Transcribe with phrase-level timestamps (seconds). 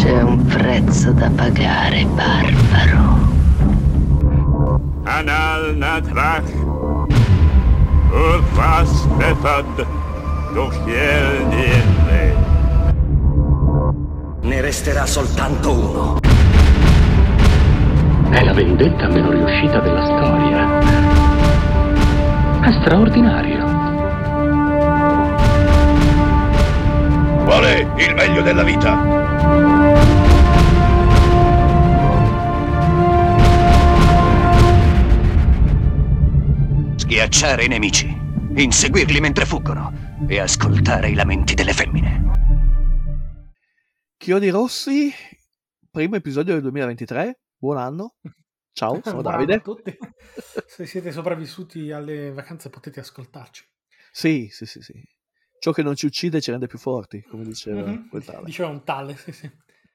[0.00, 3.18] C'è un prezzo da pagare, barbaro.
[5.02, 6.50] Anal natrach.
[8.10, 9.86] Urfas befad.
[10.54, 12.34] Dochiel niente.
[14.40, 16.18] Ne resterà soltanto uno.
[18.30, 20.78] È la vendetta meno riuscita della storia.
[22.62, 23.66] È straordinario.
[27.44, 29.79] Qual è il meglio della vita?
[37.20, 38.06] Schiacciare i nemici,
[38.56, 39.92] inseguirli mentre fuggono
[40.26, 42.30] e ascoltare i lamenti delle femmine.
[44.16, 45.12] Chiodi Rossi,
[45.90, 47.40] primo episodio del 2023.
[47.58, 48.14] Buon anno.
[48.72, 49.52] Ciao, sono Buon Davide.
[49.52, 49.98] anno a tutti.
[50.66, 53.66] Se siete sopravvissuti alle vacanze potete ascoltarci.
[54.10, 54.94] Sì, sì, sì, sì.
[55.58, 58.08] Ciò che non ci uccide ci rende più forti, come diceva Mhm.
[58.08, 58.44] quel tale.
[58.46, 59.50] Diceva un tale, sì, sì.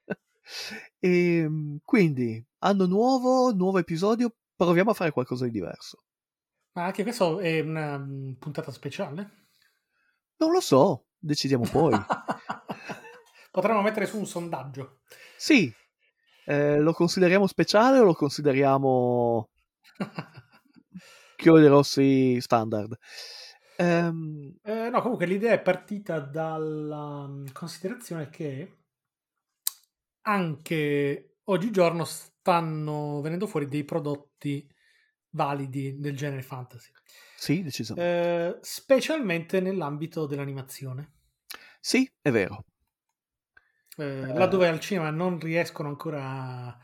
[1.00, 1.50] E
[1.82, 6.02] quindi, anno nuovo, nuovo episodio, proviamo a fare qualcosa di diverso.
[6.76, 9.46] Ma anche questo è una mm, puntata speciale?
[10.36, 11.96] Non lo so, decidiamo poi.
[13.50, 15.00] Potremmo mettere su un sondaggio.
[15.38, 15.72] sì,
[16.44, 19.48] eh, lo consideriamo speciale o lo consideriamo
[21.36, 22.94] Chiodi Rossi standard?
[23.78, 28.80] Ehm, Eh, no, comunque l'idea è partita dalla mm, considerazione che
[30.26, 34.70] anche oggigiorno stanno venendo fuori dei prodotti
[35.30, 36.90] validi del genere fantasy,
[37.34, 38.18] sì, decisamente.
[38.34, 41.12] eh, specialmente nell'ambito dell'animazione.
[41.80, 42.64] Sì, è vero.
[43.98, 46.22] Eh, laddove al cinema non riescono ancora
[46.68, 46.78] a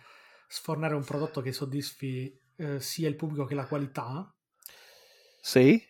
[0.48, 4.34] sfornare un prodotto che soddisfi eh, sia il pubblico che la qualità,
[5.42, 5.84] Sì,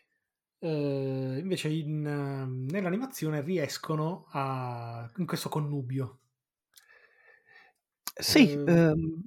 [0.59, 2.01] eh, invece in,
[2.71, 6.21] nell'animazione riescono a, in questo connubio.
[8.21, 9.23] sì, Eh, ehm,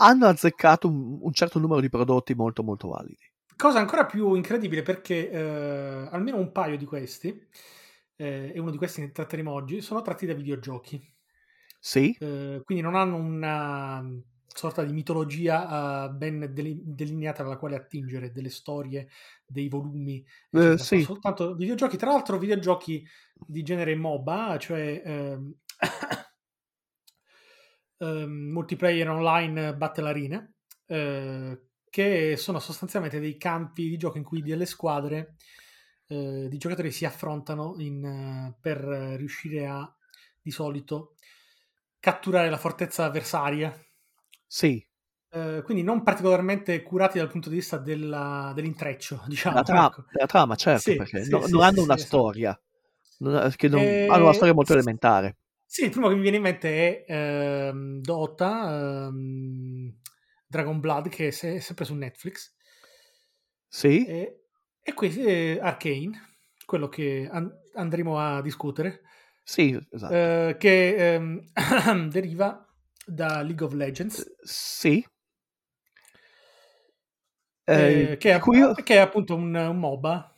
[0.00, 3.18] hanno azzeccato un, un certo numero di prodotti molto molto validi.
[3.56, 7.46] Cosa ancora più incredibile perché eh, almeno un paio di questi,
[8.16, 10.98] eh, e uno di questi ne tratteremo oggi, sono tratti da videogiochi.
[11.78, 14.02] Sì, Eh, quindi non hanno una
[14.46, 19.08] sorta di mitologia eh, ben deli- delineata dalla quale attingere, delle storie,
[19.46, 21.02] dei volumi, Eh, sì.
[21.02, 25.54] Soltanto videogiochi, tra l'altro videogiochi di genere MOBA, cioè ehm,
[28.00, 30.52] ehm, multiplayer online battle arena,
[30.86, 35.36] eh, che sono sostanzialmente dei campi di gioco in cui delle squadre
[36.08, 39.92] eh, di giocatori si affrontano in, eh, per riuscire a,
[40.40, 41.14] di solito,
[42.00, 43.72] catturare la fortezza avversaria.
[44.48, 44.86] sì.
[45.32, 49.58] Eh, quindi non particolarmente curati dal punto di vista della- dell'intreccio, diciamo.
[49.58, 50.04] La, tra- ecco.
[50.12, 51.96] la trama, certo, Sì, perché sì, no- sì, non hanno una esatto.
[51.96, 52.58] storia,
[53.18, 55.36] non- che non- Eh, hanno una storia molto elementare.
[55.72, 57.12] Sì, il primo che mi viene in mente è
[57.68, 59.96] ehm, Dota, ehm,
[60.46, 62.52] Dragon Blood, che è se- sempre su Netflix,
[63.68, 64.46] Sì, e,
[64.82, 69.02] e qui eh, Arcane, quello che an- andremo a discutere,
[69.44, 70.16] sì, esatto.
[70.16, 71.50] eh, che ehm,
[72.10, 72.66] deriva
[73.06, 75.04] da League of Legends, sì.
[77.72, 80.34] eh, Eh, che, è, io- che è appunto un, un MOBA.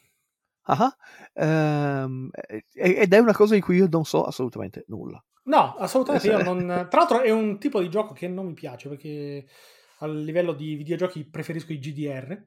[0.66, 0.92] ah,
[1.34, 5.22] ehm, eh, ed è una cosa di cui io non so assolutamente nulla.
[5.44, 6.66] No, assolutamente io Eh, non...
[6.90, 9.46] Tra l'altro è un tipo di gioco che non mi piace perché
[9.98, 12.44] a livello di videogiochi preferisco i GDR.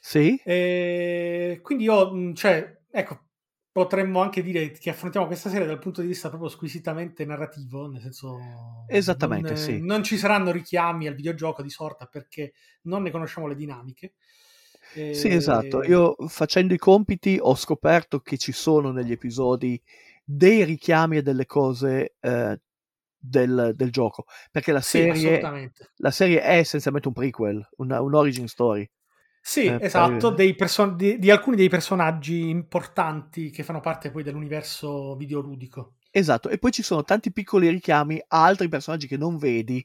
[0.00, 3.26] Sì, E quindi io, mh, cioè, ecco,
[3.70, 8.00] potremmo anche dire che affrontiamo questa serie dal punto di vista proprio squisitamente narrativo, nel
[8.00, 8.38] senso...
[8.88, 9.80] Esattamente, non, sì.
[9.80, 14.14] Non ci saranno richiami al videogioco di sorta perché non ne conosciamo le dinamiche.
[14.94, 15.82] E- sì, esatto.
[15.84, 19.80] Io facendo i compiti ho scoperto che ci sono negli episodi
[20.24, 22.60] dei richiami e delle cose eh,
[23.18, 25.90] del, del gioco, perché la Sì, serie, assolutamente.
[25.96, 28.88] la serie è essenzialmente un prequel, una- un origin story.
[29.42, 34.10] Sì, Eh, esatto, per- dei perso- di, di alcuni dei personaggi importanti che fanno parte
[34.10, 35.94] poi dell'universo videoludico.
[36.12, 39.84] Esatto, e poi ci sono tanti piccoli richiami a altri personaggi che non vedi,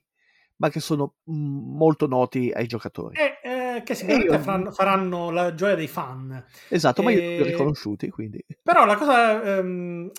[0.58, 3.16] ma che sono mm, molto noti ai giocatori.
[3.16, 6.44] E eh, che sicuramente io- faranno, faranno la gioia dei fan.
[6.68, 8.44] Esatto, ma io li ho e- riconosciuti, quindi...
[8.62, 10.12] Però la cosa, ehm,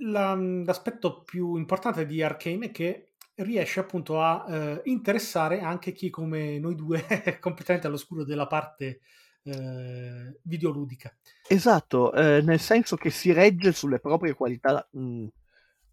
[0.00, 6.10] la- l'aspetto più importante di Arcane è che riesce appunto a eh, interessare anche chi
[6.10, 9.00] come noi due è completamente all'oscuro della parte
[9.44, 11.14] eh, videoludica.
[11.48, 15.26] Esatto, eh, nel senso che si regge sulle proprie qualità mh,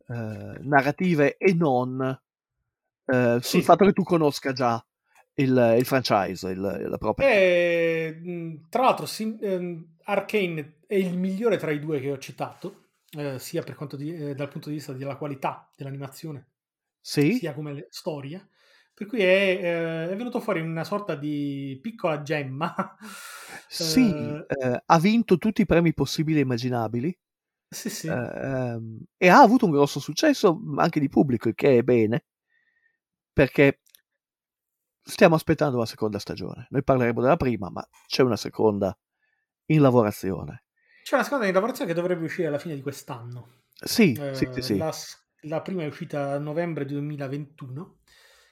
[0.08, 2.20] eh, narrative e non
[3.06, 3.62] eh, sul Sì.
[3.62, 4.84] fatto che tu conosca già
[5.36, 7.26] il, il franchise, il, la propria...
[7.26, 12.18] E, mh, tra l'altro, Sim- ehm, Arcane è il migliore tra i due che ho
[12.18, 16.48] citato, eh, sia per quanto di- eh, dal punto di vista della qualità dell'animazione,
[17.02, 18.46] Sì, sia come storia.
[18.94, 19.26] Per cui è,
[20.06, 22.76] eh, è venuto fuori una sorta di piccola gemma.
[23.68, 27.18] sì, Eh, eh, ha vinto tutti i premi possibili e immaginabili
[27.72, 28.08] sì, sì.
[28.08, 32.26] eh, ehm, e ha avuto un grosso successo anche di pubblico, il che è bene,
[33.32, 33.80] perché
[35.04, 36.68] stiamo aspettando la seconda stagione.
[36.70, 38.98] Noi parleremo della prima, ma c'è una seconda
[39.68, 40.64] in lavorazione.
[41.04, 43.48] C'è una seconda in lavorazione che dovrebbe uscire alla fine di quest'anno.
[43.84, 44.78] Sì, Eh, sì, sì.
[44.78, 44.94] La,
[45.42, 48.00] la prima è uscita a novembre 2021,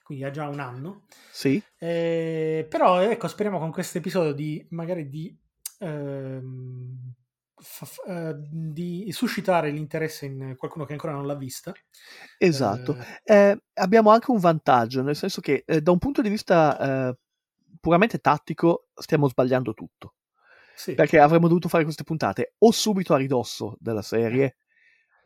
[0.03, 1.05] quindi ha già un anno.
[1.31, 5.35] Sì, Eh, però ecco, speriamo con questo episodio di magari di,
[5.79, 7.13] ehm,
[7.61, 11.71] f- eh, di suscitare l'interesse in qualcuno che ancora non l'ha vista.
[12.37, 12.97] esatto.
[13.23, 17.09] Eh, Eh, abbiamo anche un vantaggio, nel senso che eh, da un punto di vista
[17.09, 17.17] eh,
[17.79, 20.15] puramente tattico stiamo sbagliando tutto.
[20.75, 20.95] sì.
[20.95, 24.55] perché avremmo dovuto fare queste puntate o subito a ridosso della serie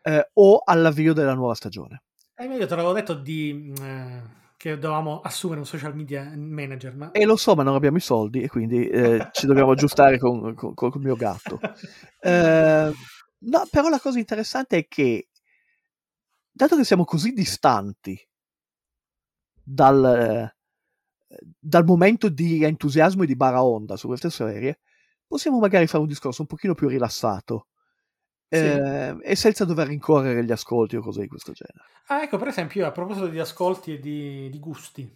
[0.02, 2.04] eh, o all'avvio della nuova stagione.
[2.36, 4.22] Eh, ma io te l'avevo detto di, eh,
[4.66, 7.12] che dovevamo assumere un social media manager, ma...
[7.12, 10.56] E lo so, ma non abbiamo i soldi e quindi eh, ci dobbiamo aggiustare con,
[10.56, 11.60] con- con il mio gatto.
[12.26, 12.92] Eh,
[13.38, 15.28] no, però la cosa interessante è che,
[16.52, 18.20] dato che siamo così distanti
[19.64, 20.52] dal,
[21.60, 24.80] dal momento di entusiasmo e di baraonda su queste serie,
[25.28, 27.68] possiamo magari fare un discorso un pochino più rilassato
[28.50, 28.82] Sì.
[28.82, 31.90] eh, e senza dover rincorrere gli ascolti o cose di questo genere.
[32.08, 35.12] Ah, ecco, per esempio, io a proposito di ascolti e di, di gusti,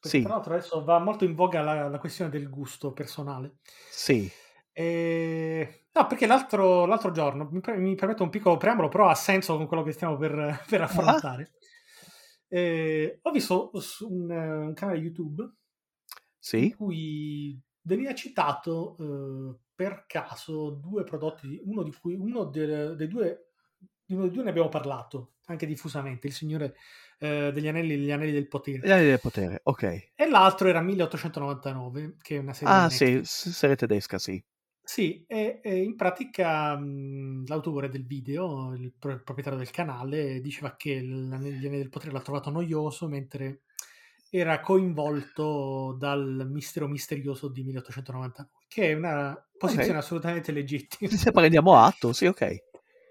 [0.00, 0.22] Sì.
[0.22, 3.56] tra l'altro adesso va molto in voga la, la questione del gusto personale.
[3.88, 4.32] Sì,
[4.72, 5.86] E...
[5.92, 9.56] No, perché l'altro, l'altro giorno, mi, pre- mi permetto un piccolo preambolo, però ha senso
[9.56, 11.52] con quello che stiamo per, per affrontare.
[12.48, 15.50] Eh, ho visto su un, un canale YouTube
[16.58, 22.96] in sì, cui veniva citato eh, per caso due prodotti, uno di cui uno de-
[22.96, 23.50] dei due,
[24.04, 26.74] di uno dei due ne abbiamo parlato anche diffusamente, il Signore
[27.18, 30.12] eh, degli Anelli gli Anelli del Potere, gli anni del potere, ok.
[30.14, 34.42] e l'altro era 1899, che è una serie Ah, sì, serie tedesca, sì.
[34.88, 40.40] Sì, e, e in pratica mh, l'autore del video, il, pro- il proprietario del canale,
[40.40, 43.62] diceva che l'Anelli gli Anelli del Potere l'ha trovato noioso mentre
[44.30, 50.04] era coinvolto dal mistero misterioso di 1899, che è una posizione Ok.
[50.04, 51.10] assolutamente legittima.
[51.10, 52.56] Se prendiamo atto, sì, ok.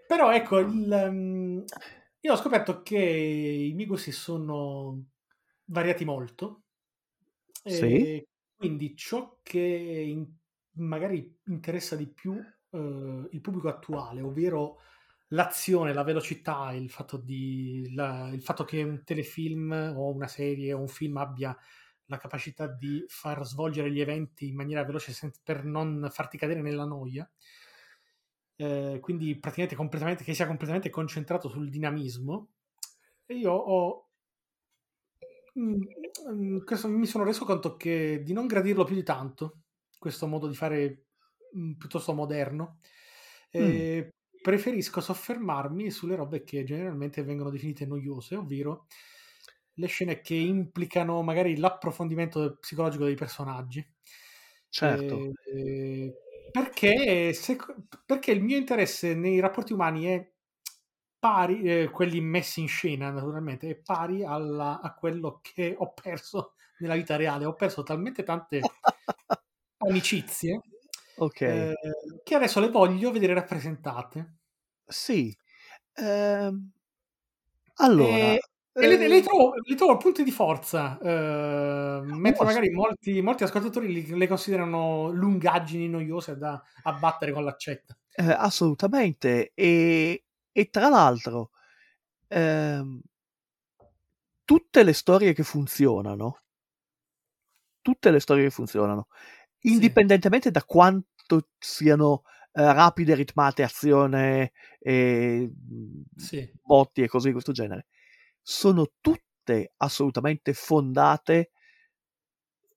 [0.08, 1.64] Però ecco, il, um,
[2.22, 5.04] io ho scoperto che i miei gusti sono
[5.66, 6.62] variati molto.
[7.64, 8.24] Sì.
[8.56, 10.28] Quindi ciò che in-
[10.78, 14.80] magari interessa di più eh, il pubblico attuale, ovvero
[15.30, 20.74] l'azione, la velocità, il fatto, di, la- il fatto che un telefilm o una serie
[20.74, 21.56] o un film abbia
[22.08, 25.14] la capacità di far svolgere gli eventi in maniera veloce
[25.44, 27.30] per non farti cadere nella noia.
[28.58, 32.50] Eh, quindi praticamente completamente, che sia completamente concentrato sul dinamismo.
[33.26, 34.06] E io ho
[35.58, 35.82] Mm,
[36.32, 39.62] mm, questo- mi sono reso conto che di non gradirlo più di tanto,
[39.98, 41.06] questo modo di fare
[41.58, 42.80] mm, piuttosto moderno.
[43.50, 44.10] E
[44.46, 48.86] Preferisco soffermarmi sulle robe che generalmente vengono definite noiose, ovvero
[49.76, 53.86] le scene che implicano magari l'approfondimento psicologico dei personaggi.
[54.70, 55.34] Certo.
[55.54, 56.14] Eh,
[56.52, 57.58] perché, se-
[58.06, 60.32] perché il mio interesse nei rapporti umani è
[61.20, 66.54] pari, eh, quelli messi in scena naturalmente, è pari alla- a quello che ho perso
[66.80, 67.46] nella vita reale.
[67.46, 68.62] Ho perso talmente tante
[69.78, 70.60] amicizie
[71.18, 71.42] ok.
[71.42, 71.74] eh,
[72.24, 74.36] che adesso le voglio vedere rappresentate.
[74.88, 75.36] Sì.
[75.96, 76.72] Ehm,
[77.76, 78.34] allora...
[78.34, 78.40] e
[78.78, 83.44] e le, eh, le trovo, le trovo punti di forza, eh, mentre magari molti, molti
[83.44, 87.98] ascoltatori li- le considerano lungaggini noiose da abbattere con l'accetta.
[88.18, 89.52] eh, assolutamente.
[89.54, 91.52] E, e tra l'altro,
[92.28, 93.02] ehm,
[94.44, 96.40] tutte le storie che funzionano,
[97.82, 99.08] tutte le storie che funzionano,
[99.66, 99.72] Sì.
[99.72, 106.50] indipendentemente da quanto siano eh, rapide, ritmate, azione, e, mm, Sì.
[106.62, 107.88] botti e cose di questo genere,
[108.48, 111.50] sono tutte assolutamente fondate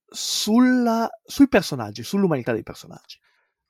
[0.09, 3.19] sulla, sui personaggi, sull'umanità dei personaggi.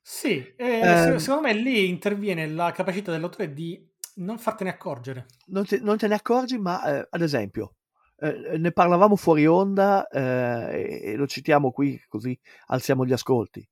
[0.01, 5.25] Sì, eh, se- secondo me lì interviene la capacità dell'autore di non fartene accorgere.
[5.47, 7.75] Non te, non te ne accorgi, ma eh, ad esempio,
[8.17, 12.37] eh, ne parlavamo fuori onda eh, e, e lo citiamo qui così
[12.67, 13.67] alziamo gli ascolti.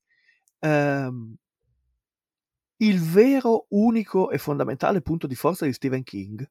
[0.60, 1.34] Ehm,
[2.80, 6.48] il vero, unico e fondamentale punto di forza di Stephen King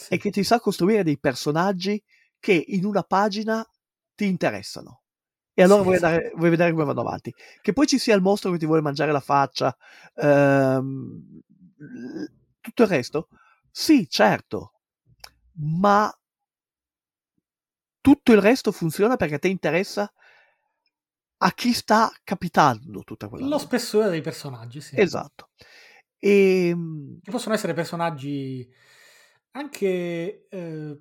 [0.00, 0.14] Sì.
[0.14, 2.02] è che ti sa costruire dei personaggi
[2.38, 3.66] che in una pagina
[4.14, 5.02] ti interessano.
[5.52, 7.34] E allora Sì, vuoi, andare- vuoi vedere come vanno avanti.
[7.60, 9.76] Che poi ci sia il mostro che ti vuole mangiare la faccia,
[10.14, 11.40] ehm,
[12.60, 13.28] tutto il resto.
[13.70, 14.72] Sì, certo,
[15.80, 16.10] ma
[18.00, 20.10] tutto il resto funziona perché a te interessa
[21.42, 23.62] a chi sta capitando tutta quella Lo roba.
[23.64, 24.96] spessore dei personaggi, sì.
[24.96, 25.50] Esatto.
[26.18, 26.74] E,
[27.22, 28.68] Che possono essere personaggi
[29.52, 30.98] anche, eh,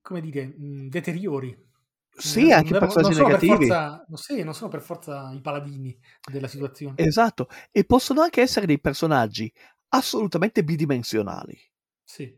[0.00, 0.54] come dire,
[0.88, 1.70] deteriori.
[2.14, 3.66] sì, Eh, anche non- personaggi non sono per negativi.
[3.66, 5.98] forza, sì, non sono per forza i paladini
[6.30, 6.96] della situazione.
[6.96, 7.48] Esatto.
[7.70, 9.52] E possono anche essere dei personaggi
[9.88, 11.58] assolutamente bidimensionali.
[12.04, 12.36] Sì,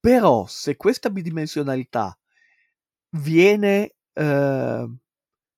[0.00, 2.16] Però se questa bidimensionalità
[3.10, 4.88] viene eh,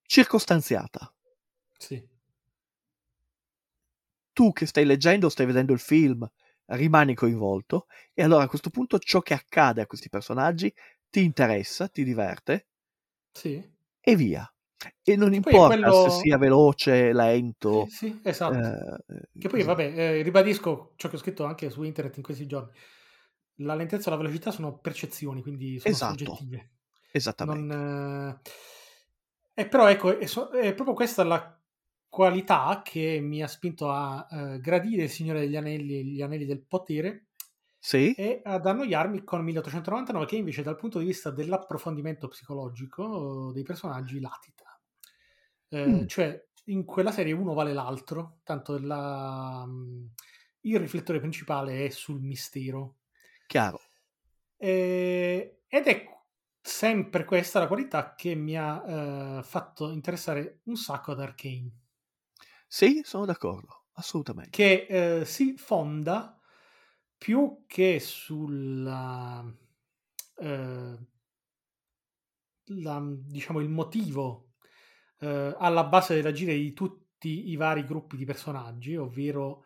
[0.02, 1.12] circostanziata,
[1.78, 2.09] sì.
[4.33, 6.26] tu che stai leggendo, stai vedendo il film,
[6.68, 10.72] rimani coinvolto e allora a questo punto ciò che accade a questi personaggi
[11.10, 12.66] ti interessa, ti diverte
[13.34, 13.62] Sì,
[14.00, 14.50] e via.
[15.02, 17.87] E non importa quello- se sia veloce, lento.
[17.87, 18.56] sì, sì, esatto.
[18.56, 19.64] eh, Che poi, così.
[19.64, 19.82] vabbè,
[20.18, 22.72] eh, ribadisco ciò che ho scritto anche su internet in questi giorni.
[23.62, 26.14] La lentezza e la velocità sono percezioni, quindi sono Esatto.
[26.14, 26.70] soggettive.
[27.10, 27.75] Esattamente.
[27.75, 28.40] Non,
[29.54, 31.57] eh, e però ecco, è, so- è proprio questa la
[32.08, 36.62] qualità che mi ha spinto a eh, gradire il Signore degli Anelli, gli Anelli del
[36.64, 37.26] Potere
[37.80, 43.62] Sì, e ad annoiarmi con 1899 che invece dal punto di vista dell'approfondimento psicologico dei
[43.62, 44.80] personaggi latita.
[45.68, 46.06] Eh, Mm.
[46.06, 50.06] Cioè, in quella serie uno vale l'altro, tanto la- mm,
[50.62, 52.96] il riflettore principale è sul mistero.
[53.48, 53.80] chiaro.
[54.56, 56.04] E- ed è
[56.60, 61.70] sempre questa la qualità che mi ha eh, fatto interessare un sacco ad Arkane,
[62.68, 64.50] Sì, sono d'accordo, assolutamente.
[64.50, 64.87] che
[65.20, 66.38] eh, si fonda
[67.16, 69.44] più che sulla
[70.37, 70.98] eh,
[72.66, 74.52] la- diciamo il motivo
[75.20, 79.64] eh, alla base dell'agire di tutti i vari gruppi di personaggi, ovvero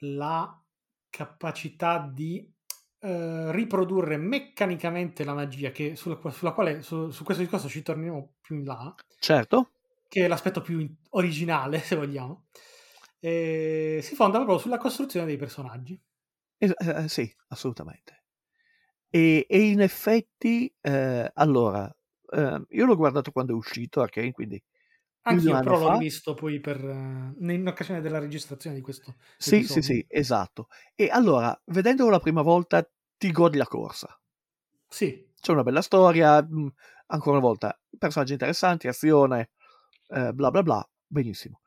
[0.00, 0.60] la
[1.08, 2.52] capacità di
[3.00, 8.34] eh, riprodurre meccanicamente la magia, che, sulla, sulla quale su, su questo discorso ci torneremo
[8.40, 9.70] più in là, Certo,
[10.14, 12.46] che è l'aspetto più in- originale, se vogliamo.
[13.18, 16.00] E si fonda proprio sulla costruzione dei personaggi.
[16.60, 18.24] es- eh, sì, assolutamente.
[19.10, 21.90] E, e in effetti, eh, allora,
[22.32, 24.62] eh, io l'ho guardato quando è uscito Arcane, quindi
[25.26, 25.90] Anch'io anno però l'ho fa.
[25.90, 29.82] rivisto poi per, eh, in occasione della registrazione di questo Sì, sì, episodio.
[29.82, 30.66] sì, esatto.
[30.96, 32.84] E allora, vedendolo la prima volta,
[33.16, 34.20] ti godi la corsa.
[34.88, 36.72] Sì, C'è una bella storia, mh,
[37.06, 39.50] ancora una volta, personaggi interessanti, azione,
[40.08, 41.60] eh, bla bla bla, benissimo.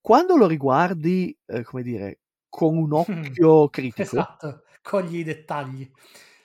[0.00, 2.92] Quando lo riguardi, eh, come dire, con un
[3.38, 5.90] occhio critico, esatto, cogli i dettagli.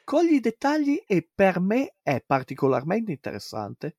[0.04, 3.98] cogli i dettagli e per me è particolarmente interessante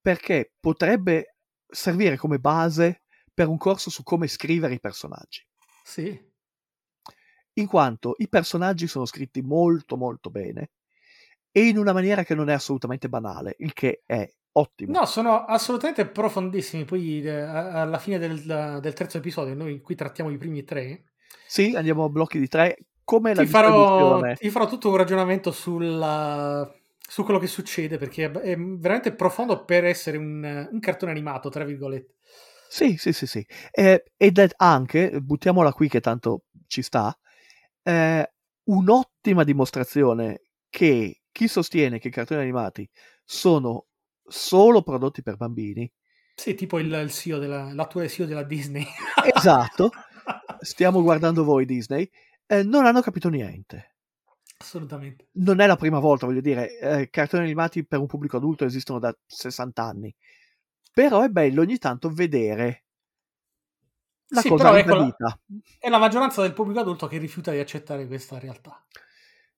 [0.00, 5.46] perché potrebbe servire come base per un corso su come scrivere i personaggi.
[5.82, 6.28] Sì,
[7.54, 10.70] in quanto i personaggi sono scritti molto molto bene
[11.50, 14.92] e in una maniera che non è assolutamente banale, il che è ottimo.
[14.92, 16.84] no, sono assolutamente profondissimi.
[16.84, 21.04] Poi eh, alla fine del, del terzo episodio, noi qui trattiamo i primi tre.
[21.46, 25.50] Sì, andiamo a blocchi di tre, come la Ti farò, ti farò tutto un ragionamento
[25.50, 26.70] sulla-
[27.10, 31.48] su quello che succede perché è, è veramente profondo per essere un, un cartone animato,
[31.48, 32.16] tra virgolette.
[32.68, 33.46] Sì, sì, sì, sì.
[33.70, 37.16] Eh, ed è anche, buttiamola qui che tanto ci sta,
[37.82, 38.30] eh,
[38.64, 42.88] un'ottima dimostrazione che chi sostiene che i cartoni animati
[43.24, 43.86] sono
[44.28, 45.90] solo prodotti per bambini,
[46.34, 48.86] Sì, tipo il, il CEO della, l'attuale CEO della Disney.
[49.34, 49.90] esatto,
[50.60, 52.08] stiamo guardando voi Disney,
[52.46, 53.94] eh, non hanno capito niente.
[54.58, 55.28] Assolutamente.
[55.38, 58.98] non è la prima volta, voglio dire, eh, cartoni animati per un pubblico adulto esistono
[58.98, 60.14] da 60 anni,
[60.92, 62.84] però è bello ogni tanto vedere
[64.28, 65.38] la Sì, cosa però ecco, la-.
[65.78, 68.84] È la maggioranza del pubblico adulto che rifiuta di accettare questa realtà.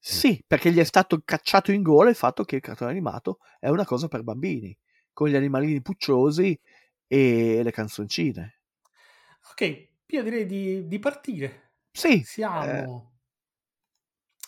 [0.03, 3.69] Sì, perché gli è stato cacciato in gola il fatto che il cartone animato è
[3.69, 4.77] una cosa per bambini,
[5.13, 6.59] con gli animalini pucciosi
[7.07, 8.61] e le canzoncine.
[9.51, 11.73] Ok, io direi di, di partire.
[11.93, 13.13] Sì, eh, Siamo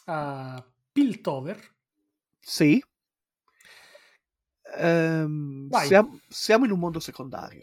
[0.06, 1.58] a Piltover.
[2.40, 2.82] sì.
[4.76, 7.62] Ehm, siamo, siamo in un mondo secondario,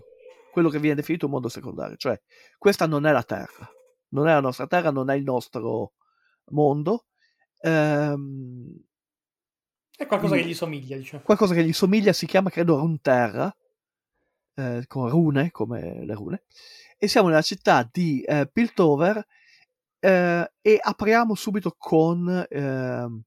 [0.51, 2.19] quello che viene definito un mondo secondario, cioè
[2.57, 3.67] questa non è la Terra,
[4.09, 5.93] non è la nostra Terra, non è il nostro
[6.51, 7.05] mondo.
[7.61, 8.83] Ehm,
[9.95, 11.23] È qualcosa che gli somiglia, diciamo.
[11.23, 13.53] qualcosa che gli somiglia si chiama credo Runeterra
[14.55, 16.43] eh, con rune come le rune
[16.97, 19.25] e siamo nella città di eh, Piltover
[19.99, 23.21] eh, e apriamo subito con ehm,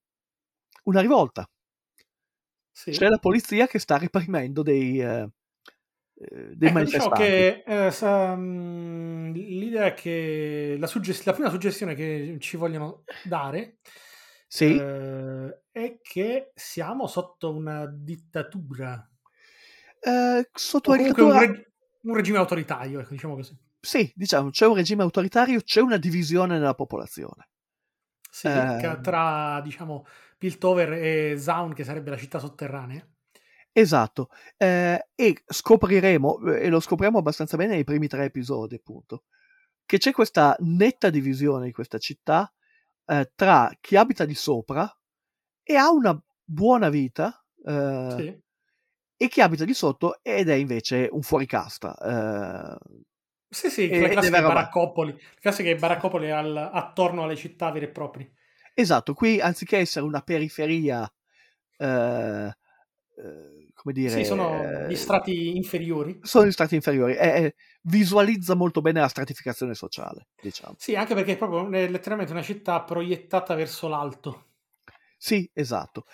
[0.85, 1.49] una rivolta
[2.71, 2.91] Sì.
[2.91, 5.29] c'è la polizia che sta reprimendo dei, eh,
[6.15, 11.33] eh, dei Ecco, diciamo manifestanti che eh, sa- mm, l'idea è che la, suggest- la
[11.35, 13.79] prima suggestione che ci vogliono dare
[14.53, 19.09] sì eh, è che siamo sotto una dittatura
[20.01, 21.47] Eh, sotto la comunque un, dittatura...
[21.47, 23.57] reg- un regime autoritario, ecco, diciamo così.
[23.81, 27.49] Sì, diciamo, c'è un regime autoritario, c'è una divisione nella popolazione.
[28.31, 28.99] Sì, Eh.
[29.01, 30.05] tra, diciamo,
[30.39, 33.07] Piltover e Zaun, che sarebbe la città sotterranea.
[33.75, 34.29] Esatto,
[34.59, 39.25] eh, e scopriremo, e lo scopriamo abbastanza bene nei primi tre episodi, appunto,
[39.87, 42.53] che c'è questa netta divisione di questa città
[43.07, 44.91] eh, tra chi abita di sopra
[45.63, 48.41] e ha una buona vita eh, Sì.
[49.17, 51.97] e chi abita di sotto ed è invece un fuoricasta.
[51.97, 52.79] eh,
[53.49, 55.13] Sì, sì, E- la ed classica baraccopoli.
[55.13, 58.33] La classica baraccopoli al- attorno alle città vere e proprie.
[58.75, 61.03] Esatto, qui anziché essere una periferia,
[61.77, 63.52] eh, eh,
[63.83, 66.21] come dire, Sì, sono gli eh, strati inferiori.
[66.21, 70.77] sono gli strati inferiori, è- visualizza molto bene la stratificazione sociale, diciamo.
[70.77, 74.51] Sì, anche perché è proprio è letteralmente una città proiettata verso l'alto.
[75.17, 76.05] Sì, esatto.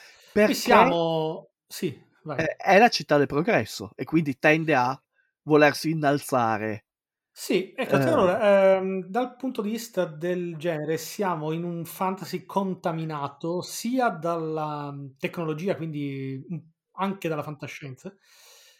[0.43, 1.51] Qui Perché siamo...
[1.69, 2.43] Sì, vai.
[2.43, 5.01] eh, è la città del progresso e quindi tende a
[5.43, 6.87] volersi innalzare.
[7.31, 8.01] Sì, ecco, Eh.
[8.05, 14.91] allora, ehm, dal punto di vista del genere siamo in un fantasy contaminato sia dalla
[14.93, 16.57] mm, tecnologia, quindi mm,
[16.99, 18.15] anche dalla fantascienza,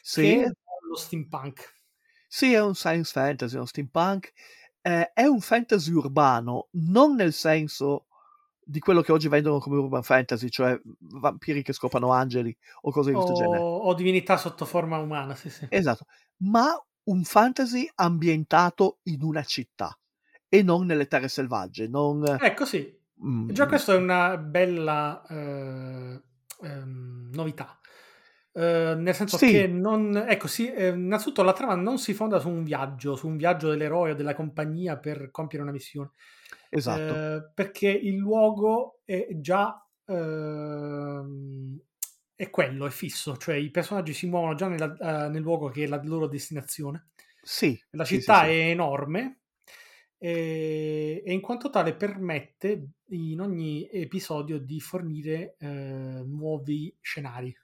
[0.03, 1.75] Sì, che dallo steampunk.
[2.27, 4.33] sì, è un science fantasy, uno steampunk,
[4.83, 8.07] eh, è un fantasy urbano, non nel senso
[8.61, 13.09] di quello che oggi vendono come urban fantasy, cioè vampiri che scopano angeli o cose
[13.11, 13.67] di questo genere.
[13.67, 15.67] O, o divinità sotto forma umana, sì, sì.
[15.71, 16.05] Esatto,
[16.39, 19.99] ma un fantasy ambientato in una città
[20.49, 21.89] e non nelle terre selvagge.
[21.89, 26.23] Non, Ecco, sì, mm, già questa è una bella eh,
[26.63, 27.79] ehm, novità.
[28.59, 29.45] Eh, nel senso Sì.
[29.45, 33.29] che non, ecco, sì, eh, innanzitutto la trama non si fonda su un viaggio, su
[33.29, 36.11] un viaggio dell'eroe o della compagnia per compiere una missione.
[36.71, 37.21] esatto.
[37.21, 41.79] Eh, perché il luogo è già ehm,
[42.35, 45.85] è quello, è fisso, cioè i personaggi si muovono già nella- eh, nel luogo che
[45.85, 47.09] è la loro destinazione.
[47.43, 48.47] sì, La sì, sì, città sì.
[48.47, 49.43] è enorme
[50.19, 57.55] e, e in quanto tale permette in ogni episodio di fornire eh, nuovi scenari.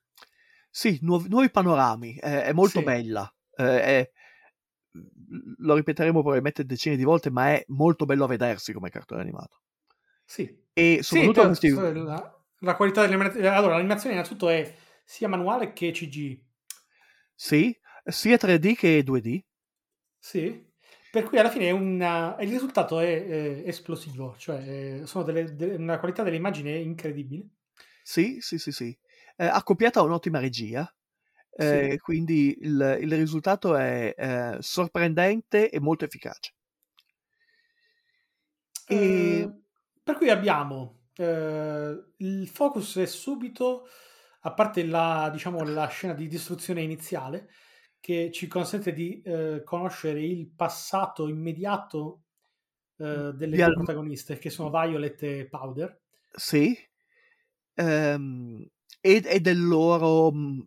[0.76, 2.84] Sì, nuovi, nuovi panorami, è, è molto Sì.
[2.84, 3.32] bella.
[3.56, 4.10] eh, è-
[5.58, 9.60] lo ripeteremo probabilmente decine di volte, ma è molto bello a vedersi come cartone animato.
[10.24, 11.70] Sì, E Sì, soprattutto te- questi...
[11.70, 13.48] la, la qualità dell'animazione.
[13.48, 16.42] Allora, l'animazione innanzitutto è sia manuale che CG.
[17.36, 19.40] Sì, sia 3D che 2D.
[20.18, 20.72] Sì.
[21.10, 25.54] Per cui alla fine è una- il risultato è, eh, esplosivo, cioè eh, sono delle,
[25.54, 27.46] de- una qualità delle immagini è incredibile.
[28.02, 28.96] Sì, sì, sì, sì.
[29.36, 30.92] Eh, accoppiata a un'ottima regia.
[31.52, 32.00] eh, Sì.
[32.02, 36.52] Quindi il, il risultato è eh, sorprendente e molto efficace.
[38.86, 39.50] E Eh,
[40.02, 43.86] per cui abbiamo eh, il focus è subito,
[44.40, 47.48] a parte la, diciamo, la scena di distruzione iniziale,
[48.00, 52.24] che ci consente di eh, conoscere il passato immediato
[52.98, 56.02] eh, delle al- protagoniste, che sono Violet e Powder.
[56.36, 56.76] sì,
[57.74, 58.66] ehm,
[59.06, 60.64] e, e del loro mh,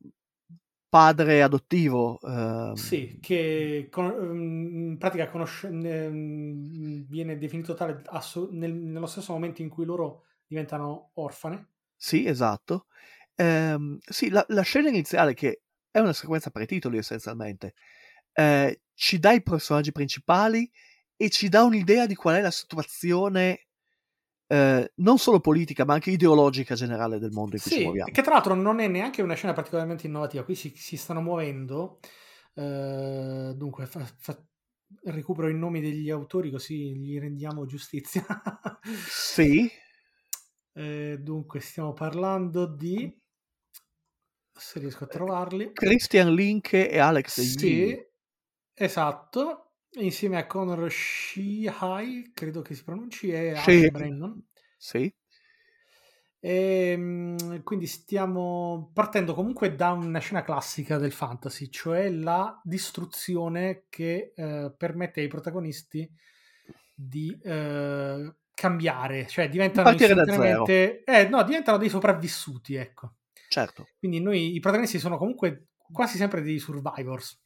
[0.88, 2.20] padre adottivo.
[2.22, 9.08] ehm, Sì, che con- mm, in pratica conosce- mm, viene definito tale asso- nel- nello
[9.08, 11.70] stesso momento in cui loro diventano orfane.
[11.96, 12.86] Sì, esatto.
[13.36, 17.74] Ehm, sì, la, la scena iniziale, che è una sequenza per i titoli essenzialmente,
[18.34, 20.70] eh, ci dà i personaggi principali
[21.16, 23.67] e ci dà un'idea di qual è la situazione
[24.48, 28.12] eh, non solo politica, ma anche ideologica generale del mondo in cui ci Sì, muoviamo.
[28.12, 30.44] che tra l'altro non è neanche una scena particolarmente innovativa.
[30.44, 32.00] Qui si, si stanno muovendo.
[32.56, 34.44] eh, dunque, fa- fa-
[35.04, 38.26] recupero i nomi degli autori così gli rendiamo giustizia.
[39.06, 39.72] Sì,
[40.74, 43.14] Eh, dunque, stiamo parlando di.
[44.58, 45.74] Se riesco a trovarli.
[45.74, 48.10] Christian Link e Alex Sì, Yee.
[48.74, 49.67] esatto.
[49.94, 53.52] Insieme a Connor Sheehy, credo che si pronunci, e.
[53.52, 54.46] Ash Brennan.
[54.78, 55.12] Sì,
[56.40, 64.34] Ehm, quindi stiamo partendo comunque da una scena classica del fantasy, cioè la distruzione che
[64.36, 66.10] eh, permette ai protagonisti
[66.94, 73.16] di eh, cambiare, cioè diventano istantaneamente eh, no, diventano dei sopravvissuti, ecco.
[73.50, 73.88] certo.
[73.98, 77.40] Quindi noi i protagonisti sono comunque quasi sempre dei survivors.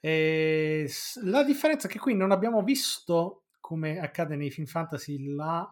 [0.00, 5.34] E s- la differenza è che qui non abbiamo visto, come accade nei film fantasy,
[5.34, 5.70] la-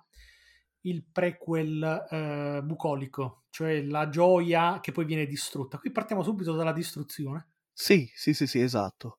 [0.82, 5.78] il prequel eh, bucolico, cioè la gioia che poi viene distrutta.
[5.78, 7.48] Qui partiamo subito dalla distruzione.
[7.72, 9.18] Sì, sì, sì, sì, esatto.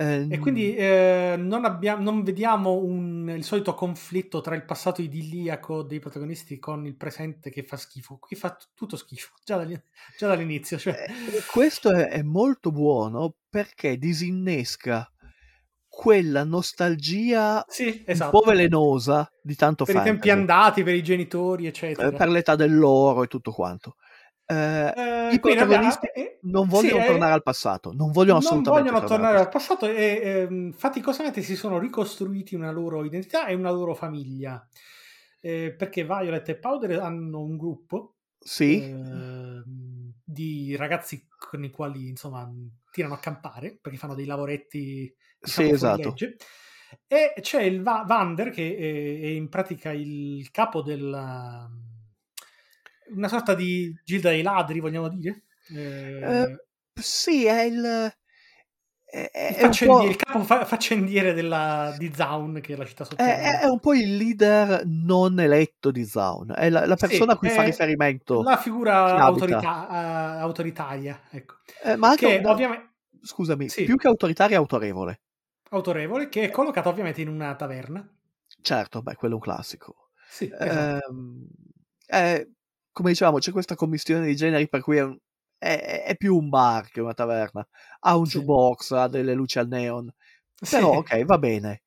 [0.00, 5.02] Ehm, E quindi eh, non, abbiamo, non vediamo un- il solito conflitto tra il passato
[5.02, 8.16] idilliaco dei protagonisti con il presente che fa schifo.
[8.18, 9.80] Qui fa t- tutto schifo, già, dagli-
[10.16, 10.78] già dall'inizio.
[10.78, 15.10] Cioè, eh, questo è, è molto buono perché disinnesca
[15.88, 18.38] quella nostalgia sì, un esatto.
[18.38, 22.12] po' velenosa di tanto Per i tempi fantasy, andati, per i genitori, eccetera.
[22.16, 23.96] per l'età dell'oro e tutto quanto.
[24.50, 28.38] Eh, Eh, I protagonisti eh, eh, non sì, vogliono eh, tornare al passato, non vogliono
[28.38, 33.46] non assolutamente vogliono tornare al passato e ehm, faticosamente si sono ricostruiti una loro identità
[33.46, 34.66] e una loro famiglia.
[35.40, 42.08] Eh, perché Violet e Powder hanno un gruppo Sì, ehm, di ragazzi con i quali
[42.08, 42.50] insomma
[42.90, 45.96] tirano a campare perché fanno dei lavoretti sì, diciamo fuori esatto.
[45.96, 46.36] legge.
[47.06, 51.68] E c'è il Va- Vander che è, è in pratica il capo della
[53.10, 55.42] una sorta di gilda dei ladri, vogliamo dire.
[55.74, 56.56] Eh, Eh,
[57.00, 58.12] Sì, è il...
[59.10, 62.76] È, è- il, è un faccendiere- il capo fa- faccendiere della, di Zaun, che è
[62.76, 63.60] la città È, sotterranea.
[63.60, 67.36] è un po' il leader non eletto di Zaun, è la, la Sì, persona a
[67.38, 68.42] cui fa è riferimento.
[68.42, 69.88] La figura autorità-
[70.36, 71.54] eh, autoritaria, ecco.
[71.84, 72.86] Eh, ma anche, Che no, ovviamente
[73.22, 73.84] scusami, sì.
[73.84, 75.20] più che autoritario, autorevole.
[75.70, 78.06] autorevole, che è collocato ovviamente in una taverna.
[78.60, 80.10] Certo, beh, quello è un classico.
[80.28, 81.00] Sì, esatto.
[82.06, 82.46] È-
[82.98, 85.16] come dicevamo, c'è questa commistione di generi per cui è, un-
[85.56, 87.64] è- è più un bar che una taverna.
[88.00, 88.38] Ha un Sì.
[88.38, 90.12] jukebox, ha delle luci al neon.
[90.60, 90.74] Sì.
[90.74, 91.82] Però, ok, va bene.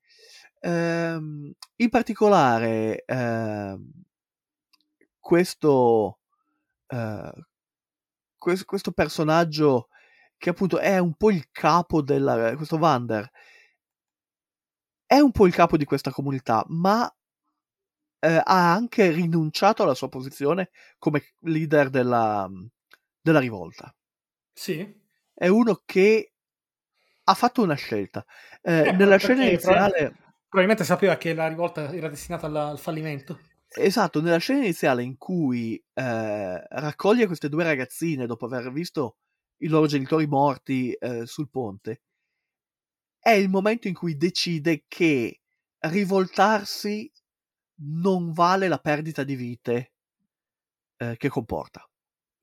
[0.60, 3.90] Ehm, in particolare, ehm,
[5.18, 6.18] questo,
[6.86, 7.32] eh,
[8.38, 9.88] quest- questo personaggio
[10.38, 12.56] che appunto è un po' il capo della...
[12.56, 13.30] questo Vander
[15.06, 17.06] è un po' il capo di questa comunità, ma
[18.24, 22.48] eh, ha anche rinunciato alla sua posizione come leader della,
[23.20, 23.92] della rivolta.
[24.52, 25.00] Sì.
[25.34, 26.32] È uno che
[27.24, 28.24] ha fatto una scelta.
[28.60, 30.14] Eh, Eh, nella scena iniziale...
[30.48, 33.40] Probabilmente sapeva che la rivolta era destinata alla- al fallimento.
[33.74, 39.16] Esatto, nella scena iniziale in cui eh, raccoglie queste due ragazzine dopo aver visto
[39.62, 42.02] i loro genitori morti eh, sul ponte,
[43.18, 45.40] è il momento in cui decide che
[45.78, 47.10] rivoltarsi
[47.84, 49.92] non vale la perdita di vite
[50.98, 51.88] eh, che comporta,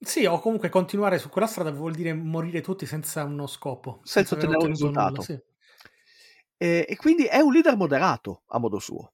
[0.01, 4.01] Sì, o comunque continuare su quella strada vuol dire morire tutti senza uno scopo.
[4.03, 5.21] senza ottenere un ottenuto nulla, risultato.
[5.21, 5.39] Sì.
[6.57, 9.13] Eh, e quindi è un leader moderato a modo suo.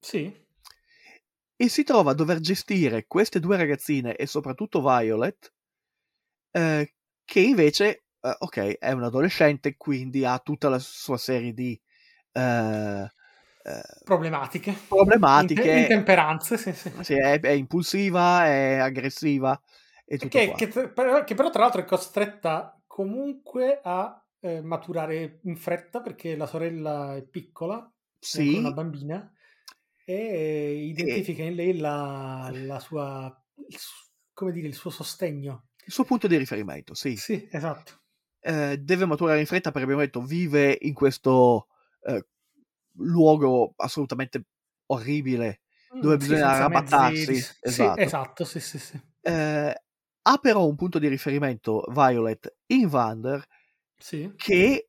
[0.00, 0.46] Sì.
[1.56, 5.52] e si trova a dover gestire queste due ragazzine e soprattutto Violet,
[6.52, 11.78] eh, che invece, eh, ok, è un adolescente, quindi ha tutta la sua serie di
[12.32, 13.08] eh,
[14.04, 14.74] Problematiche.
[14.88, 15.60] problematiche.
[15.60, 16.90] Inte- intemperanze, sì, sì.
[17.02, 19.60] Sì, è, è impulsiva, è aggressiva
[20.04, 25.56] e Che, che, però, che però tra l'altro è costretta comunque a eh, maturare in
[25.56, 29.32] fretta perché la sorella è piccola, è Sì, ancora una bambina,
[30.04, 33.44] e identifica in lei la, la sua,
[34.32, 35.68] come dire, il suo sostegno.
[35.84, 37.16] il suo punto di riferimento, sì.
[37.16, 38.00] Sì, esatto.
[38.40, 41.66] Eh, deve maturare in fretta perché abbiamo detto vive in questo
[42.02, 42.24] eh,
[42.98, 44.44] luogo assolutamente
[44.86, 45.62] orribile
[45.98, 47.32] dove Mm, bisogna arrabattarsi.
[47.32, 47.94] mezzi di- sì, esatto.
[47.94, 48.98] esatto, sì, sì, sì.
[49.22, 49.74] Eh,
[50.22, 53.44] ha però un punto di riferimento Violet in Vander
[53.98, 54.32] Sì.
[54.36, 54.88] che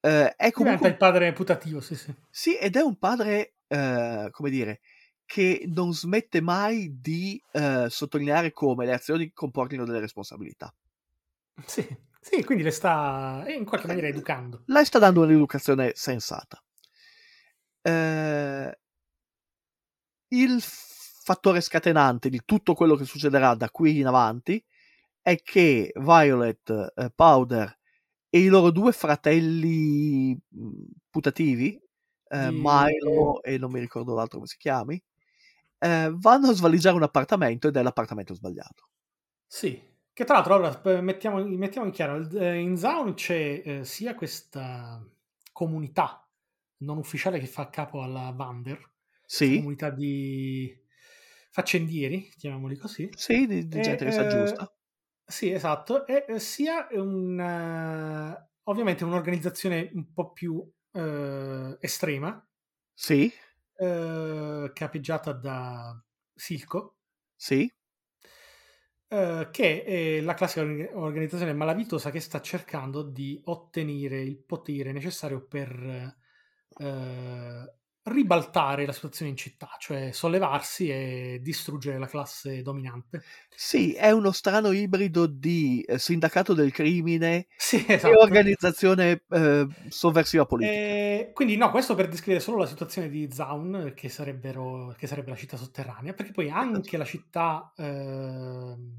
[0.00, 2.14] eh, è Diventa comunque il padre putativo, sì, sì.
[2.30, 4.80] sì ed è un padre eh, come dire
[5.24, 10.74] che non smette mai di eh, sottolineare come le azioni comportino delle responsabilità
[11.66, 11.86] Sì,
[12.20, 14.66] sì, quindi le sta eh, in qualche maniera educando.
[14.66, 16.62] lei sta dando un'educazione sensata
[17.82, 18.78] Eh,
[20.28, 24.62] il fattore scatenante di tutto quello che succederà da qui in avanti
[25.22, 27.76] è che Violet, eh, Powder
[28.30, 30.70] e i loro due fratelli mh,
[31.10, 31.80] putativi,
[32.28, 35.02] eh, Milo e non mi ricordo l'altro come si chiami,
[35.78, 38.88] eh, vanno a svaligiare un appartamento ed è l'appartamento sbagliato.
[39.46, 39.80] Sì,
[40.12, 44.14] che tra l'altro ora eh, mettiamo, mettiamo in chiaro, eh, in Zaun c'è eh, sia
[44.14, 45.02] questa
[45.52, 46.27] comunità
[46.78, 48.92] non ufficiale che fa capo alla Vander,
[49.26, 50.74] Sì, comunità di
[51.50, 53.08] faccendieri, chiamiamoli così.
[53.14, 54.66] sì, di, di E, gente che si eh, aggiusta.
[55.26, 62.46] Sì, esatto, e eh, sia un, eh, ovviamente un'organizzazione un po' più eh, estrema,
[62.94, 63.32] Sì,
[63.76, 66.02] eh, capeggiata da
[66.34, 66.98] Silco,
[67.36, 67.70] sì,
[69.08, 74.92] eh, che è la classica orga- organizzazione malavitosa che sta cercando di ottenere il potere
[74.92, 76.16] necessario per
[76.78, 77.72] eh,
[78.08, 83.22] ribaltare la situazione in città, cioè sollevarsi e distruggere la classe dominante.
[83.54, 88.18] Sì, è uno strano ibrido di eh, sindacato del crimine Sì, e esatto.
[88.18, 90.72] organizzazione eh, sovversiva politica.
[90.72, 95.30] Eh, quindi no, questo per descrivere solo la situazione di Zaun, che, sarebbero, che sarebbe
[95.30, 98.94] la città sotterranea, perché poi anche la città ehm,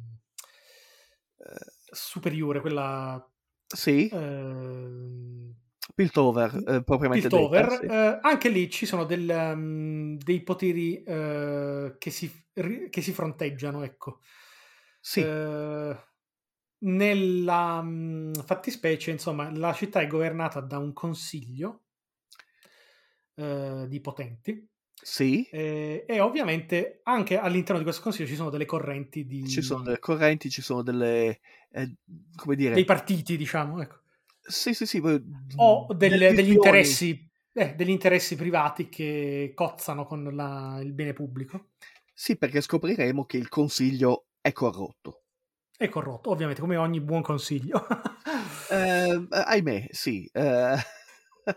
[1.38, 3.24] eh, superiore, quella...
[3.72, 5.54] Sì, ehm,
[6.00, 12.10] Piltover, eh, propriamente Piltover, eh, anche lì ci sono del, um, dei poteri eh, che,
[12.10, 14.22] si, che si fronteggiano, ecco.
[15.02, 15.98] Sì, Eh,
[16.82, 21.82] nella mm, fattispecie, insomma, la città è governata da un consiglio
[23.36, 28.66] eh, di potenti sì, eh, e ovviamente anche all'interno di questo consiglio ci sono delle
[28.66, 31.42] correnti di, ci sono delle correnti, ci sono delle...
[31.72, 31.96] eh,
[32.38, 32.74] come dire...
[32.74, 33.98] dei partiti, diciamo, ecco.
[34.50, 35.00] Sì, sì, sì.
[35.00, 35.22] poi-
[35.58, 41.70] o delle degli interessi, eh, degli interessi privati che cozzano con la- il bene pubblico.
[42.14, 45.24] Sì, perché scopriremo che il consiglio è corrotto.
[45.76, 47.86] È corrotto, ovviamente, come ogni buon consiglio.
[48.72, 50.30] Eh, ahimè, sì.
[50.32, 50.76] eh,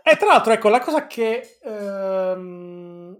[0.01, 3.17] E tra l'altro, ecco, la cosa che ehm,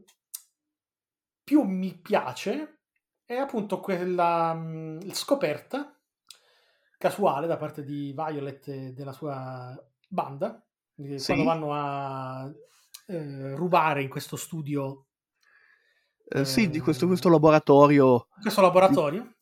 [1.43, 2.79] più mi piace
[3.25, 5.97] è appunto quella mh, scoperta
[7.03, 9.75] casuale da parte di Violet e della sua
[10.07, 11.25] banda, Sì.
[11.25, 12.49] quando vanno a
[13.07, 15.07] eh, rubare in questo studio,
[16.29, 17.07] eh, sì, di questo, Eh.
[17.09, 18.27] questo laboratorio.
[18.41, 19.35] questo laboratorio,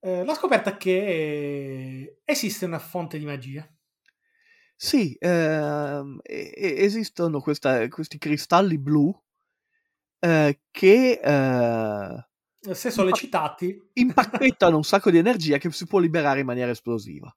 [0.00, 3.66] eh, la scoperta che esiste una fonte di magia.
[4.76, 9.10] Sì, ehm, esistono questa- questi cristalli blu
[10.24, 12.26] eh, che eh,
[12.70, 17.34] Se sollecitati, impacchettano un sacco di energia che si può liberare in maniera esplosiva.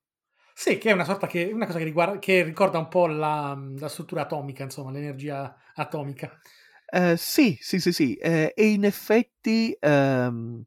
[0.53, 3.59] Sì, che è una sorta che una cosa che, riguarda, che ricorda un po' la,
[3.77, 6.39] la struttura atomica, insomma, l'energia atomica.
[6.85, 8.13] Eh, sì, sì, sì, sì.
[8.13, 10.63] eh, e in effetti, ehm,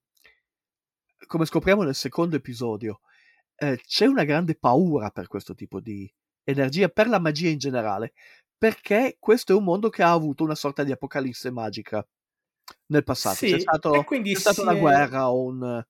[1.27, 3.01] come scopriamo nel secondo episodio,
[3.55, 6.13] eh, c'è una grande paura per questo tipo di
[6.45, 8.13] energia, per la magia in generale,
[8.59, 12.05] perché questo è un mondo che ha avuto una sorta di apocalisse magica
[12.87, 13.37] nel passato.
[13.37, 15.87] Sì, c'è stato, e quindi c'è stata una è- guerra o un...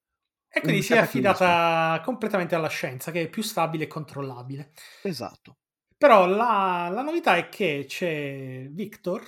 [0.50, 4.72] E quindi si è affidata completamente alla scienza, che è più stabile e controllabile.
[5.02, 5.58] Esatto.
[5.96, 9.22] Però la, la novità è che c'è Victor,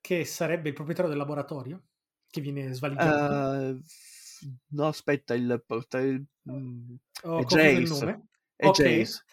[0.00, 1.82] che sarebbe il proprietario del laboratorio,
[2.30, 3.54] che viene svaligiato.
[3.54, 3.80] Eh,
[4.68, 5.64] no, aspetta, il...
[5.94, 6.26] il-
[7.22, 7.80] Ho è Jace.
[7.82, 8.26] nome.
[8.54, 8.76] È Ok.
[8.78, 9.24] Jace.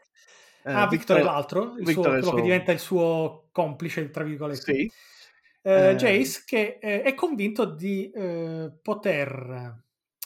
[0.64, 3.50] Eh, ah, Victor, è l'altro, il Victor suo- è quello che suo- diventa il suo
[3.52, 4.74] complice, tra virgolette.
[4.74, 4.92] Sì.
[5.68, 5.96] Eh, Eh.
[5.96, 9.84] Jace che eh, è convinto di eh, poter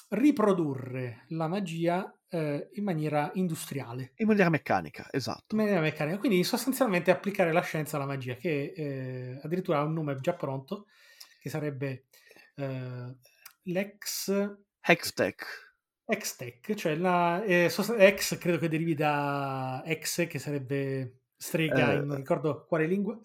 [0.10, 5.56] riprodurre la magia eh, in maniera industriale, In maniera meccanica, esatto.
[5.56, 9.94] in maniera meccanica, quindi sostanzialmente applicare la scienza alla magia, che eh, addirittura ha un
[9.94, 10.88] nome già pronto,
[11.42, 12.08] che sarebbe
[13.64, 14.30] l'ex
[14.82, 15.68] Hextech.
[16.06, 22.00] Hextech, cioè la eh, sost- ex credo che derivi da ex, che sarebbe strega Eh,
[22.02, 23.20] non ricordo quale lingua.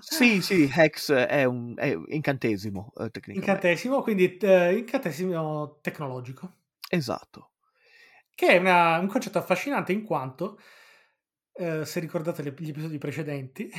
[0.00, 6.56] Sì, sì, Hex è un è incantesimo, eh, incantesimo, quindi eh, incantesimo tecnologico.
[6.90, 7.52] Esatto.
[8.34, 10.58] che è una- un concetto affascinante in quanto,
[11.54, 13.70] eh, se ricordate le- gli episodi precedenti,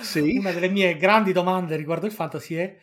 [0.00, 0.20] Sì.
[0.38, 2.78] una delle mie grandi domande riguardo il fantasy è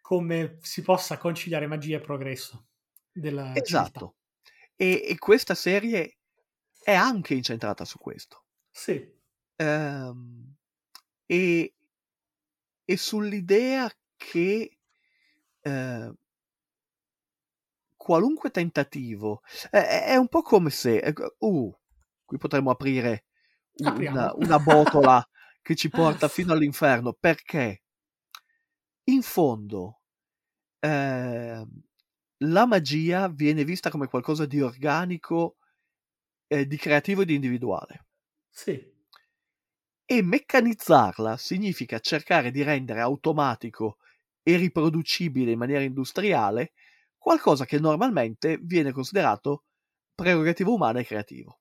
[0.00, 2.66] come si possa conciliare magia e progresso
[3.10, 3.52] della.
[3.54, 4.16] Esatto.
[4.76, 6.18] E, e questa serie
[6.82, 8.44] è anche incentrata su questo.
[8.70, 9.13] Sì,
[9.58, 10.56] Ehm,
[11.26, 11.74] e,
[12.86, 14.78] e sull'idea che
[15.62, 16.12] eh,
[17.96, 21.74] qualunque tentativo è, è un po' come se ecco, uh,
[22.24, 23.24] qui potremmo aprire
[23.76, 25.26] una, una botola
[25.62, 27.82] che ci porta fino all'inferno perché
[29.04, 30.00] in fondo
[30.80, 31.82] ehm,
[32.38, 35.56] la magia viene vista come qualcosa di organico,
[36.48, 38.06] eh, di creativo e di individuale.
[38.50, 38.93] sì,
[40.06, 43.98] E meccanizzarla significa cercare di rendere automatico
[44.42, 46.72] e riproducibile in maniera industriale
[47.18, 49.64] qualcosa che normalmente viene considerato
[50.14, 51.60] prerogativo umano e creativo.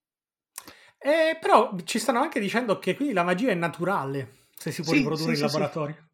[0.98, 4.94] Eh, però ci stanno anche dicendo che quindi la magia è naturale se si può
[4.94, 6.10] Sì, riprodurre sì, in sì, laboratorio.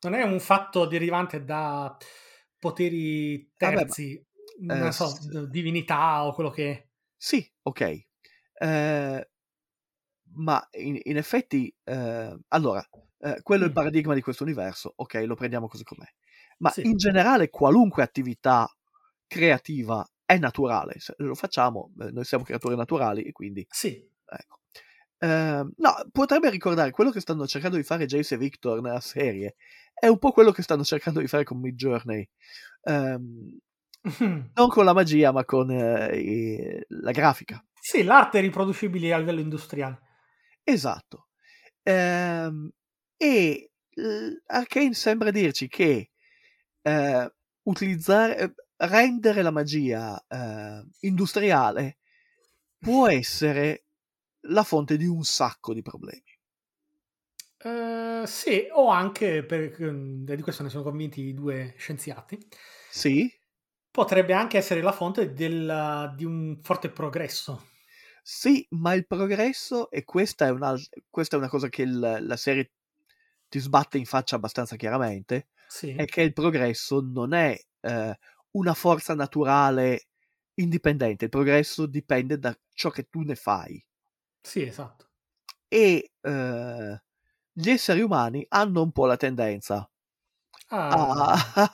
[0.00, 1.96] Non è un fatto derivante da
[2.58, 4.22] poteri Vabbè, ma- terzi,
[4.60, 5.18] non eh, so,
[5.50, 6.88] divinità o quello che.
[7.16, 7.80] Sì, ok.
[8.60, 9.28] Eh,
[10.36, 12.86] ma in, in effetti, eh, allora,
[13.20, 13.74] eh, quello è il Mm.
[13.74, 16.06] paradigma di questo universo, ok, lo prendiamo così com'è.
[16.58, 16.82] Ma Sì.
[16.82, 18.68] in generale qualunque attività
[19.26, 24.60] creativa è naturale, se lo facciamo, eh, noi siamo creature naturali e quindi Sì, Ecco.
[25.18, 29.54] Ehm, no, potrebbe ricordare quello che stanno cercando di fare Jace e Victor nella serie.
[29.94, 32.28] È un po' quello che stanno cercando di fare con Mid Journey.
[32.82, 33.58] Ehm,
[34.54, 37.64] non con la magia, ma con eh, la grafica.
[37.78, 40.00] Sì, l'arte è riproducibile a livello industriale.
[40.64, 41.28] Esatto.
[41.82, 42.70] Ehm,
[43.16, 43.70] e
[44.46, 46.10] Arcane sembra dirci che
[46.82, 48.54] eh, utilizzare, eh,
[48.86, 51.98] rendere la magia eh, industriale
[52.78, 53.84] può essere
[54.48, 56.22] la fonte di un sacco di problemi.
[57.58, 62.38] Eh, sì, o anche, per, mm, di questo ne sono convinti i due scienziati,
[62.88, 63.30] Sì,
[63.90, 67.68] potrebbe anche essere la fonte della- di un forte progresso.
[68.26, 70.74] Sì, ma il progresso, e questa è una,
[71.10, 72.72] questa è una cosa che il- la serie
[73.48, 78.18] ti sbatte in faccia abbastanza chiaramente, Sì, è che il progresso non è eh,
[78.52, 80.08] una forza naturale
[80.54, 83.84] indipendente, il progresso dipende da ciò che tu ne fai.
[84.42, 85.10] sì, esatto.
[85.68, 87.02] E eh,
[87.52, 89.88] gli esseri umani hanno un po' la tendenza
[90.70, 91.06] A,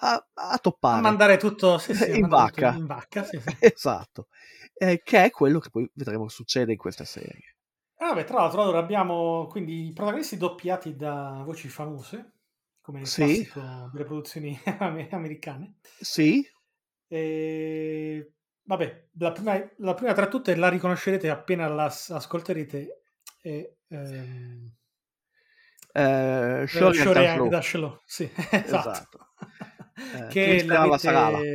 [0.05, 2.77] a- a a toppare mandare tutto sì, sì, a in mandare tutto vacca.
[2.77, 4.29] in vacca, sì, esatto,
[4.75, 7.57] eh, che è quello che poi vedremo che succede in questa serie.
[8.03, 12.33] Ah, vabbè, tra l'altro allora abbiamo quindi i protagonisti doppiati da voci famose,
[12.81, 13.47] come nel Sì.
[13.51, 13.61] classico
[13.93, 15.75] delle produzioni am- americane.
[16.03, 16.45] Sì,
[17.09, 18.33] E...
[18.63, 23.03] Vabbè, la prima, la prima tra tutte la riconoscerete appena la ascolterete.
[23.41, 24.71] È, ehm,
[25.93, 27.49] eh, Shoryuken Slow.
[27.49, 28.91] Dashlo, sì, esatto.
[28.91, 29.29] Esatto.
[29.95, 31.47] Eh, che Terava Sarava.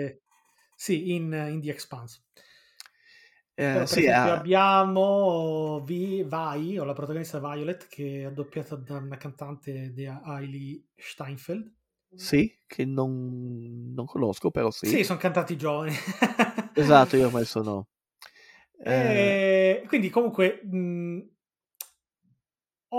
[0.75, 2.23] sì, in, in The Expanse.
[3.57, 8.97] Eh, sì, esempio, eh, abbiamo Vi, Vai, o la protagonista Violet, che è doppiata da
[8.97, 11.73] una cantante di Hailey Steinfeld.
[12.13, 14.87] sì, che non, non conosco, però sì.
[14.87, 15.93] Sì, sono cantanti giovani.
[16.73, 17.87] Esatto, io ormai sono...
[18.77, 21.34] eh, quindi comunque mh,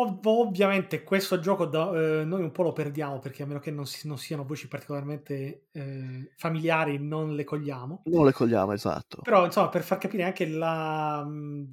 [0.00, 3.70] ov- ovviamente questo gioco da- eh, noi un po' lo perdiamo perché a meno che
[3.70, 9.20] non, si- non siano voci particolarmente eh, familiari non le cogliamo non le cogliamo, esatto.
[9.22, 11.72] però insomma per far capire anche la, mh,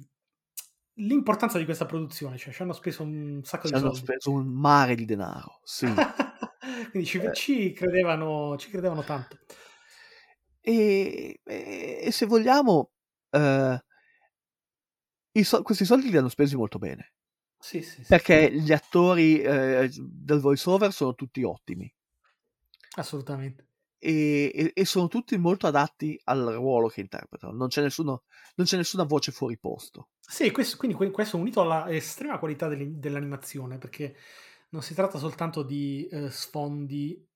[0.94, 4.30] l'importanza di questa produzione cioè ci hanno speso un sacco Ci di hanno soldi speso
[4.30, 5.86] un mare di denaro, sì.
[6.90, 7.32] quindi ci, Eh.
[7.34, 9.38] ci credevano ci credevano tanto
[10.60, 12.90] E, e- e se vogliamo,
[13.30, 13.78] eh,
[15.32, 17.12] i so- questi soldi li hanno spesi molto bene.
[17.64, 21.90] Sì sì, sì Perché gli attori eh, del voiceover sono tutti ottimi
[22.96, 23.66] assolutamente
[23.98, 27.52] e, e- e sono tutti molto adatti al ruolo che interpretano.
[27.54, 28.24] Non c'è, nessuno,
[28.56, 30.08] non c'è nessuna voce fuori posto.
[30.20, 34.16] Sì, questo, quindi que- questo unito alla estrema qualità dell'animazione, perché
[34.70, 37.26] non si tratta soltanto di eh, sfondi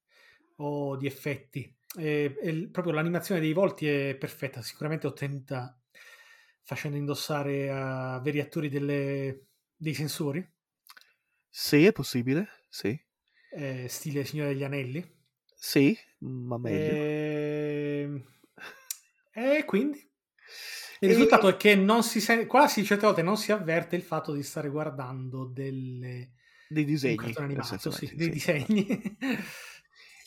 [0.57, 5.79] o di effetti, e- e proprio l'animazione dei volti è perfetta, sicuramente ottenuta
[6.63, 9.48] facendo indossare a veri attori delle-
[9.79, 10.47] dei sensori,
[11.51, 12.99] Sì, è possibile, sì.
[13.51, 15.17] eh, stile Signore degli Anelli.
[15.61, 16.97] Sì, ma meglio.
[17.73, 18.23] E,
[19.33, 19.99] e quindi
[21.01, 24.03] il E- risultato è che non si sente, quasi certe volte non si avverte il
[24.03, 26.33] fatto di stare guardando delle,
[26.67, 27.37] Dei disegni.
[27.37, 28.31] animato, sì, dei sì.
[28.31, 28.87] disegni.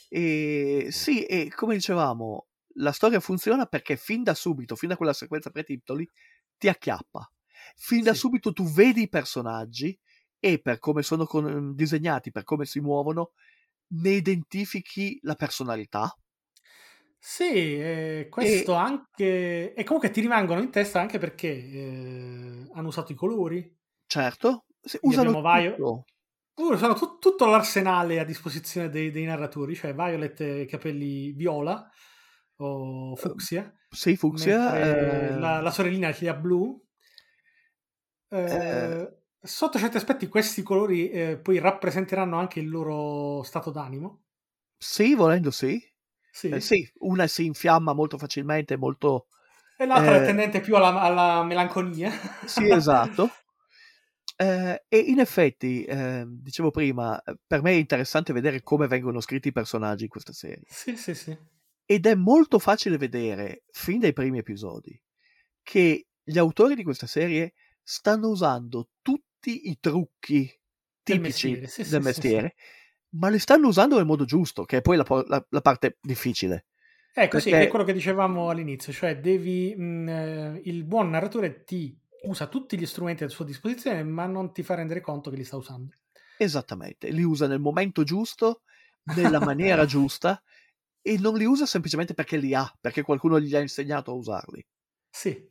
[0.10, 5.14] E sì, e come dicevamo, la storia funziona perché fin da subito, fin da quella
[5.14, 6.08] sequenza pre-titoli,
[6.58, 7.32] ti acchiappa.
[7.76, 8.20] Fin da Sì.
[8.20, 9.98] subito tu vedi i personaggi
[10.40, 13.32] e per come sono con- disegnati, per come si muovono,
[13.94, 16.16] ne identifichi la personalità.
[17.24, 19.74] Sì, eh, questo anche...
[19.74, 25.00] E comunque ti rimangono in testa anche perché eh, hanno usato i colori, Certo, sì,
[25.04, 26.04] usano tutto.
[26.56, 31.90] Uh, sono tut- tutto l'arsenale a disposizione dei, dei narratori, cioè Violet eh, capelli viola
[32.58, 34.78] o fucsia, Sì, fucsia.
[34.78, 36.80] eh, la, la sorellina che ha blu.
[38.32, 39.20] Eh, Eh.
[39.44, 44.22] Sotto certi aspetti questi colori eh, poi rappresenteranno anche il loro stato d'animo.
[44.78, 45.82] Sì, volendo sì.
[46.32, 46.50] Sì.
[46.50, 49.28] Eh, sì, una si infiamma molto facilmente, molto...
[49.78, 50.22] E l'altra Eh.
[50.22, 52.12] è tendente più alla, alla melanconia.
[52.46, 53.30] Sì, esatto.
[54.38, 59.20] Eh, e in effetti, eh, dicevo prima, eh, per me è interessante vedere come vengono
[59.20, 60.66] scritti i personaggi in questa serie.
[60.66, 61.38] sì, sì, sì.
[61.86, 65.00] Ed è molto facile vedere, fin dai primi episodi,
[65.62, 67.54] che gli autori di questa serie
[67.92, 70.50] stanno usando tutti i trucchi
[71.04, 72.56] Del tipici mestiere, sì, del sì, sì, mestiere,
[73.16, 76.68] ma li stanno usando nel modo giusto, che è poi la, la- la parte difficile.
[77.14, 81.64] Ecco, sì, Perché- è quello che dicevamo all'inizio, cioè devi, mh, eh, il buon narratore
[81.66, 85.36] ti usa tutti gli strumenti a sua disposizione, ma non ti fa rendere conto che
[85.38, 85.96] li sta usando.
[86.36, 88.64] Esattamente, li usa nel momento giusto,
[89.14, 90.44] nella maniera giusta,
[91.02, 94.66] e non li usa semplicemente perché li ha, perché qualcuno gli ha insegnato a usarli.
[95.10, 95.51] Sì,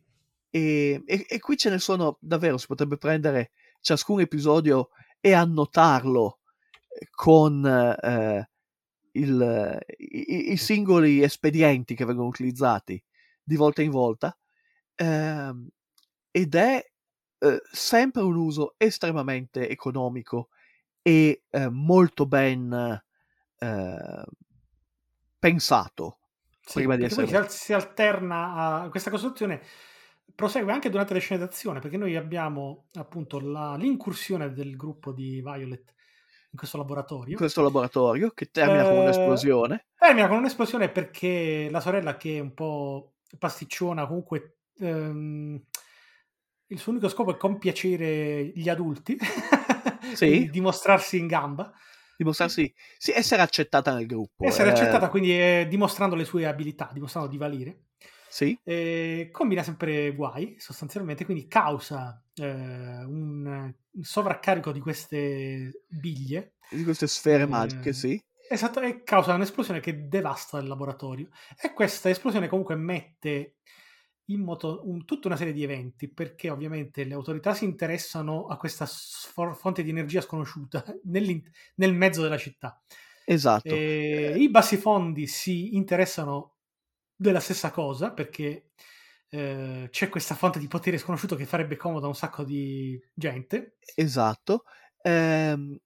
[0.51, 4.91] E, e- e qui ce ne sono davvero, si potrebbe prendere ciascun episodio
[5.21, 6.41] e annotarlo
[6.89, 8.51] eh, con eh,
[9.13, 13.03] il, i, i, singoli espedienti che vengono utilizzati
[13.43, 14.37] di volta in volta
[14.95, 15.69] ehm,
[16.31, 16.85] ed è
[17.39, 20.51] eh, sempre un uso estremamente economico
[21.03, 23.03] e eh, molto ben
[23.59, 24.25] eh,
[25.39, 26.19] pensato
[26.61, 29.63] Sì, prima di essere si, si alterna a questa costruzione,
[30.35, 35.95] prosegue anche durante le sceneggiazione, perché noi abbiamo appunto la- l'incursione del gruppo di Violet
[36.53, 37.37] in questo in laboratorio.
[37.37, 39.87] questo laboratorio che termina con Eh, un'esplosione.
[39.97, 45.63] Termina con un'esplosione perché la sorella, che è un po' pasticciona, comunque ehm,
[46.69, 49.17] il suo unico scopo è compiacere gli adulti,
[50.15, 50.49] Sì.
[50.51, 51.73] dimostrarsi in gamba,
[52.17, 54.45] dimostrarsi sì, essere accettata nel gruppo.
[54.45, 57.85] essere eh, accettata, quindi eh, dimostrando le sue abilità, dimostrando di valere.
[58.31, 62.45] Sì, Eh, combina sempre guai sostanzialmente, quindi causa eh,
[63.05, 63.45] un,
[63.93, 68.21] un sovraccarico di queste biglie di queste sfere Eh, magiche, sì.
[68.53, 71.29] Esatto, e causa un'esplosione che devasta il laboratorio.
[71.61, 73.59] E questa esplosione comunque mette
[74.27, 78.57] in moto un- tutta una serie di eventi, perché ovviamente le autorità si interessano a
[78.57, 82.81] questa sfor- fonte di energia sconosciuta nel mezzo della città.
[83.27, 83.83] Esatto.
[84.03, 86.57] E I bassifondi si interessano
[87.21, 88.71] della stessa cosa, perché
[89.29, 93.77] eh, c'è questa fonte di potere sconosciuto che farebbe comodo a un sacco di gente.
[93.97, 94.65] Esatto.
[95.03, 95.79] Ehm,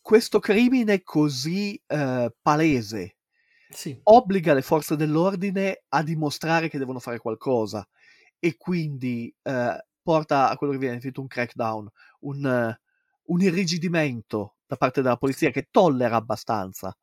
[0.00, 3.16] questo crimine così eh, palese
[3.70, 7.86] Sì, obbliga le forze dell'ordine a dimostrare che devono fare qualcosa
[8.38, 11.88] e quindi eh, porta a quello che viene definito un crackdown,
[12.20, 12.80] un, eh,
[13.24, 16.96] un irrigidimento da parte della polizia che tollera abbastanza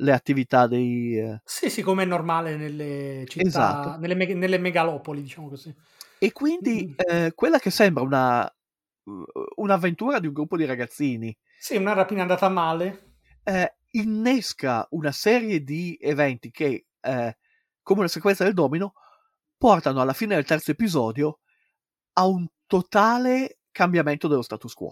[0.00, 1.18] le attività dei...
[1.18, 3.98] eh, Sì, sì, come è normale nelle città, Esatto.
[3.98, 5.74] nelle, me- nelle megalopoli, diciamo così.
[6.20, 8.52] E quindi eh, quella che sembra una,
[9.56, 13.16] un'avventura di un gruppo di ragazzini Sì, una rapina andata male.
[13.44, 17.38] eh, innesca una serie di eventi che, eh,
[17.82, 18.92] come una sequenza del domino,
[19.56, 21.40] portano alla fine del terzo episodio
[22.14, 24.90] a un totale cambiamento dello status quo.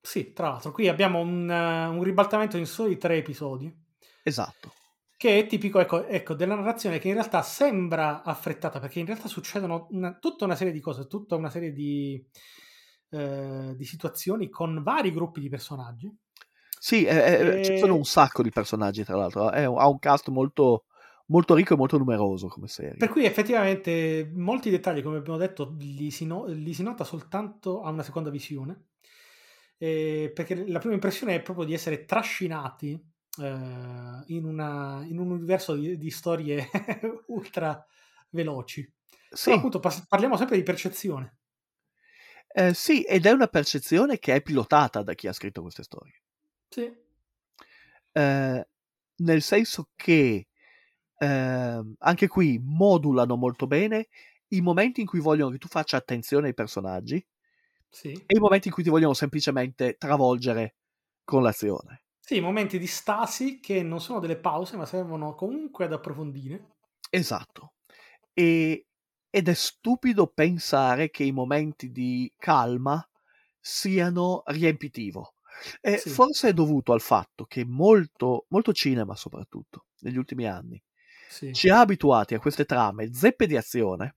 [0.00, 3.70] Sì, tra l'altro, qui abbiamo un, eh, un ribaltamento in soli tre episodi,
[4.26, 4.72] Esatto.
[5.16, 9.28] che è tipico ecco, ecco, della narrazione che in realtà sembra affrettata, perché in realtà
[9.28, 12.22] succedono una- tutta una serie di cose, tutta una serie di,
[13.10, 16.14] eh, di situazioni con vari gruppi di personaggi.
[16.78, 19.50] Sì, eh, eh, ci E- sono un sacco di personaggi, tra l'altro.
[19.50, 20.84] È un- ha un cast molto,
[21.26, 22.96] molto ricco e molto numeroso come serie.
[22.96, 27.82] Per cui effettivamente molti dettagli, come abbiamo detto, li si, no- li si nota soltanto
[27.82, 28.84] a una seconda visione,
[29.78, 32.98] Eh, perché la prima impressione è proprio di essere trascinati
[33.38, 36.68] eh, in, una- in un universo di, di storie
[37.28, 37.84] ultra
[38.30, 38.90] veloci.
[39.32, 41.38] Sì, Però appunto pas- parliamo sempre di percezione.
[42.48, 46.22] eh, sì, ed è una percezione che è pilotata da chi ha scritto queste storie.
[46.70, 46.94] Sì,
[48.12, 48.66] Eh,
[49.18, 50.48] nel senso che
[51.18, 54.08] ehm, anche qui modulano molto bene
[54.48, 57.24] i momenti in cui vogliono che tu faccia attenzione ai personaggi
[57.90, 58.28] sì.
[58.28, 60.76] e i momenti in cui ti vogliono semplicemente travolgere
[61.24, 62.05] con l'azione.
[62.28, 66.66] Sì, momenti di stasi che non sono delle pause, ma servono comunque ad approfondire.
[67.10, 67.74] Esatto.
[68.32, 68.86] E-
[69.30, 73.06] ed è stupido pensare che i momenti di calma
[73.60, 75.34] siano riempitivo.
[75.80, 76.04] E Sì.
[76.06, 80.82] forse è dovuto al fatto che molto, molto cinema, soprattutto negli ultimi anni,
[81.28, 81.56] Sì.
[81.56, 84.16] ci ha abituati a queste trame zeppe di azione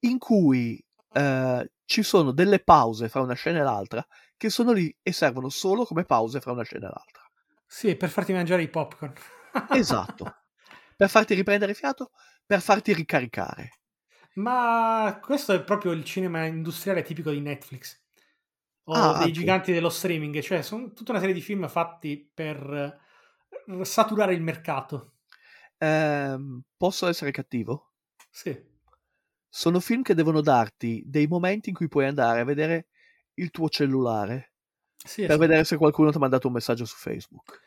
[0.00, 0.82] in cui
[1.12, 4.06] eh, ci sono delle pause fra una scena e l'altra
[4.44, 7.22] che sono lì e servono solo come pause fra una scena e l'altra.
[7.66, 9.12] Sì, per farti mangiare i popcorn.
[9.68, 10.36] Esatto.
[10.96, 12.12] Per farti riprendere fiato,
[12.46, 13.80] per farti ricaricare.
[14.34, 18.02] Ma questo è proprio il cinema industriale tipico di Netflix
[18.84, 19.32] o Ah, dei anche.
[19.32, 23.00] giganti dello streaming, cioè sono tutta una serie di film fatti per
[23.68, 25.14] eh, saturare il mercato.
[25.78, 27.92] Ehm, posso essere cattivo?
[28.30, 28.52] Sì,
[29.48, 32.88] Sono film che devono darti dei momenti in cui puoi andare a vedere
[33.34, 34.52] il tuo cellulare
[35.04, 35.38] sì, per esatto.
[35.38, 37.60] vedere se qualcuno ti ha mandato un messaggio su Facebook.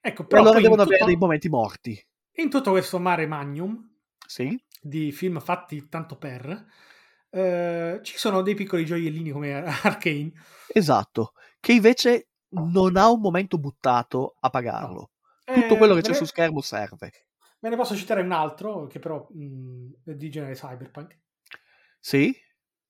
[0.00, 2.06] Ecco, E però allora poi in devono avere tutto, dei momenti morti.
[2.36, 3.90] in tutto questo mare magnum
[4.26, 4.58] Sì?
[4.80, 6.66] di film fatti tanto per,
[7.30, 10.32] eh, ci sono dei piccoli gioiellini come Arcane.
[10.66, 11.32] Esatto.
[11.58, 15.10] Che invece non ha un momento buttato a pagarlo.
[15.50, 17.10] Tutto Eh, quello che c'è ne- su schermo serve.
[17.60, 21.18] Ve ne posso citare un altro che però mh, è di genere cyberpunk,
[22.00, 22.32] Sì?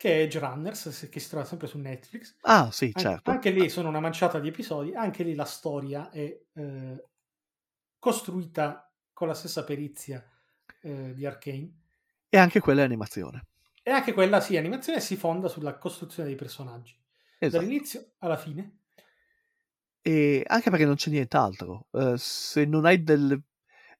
[0.04, 2.36] Che è Edge Runners, che si trova sempre su Netflix.
[2.42, 3.30] Ah, sì, An- certo.
[3.30, 7.04] Anche lì sono una manciata di episodi, anche lì la storia è eh,
[7.98, 10.22] costruita con la stessa perizia
[10.82, 11.72] eh, di Arkane.
[12.28, 13.46] E anche quella è animazione.
[13.82, 16.94] E anche quella, sì, animazione si fonda sulla costruzione dei personaggi.
[17.38, 17.64] Esatto.
[17.64, 18.80] dall'inizio alla fine.
[20.02, 21.86] E anche perché non c'è nient'altro.
[21.92, 23.42] Eh, se non hai del...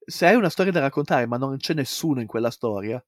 [0.05, 3.03] Se hai una storia da raccontare, ma non c'è nessuno in quella storia,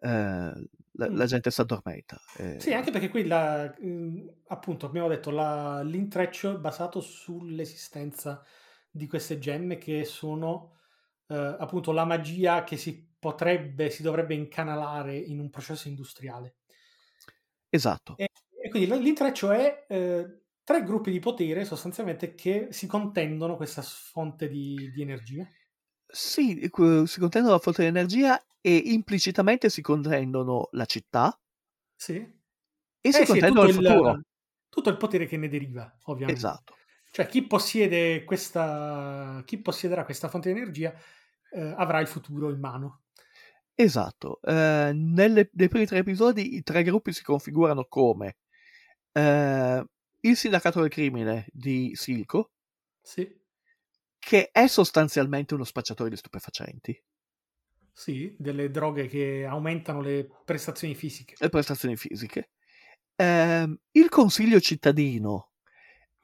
[0.00, 0.68] eh,
[0.98, 1.16] la, Mm.
[1.16, 2.18] la gente si addormenta.
[2.36, 8.44] Eh, Sì, anche perché qui la- mm, appunto abbiamo detto la- l'intreccio è basato sull'esistenza
[8.90, 10.74] di queste gemme che sono
[11.30, 16.56] eh, appunto la magia che si potrebbe, si dovrebbe incanalare in un processo industriale.
[17.70, 18.16] Esatto.
[18.16, 18.28] E,
[18.62, 24.48] e quindi l'intreccio è eh, tre gruppi di potere sostanzialmente che si contendono questa fonte
[24.48, 25.46] di, di energia.
[26.10, 26.60] Sì,
[27.06, 31.38] si contendono la fonte di energia e implicitamente si contendono la città
[31.96, 32.36] Sì.
[33.00, 34.20] e si Eh sì, contendono il futuro.
[34.68, 36.34] tutto il potere che ne deriva, ovviamente.
[36.34, 36.78] Esatto.
[37.10, 40.94] Cioè, chi possiede questa, chi possiederà questa fonte di energia
[41.50, 43.04] eh, avrà il futuro in mano.
[43.74, 44.40] Esatto.
[44.42, 48.38] Eh, nelle- nei primi tre episodi i tre gruppi si configurano come
[49.12, 49.84] eh,
[50.20, 52.52] il sindacato del crimine di Silco,
[53.02, 53.37] Sì,
[54.18, 57.02] che è sostanzialmente uno spacciatore di stupefacenti,
[57.92, 61.38] sì, delle droghe che aumentano le prestazioni fisiche.
[61.40, 62.50] le prestazioni fisiche,
[63.16, 65.52] ehm, il consiglio cittadino,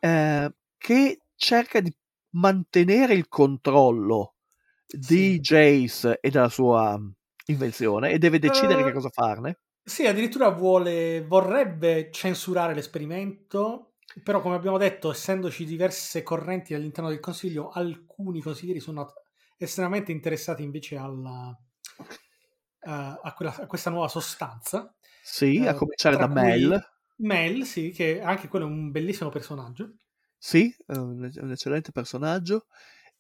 [0.01, 1.95] eh, che cerca di
[2.33, 4.37] mantenere il controllo
[4.91, 5.41] di Sì.
[5.41, 6.99] Jace e della sua
[7.47, 9.61] invenzione e deve decidere Eh, che cosa farne.
[9.87, 17.21] Sì, addirittura vuole, vorrebbe censurare l'esperimento, però come abbiamo detto, essendoci diverse correnti all'interno del
[17.21, 19.13] Consiglio, alcuni consiglieri sono
[19.57, 21.57] estremamente interessati invece alla,
[22.81, 22.91] eh,
[23.23, 24.95] a, quella- a questa nuova sostanza.
[25.21, 26.81] Sì, a Eh, cominciare da Mel.
[27.17, 29.95] Mel, sì, che anche quello è un bellissimo personaggio.
[30.39, 32.67] Sì, è un, è un eccellente personaggio.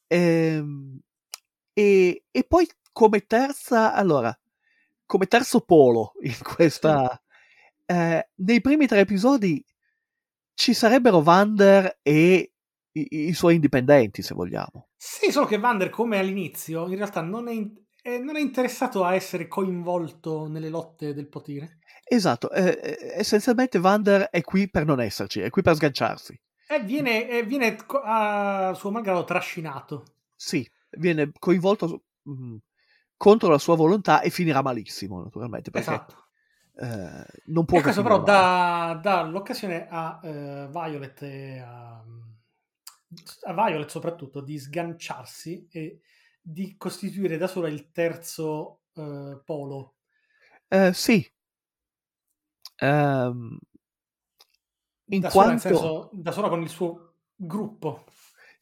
[0.06, 1.00] Ehm,
[1.74, 4.36] E, e poi come terza, allora,
[5.06, 7.20] come terzo polo in questa...
[7.86, 9.64] eh, nei primi tre episodi
[10.54, 12.52] ci sarebbero Vander e
[12.92, 14.88] i, i suoi indipendenti, se vogliamo.
[14.96, 19.04] Sì, solo che Vander, come all'inizio, in realtà non è, in- eh, non è interessato
[19.04, 21.78] a essere coinvolto nelle lotte del potere.
[22.06, 26.38] Esatto, eh, eh, essenzialmente Vander è qui per non esserci, è qui per sganciarsi.
[26.66, 30.04] E viene, e viene a suo malgrado trascinato.
[30.34, 32.56] Sì, viene coinvolto mh,
[33.16, 36.23] contro la sua volontà e finirà malissimo, naturalmente, perché Esatto.
[36.76, 42.04] Eh, non può questo però dà, dà l'occasione a eh, Violet e a,
[43.42, 46.00] a Violet soprattutto di sganciarsi e
[46.40, 49.94] di costituire da sola il terzo eh, polo.
[50.68, 51.26] Eh, sì.
[52.76, 53.58] Ehm,
[55.06, 55.60] in Da sola, quanto...
[55.60, 58.04] senso, da sola con il suo gruppo.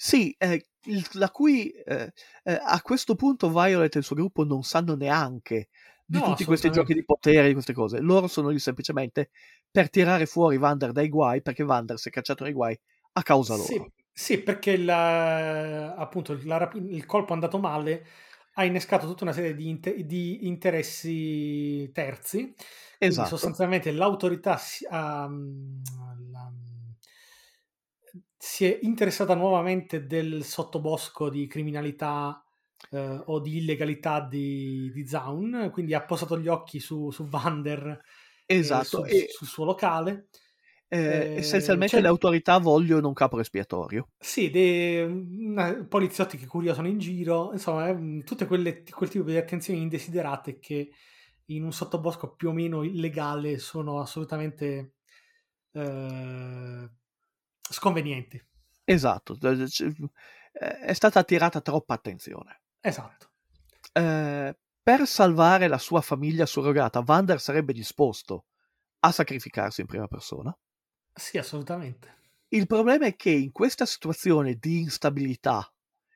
[0.05, 4.43] Sì, eh, il- la cui eh, eh, a questo punto Violet e il suo gruppo
[4.45, 5.69] non sanno neanche
[6.05, 8.01] di No, tutti questi giochi di potere, di queste cose.
[8.01, 9.31] Loro sono lì semplicemente
[9.71, 12.77] per tirare fuori Vander dai guai, perché Vander si è cacciato nei guai
[13.13, 13.65] a causa loro.
[13.69, 18.05] Sì, sì, perché la- appunto la il colpo è andato male,
[18.55, 22.53] ha innescato tutta una serie di, inte- di interessi terzi.
[22.99, 23.29] Esatto.
[23.29, 24.59] sostanzialmente l'autorità
[24.91, 25.31] la-
[28.37, 32.45] si è interessata nuovamente del sottobosco di criminalità
[32.91, 38.01] eh, o di illegalità di, di Zaun, quindi ha posato gli occhi su, su Vander
[38.65, 39.05] e Esatto.
[39.05, 40.29] sul, E, sul suo locale.
[41.05, 44.09] eh, Eh, essenzialmente c'è- le autorità vogliono un capo espiatorio.
[44.25, 49.25] Sì, dei una- poliziotti che curiosano in giro, insomma, è, mm, tutte quelle, quel tipo
[49.25, 50.93] di attenzioni indesiderate che
[51.47, 54.95] in un sottobosco più o meno illegale sono assolutamente
[55.73, 56.91] eh,
[57.73, 58.41] sconvenienti.
[58.85, 59.37] Esatto.
[59.41, 62.63] eh, È stata attirata troppa attenzione.
[62.81, 63.31] Esatto.
[63.93, 68.47] Eh, per salvare la sua famiglia surrogata, Vander sarebbe disposto
[69.01, 70.57] a sacrificarsi in prima persona.
[71.15, 72.21] Sì, assolutamente.
[72.49, 75.73] Il problema è che in questa situazione di instabilità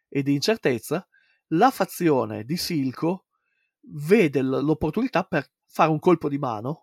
[0.09, 1.07] e di incertezza,
[1.49, 3.27] la fazione di Silco
[3.81, 6.83] vede l- l'opportunità per fare un colpo di mano,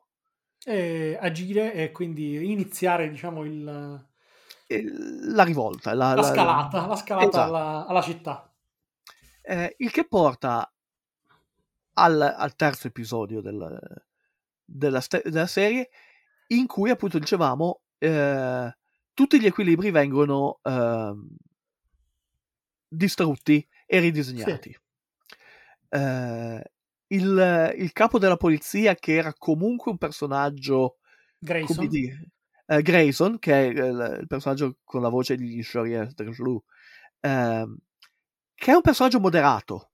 [0.66, 4.08] E agire e quindi iniziare, diciamo, il-
[4.68, 7.56] la rivolta, la, la la- scalata, la scalata Esatto.
[7.56, 8.54] alla, alla città.
[9.42, 10.74] Eh, il che porta
[11.96, 14.04] al, al terzo episodio del-
[14.64, 15.90] della, della serie,
[16.48, 18.78] in cui appunto dicevamo eh,
[19.14, 21.28] tutti gli equilibri vengono ehm,
[22.88, 24.76] distrutti e ridisegnati.
[25.90, 26.72] Eh,
[27.08, 30.98] il, il capo della polizia, che era comunque un personaggio
[31.38, 31.76] Grayson.
[31.76, 32.32] come dire,
[32.66, 36.64] eh, Grayson, che è il, il personaggio con la voce di Shorier Drejlu,
[37.22, 37.78] ehm,
[38.56, 39.92] che è un personaggio moderato.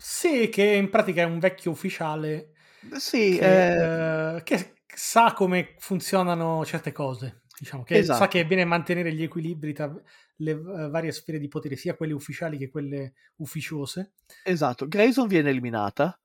[0.00, 2.52] Sì, che in pratica è un vecchio ufficiale
[2.96, 7.42] Sì, che, eh, eh, che sa come funzionano certe cose.
[7.58, 8.18] diciamo, che Esatto.
[8.18, 9.92] sa che viene a mantenere gli equilibri tra
[10.36, 14.12] le eh, varie sfere di potere, sia quelle ufficiali che quelle ufficiose.
[14.44, 16.18] Esatto, Grayson viene eliminata.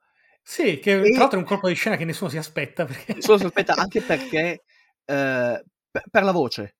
[0.43, 2.85] Sì, che E- tra l'altro è un colpo di scena che nessuno si aspetta.
[2.85, 3.19] Perché...
[3.21, 4.63] Solo si aspetta anche perché
[5.05, 5.63] eh,
[6.09, 6.77] per, la voce,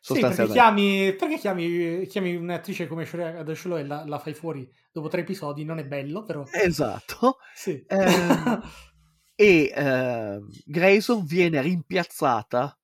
[0.00, 4.68] Sì, perché chiami, perché chiami, chiami un'attrice come Shorea Adashlo e la, la fai fuori
[4.92, 6.44] dopo tre episodi, non è bello, però...
[6.50, 7.38] Esatto.
[7.54, 7.84] Sì.
[7.86, 8.62] Ehm,
[9.34, 12.78] e eh, Grayson viene rimpiazzata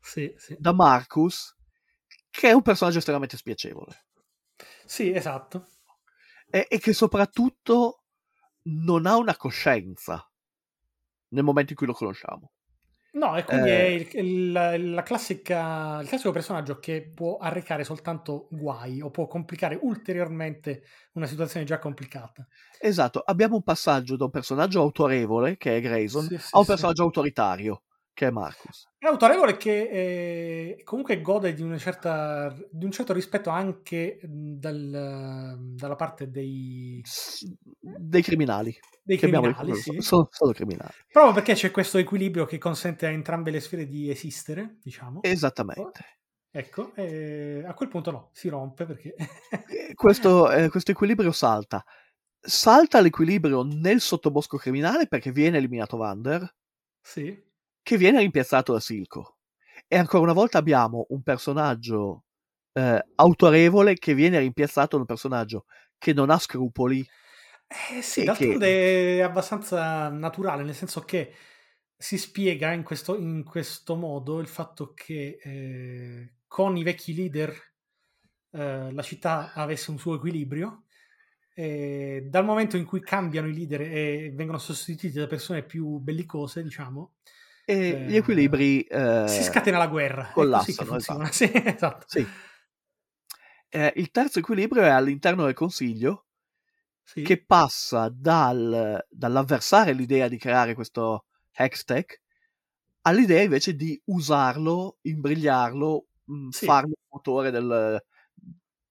[0.00, 0.56] sì, sì.
[0.58, 1.56] da Marcus,
[2.30, 4.06] che è un personaggio estremamente spiacevole
[4.84, 5.68] Sì, esatto.
[6.50, 8.04] e, e che soprattutto
[8.64, 10.28] non ha una coscienza
[11.28, 12.52] nel momento in cui lo conosciamo.
[13.14, 13.70] No, e quindi Eh.
[13.70, 19.28] è il, il- la classica, il classico personaggio che può arrecare soltanto guai o può
[19.28, 22.46] complicare ulteriormente una situazione già complicata.
[22.78, 26.64] Esatto, abbiamo un passaggio da un personaggio autorevole, che è Grayson, Sì, sì, a un
[26.64, 26.64] sì.
[26.64, 28.88] personaggio autoritario, che è Marcus.
[28.98, 29.88] È autorevole che
[30.76, 37.06] eh, comunque gode di, una certa, di un certo rispetto anche dal- dalla parte dei,
[37.80, 38.76] Dei criminali.
[39.04, 40.00] Dei criminali, sì.
[40.00, 40.92] sono, sono criminali.
[41.12, 45.22] proprio perché c'è questo equilibrio che consente a entrambe le sfere di esistere, diciamo.
[45.22, 46.18] Esattamente.
[46.50, 49.14] Ecco, e a quel punto no, si rompe perché...
[49.66, 51.84] Eh, Questo, eh, questo equilibrio salta.
[52.40, 56.48] Salta l'equilibrio nel sottobosco criminale perché viene eliminato Vander,
[57.00, 57.42] sì,
[57.82, 59.38] che viene rimpiazzato da Silco.
[59.86, 62.24] E ancora una volta abbiamo un personaggio
[62.72, 65.66] eh, autorevole che viene rimpiazzato da un personaggio
[65.98, 67.06] che non ha scrupoli.
[67.90, 71.32] Eh sì, E d'altronde è abbastanza naturale, nel senso che
[71.96, 77.50] si spiega in questo, in questo modo il fatto che eh, con i vecchi leader
[78.52, 80.84] eh, la città avesse un suo equilibrio.
[81.56, 86.62] E dal momento in cui cambiano i leader e vengono sostituiti da persone più bellicose,
[86.62, 87.14] diciamo,
[87.64, 90.24] E Eh, gli equilibri eh, si scatena la guerra.
[90.62, 91.30] Che collassano, funziona.
[91.32, 92.06] Sì, esatto.
[92.06, 92.34] Sì.
[93.68, 96.23] Eh, il terzo equilibrio è all'interno del consiglio
[97.04, 97.22] Sì.
[97.22, 102.20] che passa dal- dall'avversare l'idea di creare questo Hextech
[103.02, 106.66] all'idea invece di usarlo, imbrigliarlo, mh, Sì.
[106.66, 108.02] farlo il motore del,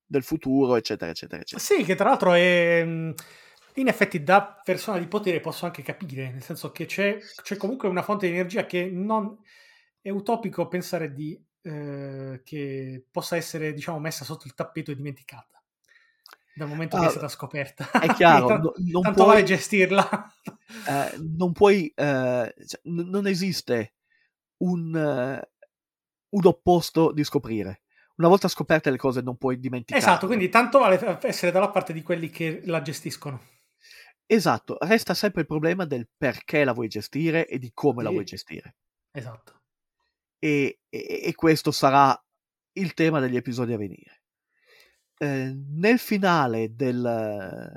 [0.06, 1.60] del futuro, eccetera, eccetera, eccetera.
[1.60, 2.84] Sì, che tra l'altro è.
[2.84, 3.14] mh,
[3.76, 7.88] In effetti, da persona di potere posso anche capire, nel senso che c'è, c'è comunque
[7.88, 9.36] una fonte di energia che non
[10.02, 15.63] è utopico pensare di, eh, che possa essere, diciamo, messa sotto il tappeto e dimenticata
[16.56, 17.90] dal momento che Ah, è stata scoperta.
[17.92, 20.34] È chiaro, no- non, tanto puoi, vale gestirla.
[20.88, 23.94] eh, non puoi, eh, cioè, n- non esiste
[24.64, 25.50] un, eh,
[26.30, 27.82] un opposto di scoprire.
[28.16, 30.00] Una volta scoperte le cose non puoi dimenticare.
[30.00, 33.42] esatto, quindi tanto vale essere dalla parte di quelli che la gestiscono.
[34.26, 38.14] Esatto, resta sempre il problema del perché la vuoi gestire e di come la Sì.
[38.14, 38.76] vuoi gestire.
[39.12, 39.62] Esatto.
[40.40, 42.18] E, e- e questo sarà
[42.74, 44.23] il tema degli episodi a venire.
[45.24, 47.72] Eh, nel finale del,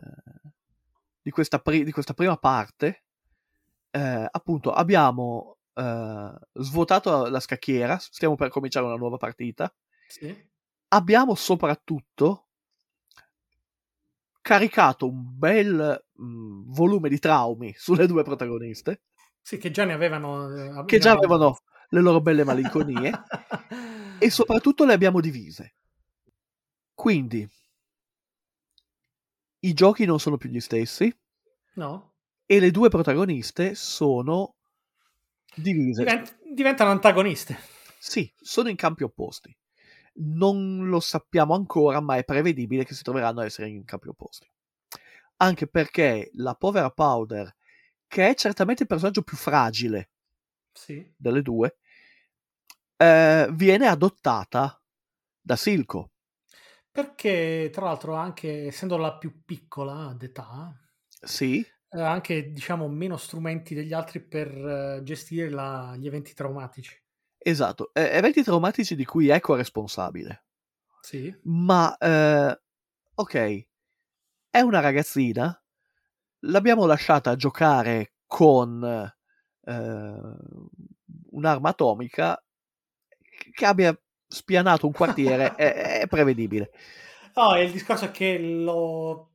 [1.22, 3.04] di, questa pri- di questa prima parte,
[3.92, 9.72] eh, appunto, abbiamo eh, svuotato la scacchiera, stiamo per cominciare una nuova partita.
[10.08, 10.36] Sì.
[10.88, 12.48] Abbiamo soprattutto
[14.40, 19.02] caricato un bel mm, volume di traumi sulle due protagoniste,
[19.40, 20.80] Sì, che già ne avevano...
[20.80, 21.58] eh, che già avevano
[21.90, 23.12] le loro belle malinconie,
[24.18, 25.75] e soprattutto le abbiamo divise.
[26.96, 27.46] Quindi
[29.60, 31.14] i giochi non sono più gli stessi
[31.74, 32.14] No?
[32.46, 34.54] e le due protagoniste sono
[35.54, 36.02] divise.
[36.04, 37.58] Divent- diventano antagoniste.
[37.98, 39.54] Sì, sono in campi opposti.
[40.14, 44.50] Non lo sappiamo ancora, ma è prevedibile che si troveranno a essere in campi opposti.
[45.36, 47.54] Anche perché la povera Powder,
[48.06, 50.12] che è certamente il personaggio più fragile
[50.72, 51.12] Sì.
[51.14, 51.76] delle due,
[52.96, 54.80] eh, viene adottata
[55.38, 56.12] da Silco.
[56.96, 60.74] Perché, tra l'altro, anche essendo la più piccola d'età,
[61.24, 64.48] Sì, ha anche, diciamo, meno strumenti degli altri per
[64.98, 66.94] eh, gestire la- gli eventi traumatici.
[67.38, 67.90] esatto.
[67.94, 70.44] Eh, eventi traumatici di cui è corresponsabile.
[71.00, 71.34] Sì.
[71.48, 72.60] Ma, eh,
[73.14, 73.66] ok,
[74.50, 75.62] è una ragazzina,
[76.40, 78.82] l'abbiamo lasciata giocare con
[79.62, 80.36] eh,
[81.30, 82.42] un'arma atomica
[83.52, 86.70] che abbia spianato un quartiere, è, è prevedibile.
[87.34, 89.32] No, il discorso è che lo-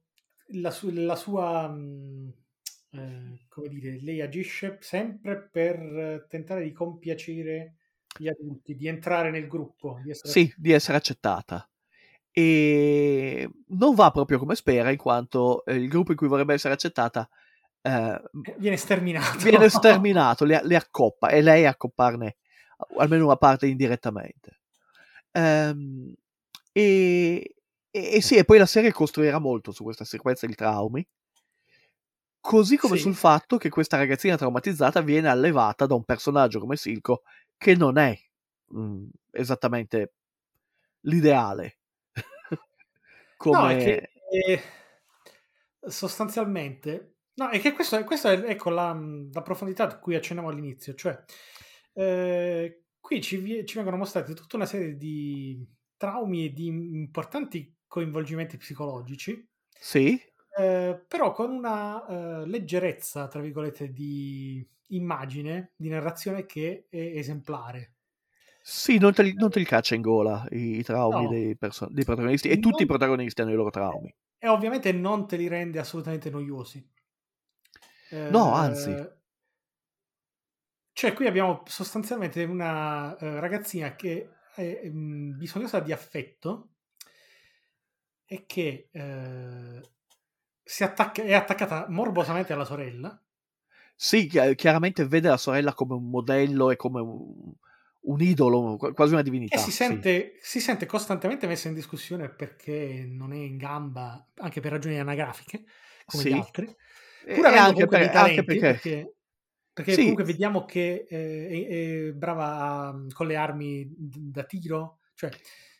[0.54, 1.68] la, su- la sua...
[1.68, 2.34] mh,
[2.94, 7.76] eh, come dire, lei agisce sempre per eh, tentare di compiacere
[8.18, 10.00] gli adulti, di entrare nel gruppo.
[10.04, 10.30] Di essere...
[10.30, 11.66] Sì, di essere accettata.
[12.34, 16.74] E non va proprio come spera, in quanto eh, il gruppo in cui vorrebbe essere
[16.74, 17.30] accettata
[17.82, 18.22] eh,
[18.58, 19.38] Viene sterminato.
[19.40, 22.38] viene sterminato, le, le accoppa e lei a accopparne
[22.98, 24.61] almeno una parte indirettamente.
[25.32, 26.14] Ehm,
[26.72, 27.56] e,
[27.92, 31.06] e, e sì, e poi la serie costruirà molto su questa sequenza di traumi,
[32.40, 33.04] così come Sì.
[33.04, 37.24] sul fatto che questa ragazzina traumatizzata viene allevata da un personaggio come Silco
[37.58, 38.18] che non è
[38.76, 40.14] mm, esattamente
[41.02, 41.78] l'ideale.
[43.38, 43.58] come...
[43.62, 44.62] No, è che eh,
[45.90, 48.98] sostanzialmente, no, è che questo, questo è ecco, la,
[49.34, 51.22] la profondità a cui accennavo all'inizio, cioè
[51.94, 58.58] eh, qui ci, ci vengono mostrati tutta una serie di traumi e di importanti coinvolgimenti
[58.58, 59.46] psicologici,
[59.82, 60.22] Sì,
[60.58, 67.96] eh, però con una eh, leggerezza, tra virgolette, di immagine, di narrazione che è esemplare.
[68.64, 71.28] sì, non te li, non te li caccia in gola i, i traumi No.
[71.28, 74.14] dei, perso- dei protagonisti e tutti Non- i protagonisti hanno i loro traumi.
[74.38, 76.88] E ovviamente non te li rende assolutamente noiosi.
[78.30, 78.98] No, anzi.
[81.02, 86.74] Cioè, qui abbiamo sostanzialmente una eh, ragazzina che è mm, bisognosa di affetto
[88.24, 89.82] e che eh,
[90.62, 93.20] si attacca- è attaccata morbosamente alla sorella.
[93.96, 97.52] Sì, chi- chiaramente vede la sorella come un modello e come un,
[98.02, 99.56] un idolo, qu- quasi una divinità.
[99.56, 99.78] E si sì.
[99.78, 105.00] sente, si sente costantemente messa in discussione perché non è in gamba, anche per ragioni
[105.00, 105.64] anagrafiche,
[106.06, 106.30] come Sì.
[106.30, 106.66] gli altri.
[107.34, 109.14] Pur e anche, per- anche perché, perché,
[109.82, 110.02] perché Sì.
[110.02, 115.00] comunque vediamo che eh, è, è brava a- con le armi da tiro.
[115.14, 115.30] Cioè,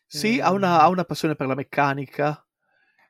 [0.08, 2.46] sì, ehm, ha una, ha una passione per la meccanica.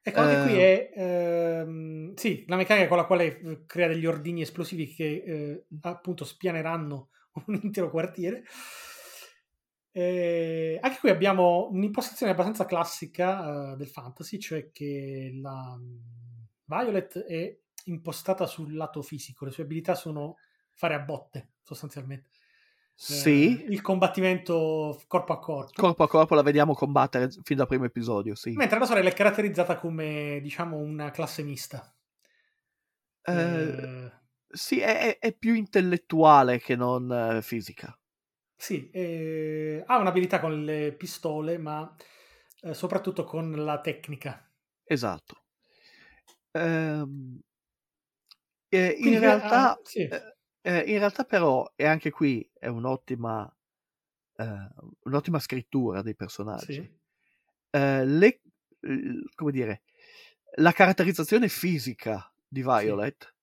[0.04, 4.06] Ecco, anche qui eh, è ehm, sì, la meccanica con la quale eh, crea degli
[4.08, 7.10] ordini esplosivi che eh, appunto spianeranno
[7.48, 8.44] un intero quartiere.
[9.94, 15.98] Eh, anche qui abbiamo un'impostazione abbastanza classica eh, del fantasy, cioè che la mm,
[16.66, 20.38] Violet è impostata sul lato fisico, le sue abilità sono
[20.74, 22.30] fare a botte sostanzialmente.
[23.08, 25.74] Eh, Sì, il combattimento corpo a corpo.
[25.74, 28.58] corpo a corpo la vediamo combattere fin dal primo episodio, sì.
[28.60, 31.94] Mentre la sorella è caratterizzata come, diciamo, una classe mista.
[33.28, 34.12] Eh, Eh,
[34.50, 37.98] sì, è, è- più intellettuale che non eh, fisica.
[38.56, 41.94] sì, eh, ha un'abilità con le pistole, ma
[42.62, 44.48] eh, soprattutto con la tecnica.
[44.86, 45.42] Esatto.
[46.54, 47.42] Ehm,
[48.72, 50.08] eh, in realtà, ah, sì.
[50.62, 53.54] Eh, in realtà però, e anche qui è un'ottima,
[54.38, 54.68] eh,
[55.04, 56.74] un'ottima scrittura dei personaggi.
[56.74, 57.00] Sì.
[57.72, 58.42] Eh, le-
[59.36, 59.84] come dire,
[60.56, 63.36] la caratterizzazione fisica di Violet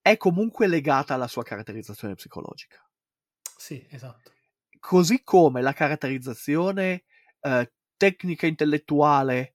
[0.00, 2.82] è comunque legata alla sua caratterizzazione psicologica.
[3.56, 4.32] Sì, esatto.
[4.78, 7.04] Così come la caratterizzazione
[7.40, 9.54] eh, tecnica intellettuale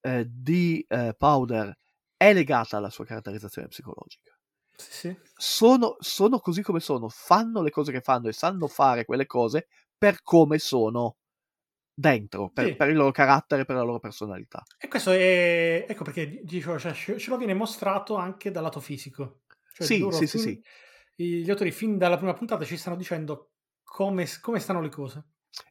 [0.00, 1.76] eh, di eh, Powder
[2.16, 4.33] è legata alla sua caratterizzazione psicologica.
[4.76, 5.16] Sì, sì.
[5.36, 9.68] Sono, sono così come sono, fanno le cose che fanno e sanno fare quelle cose
[9.96, 11.16] per come sono
[11.94, 12.74] dentro, per, Sì.
[12.74, 14.62] per il loro carattere, per la loro personalità.
[14.78, 15.86] E questo è...
[15.88, 19.42] Ecco perché di- dicevo, cioè, ce lo viene mostrato anche dal lato fisico.
[19.72, 20.62] Cioè, sì, sì, fin- sì.
[21.16, 23.52] Gli autori fin dalla prima puntata ci stanno dicendo
[23.82, 25.24] come, come stanno le cose.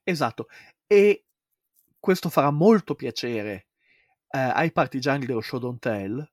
[0.04, 0.48] Esatto.
[0.88, 1.26] E
[2.00, 3.68] questo farà molto piacere
[4.30, 6.26] eh, ai partigiani dello show don't tell,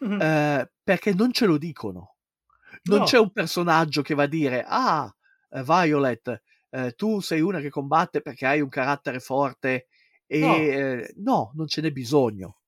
[0.00, 0.20] Mhm.
[0.20, 2.16] eh, perché non ce lo dicono.
[2.84, 3.04] Non No.
[3.04, 5.12] c'è un personaggio che va a dire, ah,
[5.50, 9.88] eh, Violet, eh, tu sei una che combatte perché hai un carattere forte
[10.26, 10.54] e No.
[10.54, 12.58] eh, no, non ce n'è bisogno.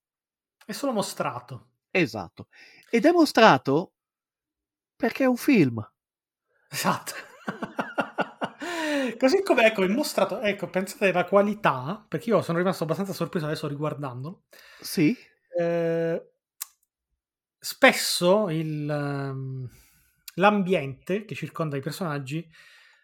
[0.65, 1.67] È solo mostrato.
[1.91, 2.47] Esatto.
[2.89, 3.93] Ed è mostrato
[4.95, 5.85] perché è un film.
[6.69, 7.13] Esatto.
[9.17, 13.45] Così come ecco, è mostrato, ecco, pensate alla qualità, perché io sono rimasto abbastanza sorpreso
[13.45, 14.43] adesso riguardandolo.
[14.81, 15.15] Sì,
[15.57, 16.21] Eh,
[17.63, 19.69] spesso il, ehm,
[20.35, 22.49] l'ambiente che circonda i personaggi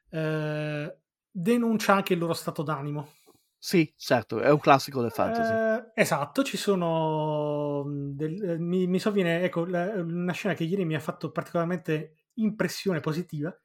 [0.09, 0.97] eh,
[1.29, 3.13] denuncia anche il loro stato d'animo.
[3.59, 5.53] sì, certo, è un classico del fantasy.
[5.53, 10.63] Eh, esatto, ci sono mh, del- eh, mi, mi sovviene ecco, la- una scena che
[10.63, 13.55] ieri mi ha fatto particolarmente impressione positiva,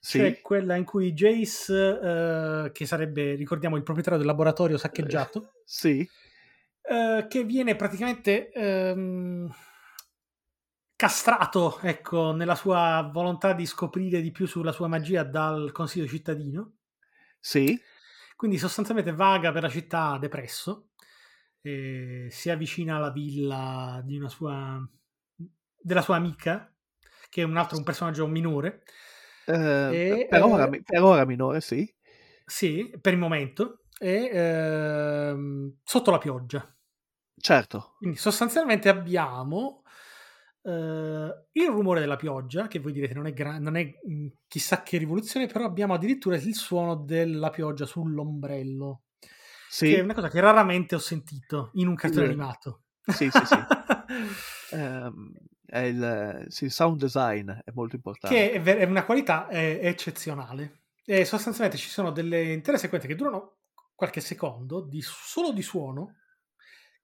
[0.00, 5.52] sì, cioè quella in cui Jace, eh, che sarebbe, ricordiamo, il proprietario del laboratorio saccheggiato,
[5.64, 6.08] sì,
[6.82, 9.52] eh, che viene praticamente ehm,
[10.98, 16.72] castrato, ecco, nella sua volontà di scoprire di più sulla sua magia dal consiglio cittadino.
[17.40, 17.84] sì,
[18.36, 20.90] Quindi sostanzialmente vaga per la città depresso,
[21.60, 24.80] e si avvicina alla villa di una sua,
[25.80, 26.72] della sua amica,
[27.28, 28.82] che è un altro un personaggio minore.
[29.46, 31.92] Eh, E, per, ora, eh, per ora minore, sì.
[32.44, 36.74] Sì, per il momento, e ehm, sotto la pioggia.
[37.48, 39.82] Certo, Quindi sostanzialmente abbiamo
[40.68, 44.82] eh, il rumore della pioggia, che voi direte non è, gra- non è mh, chissà
[44.82, 49.02] che rivoluzione, però abbiamo addirittura il suono della pioggia sull'ombrello,
[49.68, 52.32] Sì, che è una cosa che raramente ho sentito in un cartone Sì.
[52.32, 52.82] animato.
[53.04, 53.56] sì, sì, sì.
[55.70, 58.36] È il, sì, sound design è molto importante.
[58.36, 60.82] che è, ver- è una qualità eh, eccezionale.
[61.04, 63.56] E sostanzialmente ci sono delle intere sequenze che durano
[63.94, 66.14] qualche secondo di, solo di suono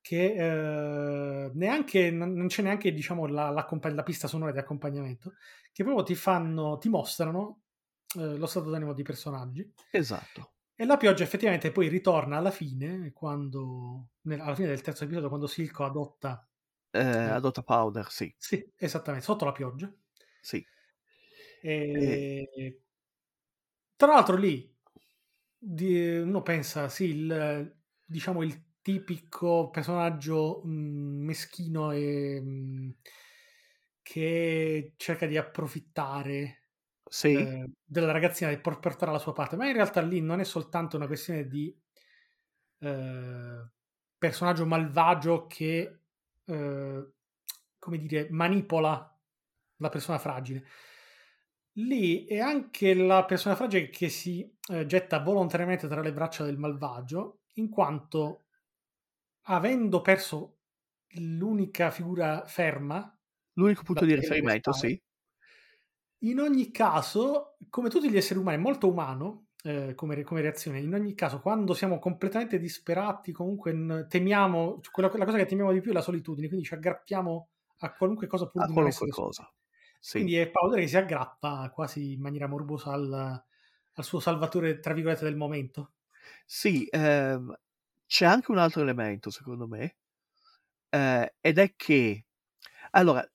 [0.04, 5.32] che eh, neanche non c'è neanche diciamo la, la pista sonora di accompagnamento
[5.72, 7.62] che proprio ti fanno ti mostrano
[8.18, 10.52] eh, lo stato d'animo dei personaggi Esatto.
[10.74, 15.28] e la pioggia effettivamente poi ritorna alla fine quando nel- alla fine del terzo episodio
[15.30, 16.46] quando Silco adotta
[16.90, 19.90] Eh, adotta Powder, sì, sì esattamente sotto la pioggia
[20.42, 20.62] sì.
[21.62, 22.78] E...
[23.96, 24.72] Tra l'altro lì
[25.56, 30.70] di- uno pensa, sì, il, diciamo il tipico personaggio mh,
[31.24, 32.94] meschino e mh,
[34.02, 36.60] che cerca di approfittare
[37.10, 40.40] Sì, eh, della ragazzina e por- portarla alla sua parte, ma in realtà lì non
[40.40, 41.74] è soltanto una questione di
[42.80, 43.68] eh,
[44.18, 46.00] personaggio malvagio che,
[46.44, 47.12] eh,
[47.78, 49.18] come dire, manipola
[49.78, 50.64] la persona fragile.
[51.76, 56.56] Lì è anche la persona fragile che si eh, getta volontariamente tra le braccia del
[56.58, 58.43] malvagio, in quanto
[59.44, 60.58] avendo perso
[61.16, 63.16] l'unica figura ferma,
[63.54, 65.00] l'unico punto di riferimento, sì.
[66.20, 70.80] in ogni caso, come tutti gli esseri umani, è molto umano eh, come, come reazione.
[70.80, 75.80] In ogni caso, quando siamo completamente disperati, comunque temiamo, quella, la cosa che temiamo di
[75.80, 79.52] più è la solitudine, quindi ci aggrappiamo a qualunque cosa pur A di qualunque cosa.
[79.98, 80.18] Sì.
[80.18, 83.42] Quindi è Powder che si aggrappa quasi in maniera morbosa al,
[83.92, 85.92] al suo salvatore, tra virgolette, del momento.
[86.44, 87.54] Sì, ehm,
[88.14, 89.96] c'è anche un altro elemento, secondo me,
[90.88, 92.26] eh, ed è che,
[92.92, 93.28] allora,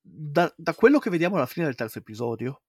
[0.00, 2.62] da, da quello che vediamo alla fine del terzo episodio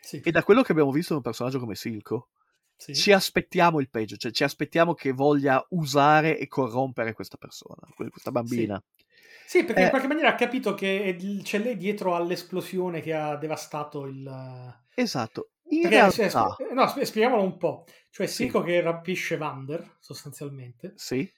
[0.00, 2.28] Sì, e da quello che abbiamo visto in un personaggio come Silco,
[2.76, 2.94] sì.
[2.94, 8.10] ci aspettiamo il peggio, cioè ci aspettiamo che voglia usare e corrompere questa persona, que-
[8.10, 8.80] questa bambina.
[9.46, 9.84] Sì, perché Eh.
[9.86, 14.78] in qualche maniera ha capito che c'è lei dietro all'esplosione che ha devastato il...
[14.94, 15.50] Esatto.
[15.72, 17.84] In Perché, realtà, eh, sp- no, sp- spieghiamolo un po'.
[18.10, 18.34] Cioè, Sì.
[18.44, 21.30] Silco che rapisce Vander, sostanzialmente, sì,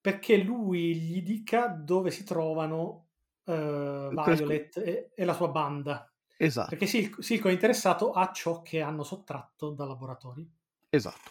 [0.00, 3.08] perché lui gli dica dove si trovano
[3.44, 4.10] Questo-
[4.46, 6.10] Violet e, e la sua banda.
[6.36, 10.46] esatto, Perché Silco, Silco è interessato a ciò che hanno sottratto dal laboratorio.
[10.90, 11.30] esatto.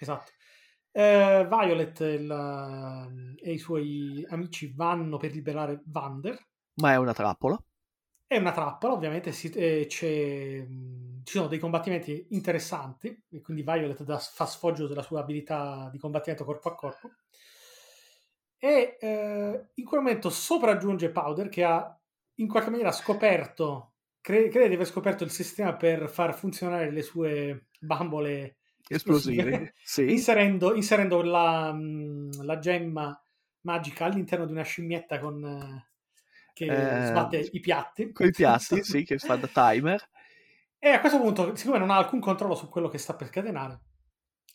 [0.00, 0.30] Esatto.
[0.92, 6.38] Eh, Violet e, la- e i suoi amici vanno per liberare Vander.
[6.74, 7.60] Ma è una trappola.
[8.28, 13.62] È una trappola, ovviamente si- eh, c'è, mh, ci sono dei combattimenti interessanti, e quindi
[13.62, 17.10] Violet dà- fa sfoggio della sua abilità di combattimento corpo a corpo.
[18.60, 21.96] E eh, in quel momento sopraggiunge Powder che ha
[22.36, 27.02] in qualche maniera scoperto, cre- crede di aver scoperto il sistema per far funzionare le
[27.02, 28.56] sue bambole
[28.88, 29.74] Esplosive.
[29.82, 31.74] Sì, inserendo, inserendo la,
[32.42, 33.20] la gemma
[33.62, 35.87] magica all'interno di una scimmietta con, eh,
[36.58, 38.12] che Eh, sbatte i piatti.
[38.12, 40.08] con i piatti, sì, che fa da timer.
[40.80, 43.80] E a questo punto, siccome non ha alcun controllo su quello che sta per scatenare,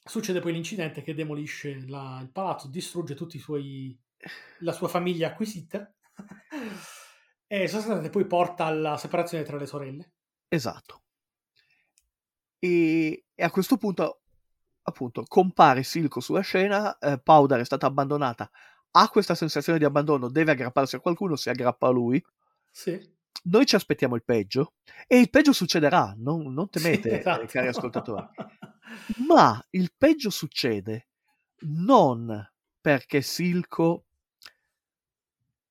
[0.03, 3.97] succede poi l'incidente che demolisce la- il palazzo, distrugge tutti i suoi,
[4.59, 5.93] la sua famiglia acquisita
[7.47, 10.11] e sostanzialmente poi porta alla separazione tra le sorelle.
[10.49, 11.03] Esatto.
[12.59, 14.21] E, e a questo punto,
[14.83, 18.49] appunto, compare Silco sulla scena, eh, Powder è stata abbandonata,
[18.95, 22.23] ha questa sensazione di abbandono, deve aggrapparsi a qualcuno, si aggrappa a lui.
[22.69, 23.11] Sì.
[23.45, 24.73] Noi ci aspettiamo il peggio
[25.07, 27.45] e il peggio succederà, non, non temete, Sì, eh, esatto.
[27.47, 28.25] cari ascoltatori.
[29.27, 31.07] Ma il peggio succede
[31.65, 34.05] non perché Silco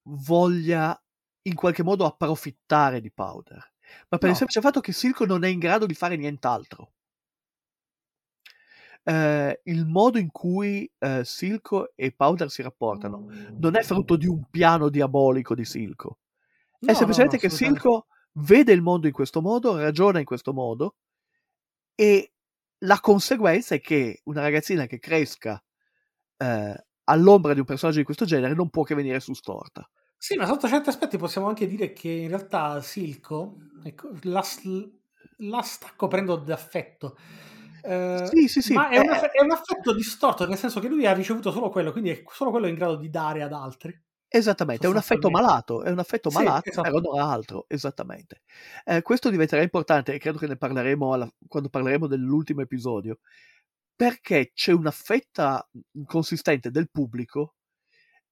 [0.04, 1.00] voglia
[1.42, 3.72] in qualche modo approfittare di Powder,
[4.08, 4.30] ma per No.
[4.30, 6.92] il semplice fatto che Silco non è in grado di fare nient'altro.
[9.04, 13.26] Eh, il modo in cui eh, Silco e Powder si rapportano
[13.58, 16.18] non è frutto di un piano diabolico di Silco,
[16.80, 17.54] No, è semplicemente no, no, che.
[17.54, 20.96] Silco vede il mondo in questo modo, ragiona in questo modo
[21.94, 22.32] e
[22.78, 25.62] la conseguenza è che una ragazzina che cresca
[26.38, 29.88] eh, all'ombra di un personaggio di questo genere non può che venire su storta.
[30.16, 34.42] Sì, ma sotto certi aspetti possiamo anche dire che in realtà Silco ecco, la,
[35.38, 37.16] la sta coprendo d'affetto.
[37.82, 40.88] Eh, Sì, sì, sì, ma è un, eh, è un affetto distorto, nel senso che
[40.88, 43.98] lui ha ricevuto solo quello, quindi è solo quello in grado di dare ad altri.
[44.34, 46.88] Esattamente, è un affetto malato, è un affetto Sì, malato, esatto.
[46.88, 48.40] però non ha altro, esattamente.
[48.84, 53.18] Eh, questo diventerà importante e credo che ne parleremo alla- quando parleremo dell'ultimo episodio,
[53.94, 55.68] perché c'è una fetta
[56.06, 57.56] consistente del pubblico,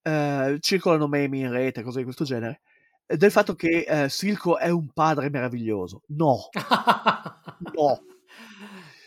[0.01, 2.61] eh, circolano meme in rete, cose di questo genere,
[3.05, 6.01] del fatto che eh, Silco è un padre meraviglioso.
[6.07, 6.49] No,
[7.75, 8.05] no.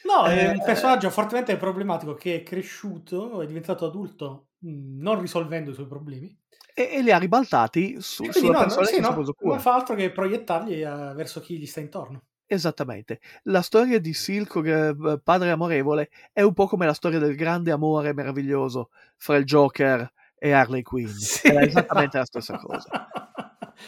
[0.04, 5.20] No, è Eh, un personaggio fortemente problematico che è cresciuto, è diventato adulto mh, non
[5.20, 6.36] risolvendo i suoi problemi.
[6.74, 9.74] E, e li ha ribaltati su, sulla no, persona sì, che è no, non fa
[9.74, 12.24] altro che proiettarli eh, verso chi gli sta intorno.
[12.46, 13.20] Esattamente.
[13.44, 17.70] La storia di Silco, eh, padre amorevole, è un po' come la storia del grande
[17.70, 21.08] amore meraviglioso fra il Joker e Harley Quinn.
[21.08, 22.88] Sì, Era esattamente la stessa cosa.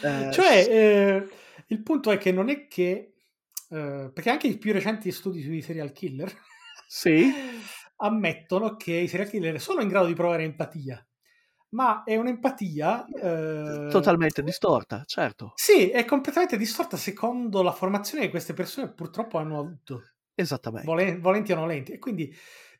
[0.01, 1.27] Eh, cioè, eh,
[1.67, 3.13] il punto è che non è che...
[3.69, 6.33] eh, perché anche i più recenti studi sui serial killer
[6.87, 7.31] Sì,
[7.97, 11.05] ammettono che i serial killer sono in grado di provare empatia,
[11.69, 13.11] ma è un'empatia...
[13.13, 15.59] eh, totalmente distorta, certo.
[15.59, 20.03] Sì, è completamente distorta secondo la formazione che queste persone purtroppo hanno avuto,
[20.43, 20.85] Esattamente.
[20.85, 21.93] vole- volenti o nolenti.
[21.93, 22.33] E quindi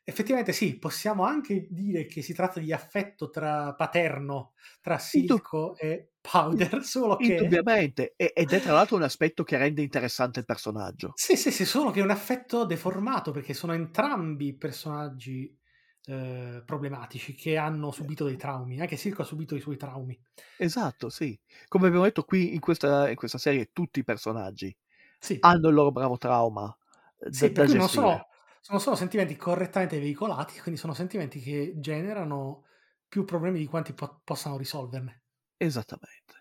[0.04, 6.12] effettivamente sì, possiamo anche dire che si tratta di affetto tra paterno tra Silco e
[6.30, 7.36] Powder, solo che...
[7.38, 8.14] Indubbiamente.
[8.16, 11.20] Ed è tra l'altro un aspetto che rende interessante il personaggio.
[11.20, 15.54] Sì, sì, sì, solo che è un affetto deformato perché sono entrambi personaggi
[16.04, 18.80] eh, problematici che hanno subito dei traumi.
[18.80, 20.18] Anche Silco ha subito i suoi traumi.
[20.56, 21.38] Esatto, sì.
[21.68, 24.74] Come abbiamo detto qui in questa, in questa serie, tutti i personaggi
[25.20, 26.76] Sì, hanno il loro bravo trauma
[27.18, 28.28] eh, sì da, da non sono,
[28.70, 32.64] non sono sentimenti correttamente veicolati, quindi sono sentimenti che generano
[33.08, 35.22] più problemi di quanti po- possano risolverne.
[35.60, 36.34] Esattamente.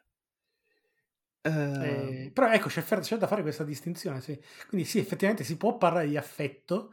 [1.43, 4.21] Eh, Eh, però ecco, c'è, c'è da fare questa distinzione.
[4.21, 4.39] Sì.
[4.67, 6.91] Quindi sì, effettivamente si può parlare di affetto,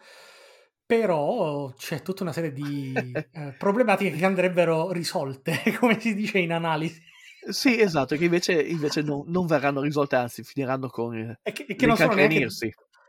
[0.85, 6.53] però c'è tutta una serie di eh, problematiche che andrebbero risolte, come si dice in
[6.53, 7.03] analisi.
[7.51, 11.65] sì, esatto, che invece, invece non, non verranno risolte, anzi finiranno con eh, E che,
[11.69, 12.57] e che non sono neanche,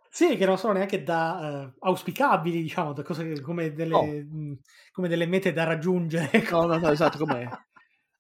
[0.10, 4.16] sì, che non sono neanche da eh, auspicabili, diciamo, da cose come delle, No.
[4.24, 4.60] mh,
[4.92, 6.44] come delle mete da raggiungere.
[6.52, 7.52] No, no, no, esatto, come,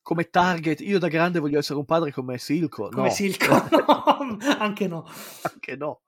[0.05, 0.81] come target.
[0.81, 2.89] Io da grande voglio essere un padre come Silco.
[2.89, 3.13] Come no.
[3.13, 5.03] Silco, no, anche no.
[5.41, 6.01] Anche no.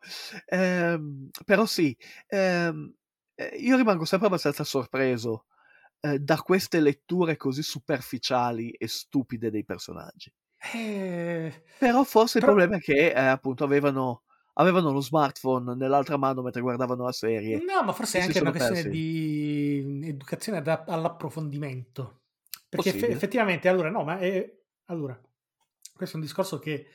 [0.45, 2.93] Ehm, però sì, ehm,
[3.33, 5.45] eh, io rimango sempre abbastanza sorpreso
[6.01, 10.31] eh, da queste letture così superficiali e stupide dei personaggi.
[10.75, 16.17] Eh, Però forse Però- il problema è che eh, appunto avevano, avevano lo smartphone nell'altra
[16.17, 17.63] mano mentre guardavano la serie.
[17.63, 18.89] No, ma forse è anche una questione persi.
[18.91, 22.19] di educazione all'approfondimento.
[22.69, 23.13] Perché Possibile.
[23.13, 25.19] effettivamente, allora, no, ma è, allora,
[25.93, 26.87] questo è un discorso che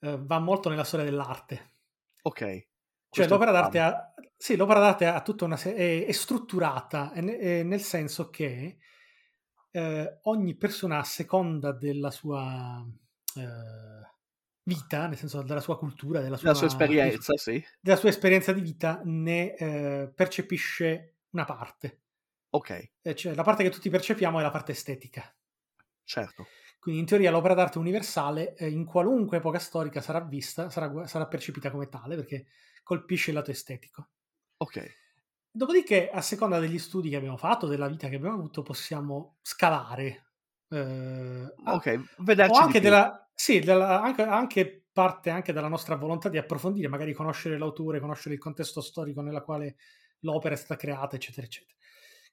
[0.00, 1.74] eh, va molto nella storia dell'arte.
[2.22, 2.68] Ok.
[3.10, 7.22] Cioè, l'opera d'arte ha, sì, l'opera d'arte ha tutta una serie, è, è strutturata, è
[7.24, 8.78] è nel senso che
[9.72, 12.84] eh, ogni persona a seconda della sua
[13.34, 14.08] eh,
[14.62, 17.62] vita, nel senso della sua cultura, della sua, sua esperienza, sì.
[17.80, 22.02] della sua esperienza di vita, ne eh, percepisce una parte.
[22.52, 22.70] Ok,
[23.02, 25.36] Eh, cioè, la parte che tutti percepiamo è la parte estetica.
[26.04, 26.50] certo.
[26.80, 31.26] Quindi in teoria l'opera d'arte universale eh, in qualunque epoca storica sarà vista, sarà, sarà
[31.28, 32.46] percepita come tale perché
[32.82, 34.08] colpisce il lato estetico.
[34.58, 34.76] Ok.
[35.52, 40.26] Dopodiché, a seconda degli studi che abbiamo fatto, della vita che abbiamo avuto, possiamo scalare.
[40.68, 41.86] eh, Ok,
[42.44, 46.38] o vederci di anche della, sì, della- anche, anche parte anche dalla nostra volontà di
[46.38, 49.76] approfondire, magari conoscere l'autore, conoscere il contesto storico nella quale
[50.20, 51.76] l'opera è stata creata, eccetera, eccetera.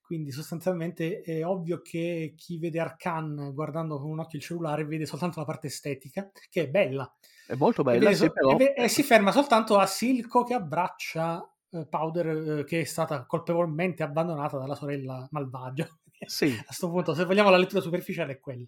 [0.08, 5.06] Quindi sostanzialmente è ovvio che chi vede Arcan guardando con un occhio il cellulare vede
[5.06, 7.14] soltanto la parte estetica, che è bella,
[7.46, 8.58] È molto e, bella, vede sì, so- però...
[8.58, 13.26] e e si ferma soltanto a Silco che abbraccia eh, Powder, eh, che è stata
[13.26, 15.86] colpevolmente abbandonata dalla sorella malvagia.
[16.26, 18.66] Sì, A questo punto, se vogliamo, la lettura superficiale è quella.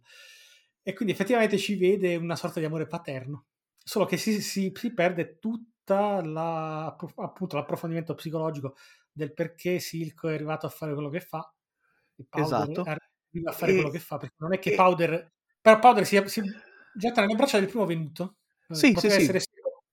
[0.83, 3.45] E quindi effettivamente ci vede una sorta di amore paterno,
[3.81, 8.75] solo che si, si- si perde tutta la, appunto, l'approfondimento psicologico
[9.11, 11.51] del perché Silco è arrivato a fare quello che fa
[12.15, 12.83] e Powder Esatto.
[12.83, 15.31] arriva a fare E- quello che fa, perché non è che e- Powder...
[15.61, 16.41] Però Powder si, si
[16.93, 18.37] getta nelle braccia del primo venuto.
[18.67, 19.31] Eh, Sì, poteva, sì, sì.
[19.31, 19.41] essere,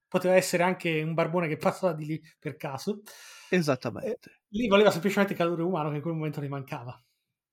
[0.09, 3.03] poteva essere anche un barbone che passava di lì per caso.
[3.51, 4.31] esattamente.
[4.49, 7.01] Lì voleva semplicemente il calore umano che in quel momento ne mancava.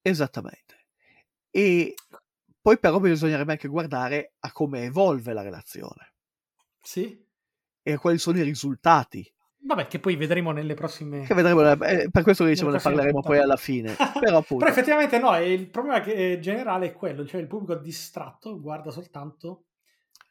[0.02, 0.86] Esattamente.
[1.52, 1.96] E
[2.62, 6.14] poi però bisognerebbe anche guardare a come evolve la relazione
[6.84, 7.26] Sì?
[7.82, 9.33] e a quali sono i risultati.
[9.66, 11.26] Vabbè, che poi vedremo nelle prossime...
[11.26, 13.44] Che vedremo, eh, per questo dicevo, ne parleremo poi puntate.
[13.44, 13.96] alla fine.
[14.20, 18.60] Però appunto, Però effettivamente no, il problema che- generale è quello, cioè il pubblico distratto
[18.60, 19.68] guarda soltanto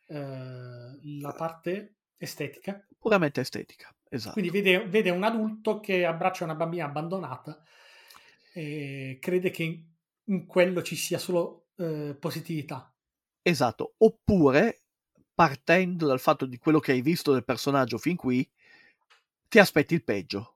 [0.09, 3.95] eh, la parte estetica, puramente estetica.
[4.09, 4.33] Esatto.
[4.35, 7.63] quindi vede, vede un adulto che abbraccia una bambina abbandonata
[8.53, 9.83] e crede che in,
[10.25, 12.93] in quello ci sia solo eh, positività.
[13.41, 13.95] Esatto.
[13.97, 14.83] Oppure,
[15.35, 18.47] partendo dal fatto di quello che hai visto del personaggio fin qui,
[19.53, 20.55] ti aspetti il peggio.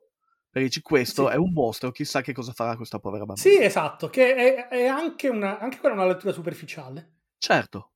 [0.48, 1.34] Perché dici, questo Sì.
[1.34, 3.46] è un mostro, chissà che cosa farà questa povera bambina.
[3.46, 7.16] Sì, esatto, che è, è anche, una, anche quella una lettura superficiale.
[7.36, 7.92] Certo.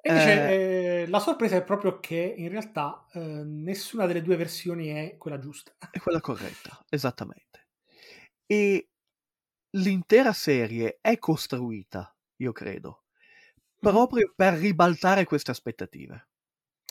[0.00, 4.88] E invece eh, la sorpresa è proprio che in realtà eh, nessuna delle due versioni
[4.88, 5.74] è quella giusta.
[5.90, 7.68] È quella corretta, esattamente.
[8.46, 8.88] E
[9.72, 13.04] l'intera serie è costruita, io credo,
[13.78, 16.28] proprio per ribaltare queste aspettative.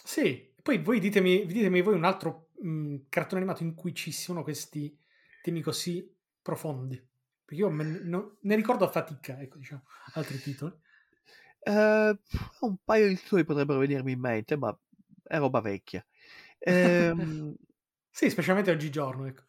[0.04, 4.44] Sì, poi voi ditemi, ditemi voi un altro mh, cartone animato in cui ci sono
[4.44, 4.98] questi
[5.42, 6.96] temi così profondi.
[7.46, 9.84] Perché io me, no, ne ricordo a fatica, ecco, diciamo,
[10.14, 10.74] altri titoli.
[11.66, 12.18] Uh,
[12.62, 14.78] un paio di titoli potrebbero venirmi in mente, ma
[15.24, 16.06] è roba vecchia.
[16.60, 17.56] Ehm,
[18.12, 19.26] sì, specialmente oggigiorno.
[19.26, 19.44] Ecco.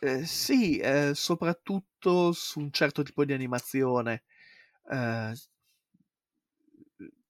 [0.00, 4.24] Eh, sì, eh, soprattutto su un certo tipo di animazione.
[4.90, 5.32] Eh,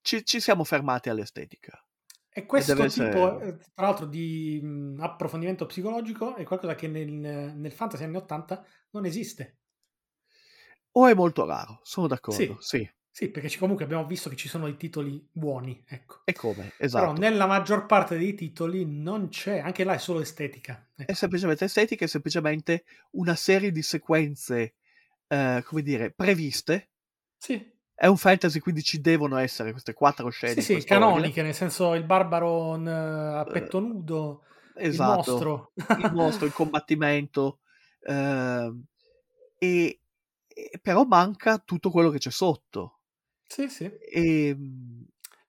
[0.03, 1.85] ci, ci, siamo fermati all'estetica.
[2.33, 3.59] E questo tipo, essere...
[3.74, 9.05] tra l'altro, di mh, approfondimento psicologico è qualcosa che nel, nel fantasy anni 80 non
[9.05, 9.59] esiste.
[10.93, 12.78] O è molto raro, sono d'accordo, sì.
[12.78, 12.91] sì.
[13.12, 16.20] Sì, perché comunque abbiamo visto che ci sono dei titoli buoni, ecco.
[16.24, 17.12] E come, esatto.
[17.12, 20.89] Però nella maggior parte dei titoli non c'è, anche là è solo estetica.
[20.95, 21.11] Ecco.
[21.11, 24.74] È semplicemente estetica, è semplicemente una serie di sequenze,
[25.26, 26.91] eh, come dire, previste.
[27.37, 27.78] Sì.
[28.01, 30.55] È un fantasy, quindi ci devono essere queste quattro scene.
[30.55, 34.44] Sì, sì, canoniche, nel senso il barbaro a petto eh, nudo,
[34.74, 35.72] esatto, il mostro.
[35.98, 37.59] il mostro, il combattimento.
[38.01, 38.72] Eh,
[39.59, 40.01] e,
[40.48, 43.01] e, però manca tutto quello che c'è sotto
[43.51, 43.84] sì, sì.
[43.98, 44.57] E,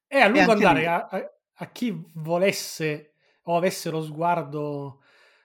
[0.08, 5.04] e a lungo andare a, a, a, chi volesse o avesse lo sguardo,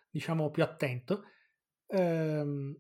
[0.09, 1.25] diciamo, più attento,
[1.89, 2.75] ehm,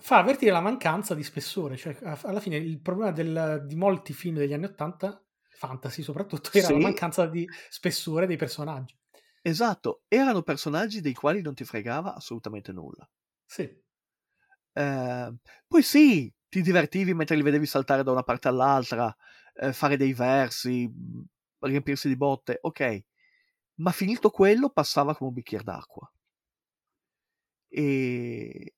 [0.00, 1.76] fa avvertire la mancanza di spessore.
[1.76, 6.66] Cioè, alla fine il problema del, di molti film degli anni Ottanta, fantasy soprattutto, era
[6.66, 6.72] sì.
[6.72, 8.96] la mancanza di spessore dei personaggi.
[9.42, 13.08] Esatto, erano personaggi dei quali non ti fregava assolutamente nulla.
[13.44, 13.62] Sì.
[14.72, 15.34] Eh,
[15.66, 19.14] poi sì, ti divertivi mentre li vedevi saltare da una parte all'altra,
[19.54, 21.24] eh, fare dei versi, mhmm,
[21.60, 23.04] riempirsi di botte, ok.
[23.76, 26.10] Ma finito quello passava come un bicchiere d'acqua.
[27.68, 28.74] E...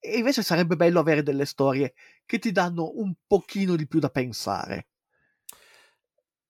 [0.00, 1.92] e invece sarebbe bello avere delle storie
[2.24, 4.88] che ti danno un pochino di più da pensare.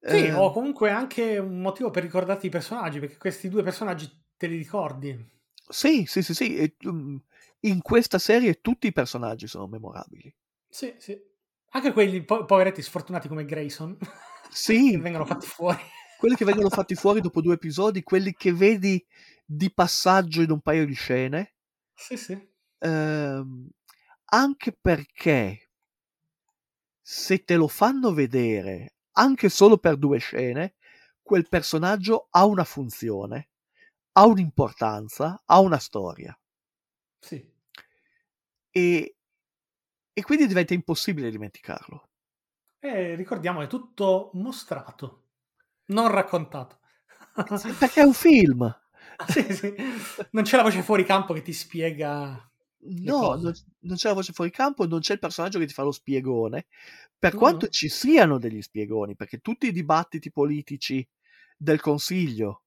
[0.01, 0.33] Sì, eh...
[0.33, 4.57] o comunque anche un motivo per ricordarti i personaggi, perché questi due personaggi te li
[4.57, 5.39] ricordi.
[5.69, 6.57] Sì, sì, sì, sì.
[6.57, 7.21] E, um,
[7.61, 10.35] in questa serie tutti i personaggi sono memorabili.
[10.69, 11.19] Sì, sì.
[11.73, 13.99] Anche quelli po- poveretti sfortunati come Grayson.
[14.49, 14.91] Sì.
[14.93, 15.79] che vengono fatti fuori.
[16.19, 19.05] quelli che vengono fatti fuori dopo due episodi, quelli che vedi
[19.45, 21.55] di passaggio in un paio di scene.
[21.95, 22.50] Sì, sì.
[22.81, 23.69] Ehm,
[24.33, 25.71] anche perché
[27.03, 30.77] se te lo fanno vedere anche solo per due scene,
[31.23, 33.51] quel personaggio ha una funzione,
[34.13, 36.39] ha un'importanza, ha una storia.
[37.19, 37.49] Sì.
[38.71, 39.17] E,
[40.13, 42.09] e quindi diventa impossibile dimenticarlo.
[42.79, 45.27] E ricordiamo, è tutto mostrato,
[45.87, 46.79] non raccontato.
[47.79, 48.81] Perché è un film.
[49.29, 49.75] sì, sì.
[50.31, 52.50] Non c'è la voce fuori campo che ti spiega.
[52.83, 55.83] No, non, non, c'è la voce fuori campo, non c'è il personaggio che ti fa
[55.83, 56.67] lo spiegone.
[57.19, 57.71] Per no, quanto no.
[57.71, 61.07] ci siano degli spiegoni, perché tutti i dibattiti politici
[61.57, 62.63] del Consiglio,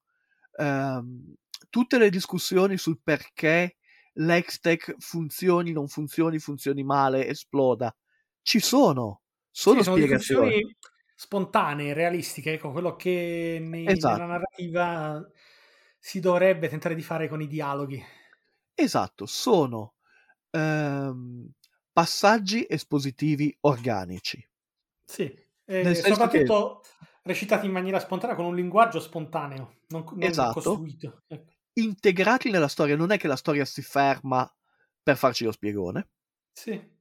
[0.56, 1.34] ehm,
[1.68, 3.76] tutte le discussioni sul perché
[4.14, 7.94] l'Hextech funzioni, non funzioni, funzioni male, esploda.
[8.40, 10.50] Ci sono, sono sì, spiegazioni.
[10.52, 10.72] Sono
[11.16, 14.14] spontanee, realistiche, ecco, quello che nei, esatto.
[14.14, 15.24] nella narrativa
[15.98, 18.02] si dovrebbe tentare di fare con i dialoghi.
[18.74, 19.93] Esatto, sono
[20.54, 21.50] ehm,
[21.92, 24.46] passaggi espositivi organici.
[25.04, 25.34] Sì,
[25.64, 27.08] eh, soprattutto che...
[27.22, 30.54] recitati in maniera spontanea, con un linguaggio spontaneo, non, non esatto.
[30.54, 31.22] costruito.
[31.26, 32.96] Ecco integrati nella storia.
[32.96, 34.50] Non è che la storia si ferma
[35.02, 36.08] per farci lo spiegone.
[36.52, 36.92] Sì.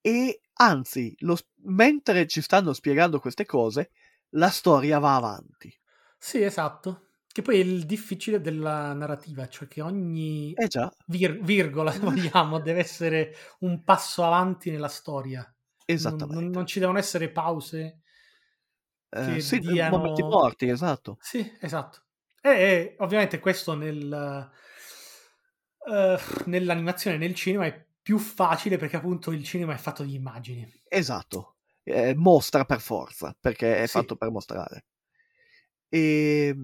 [0.00, 3.90] E anzi, lo, mentre ci stanno spiegando queste cose,
[4.30, 5.72] la storia va avanti.
[6.18, 7.08] Sì, esatto.
[7.32, 10.68] Che poi è il difficile della narrativa, cioè che ogni eh
[11.06, 15.50] vir- virgola, se vogliamo, deve essere un passo avanti nella storia.
[15.86, 16.34] Esattamente.
[16.34, 18.02] Non, non ci devono essere pause.
[19.08, 19.96] Eh, sì, diano...
[19.96, 21.16] momenti morti, esatto.
[21.20, 22.04] Sì, esatto.
[22.40, 24.50] E ovviamente questo nel,
[25.78, 30.70] uh, nell'animazione nel cinema è più facile perché appunto il cinema è fatto di immagini.
[30.88, 33.92] Esatto, eh, mostra per forza, perché è sì.
[33.92, 34.84] fatto per mostrare.
[35.88, 36.56] E...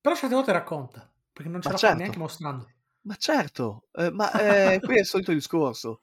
[0.00, 1.96] Però certe volte racconta, perché non ce ma la certo.
[1.96, 2.70] fa neanche mostrando.
[3.02, 4.30] Ma certo, eh, ma
[4.74, 6.02] eh, qui è il solito discorso.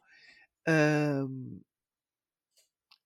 [0.64, 1.60] Ehm,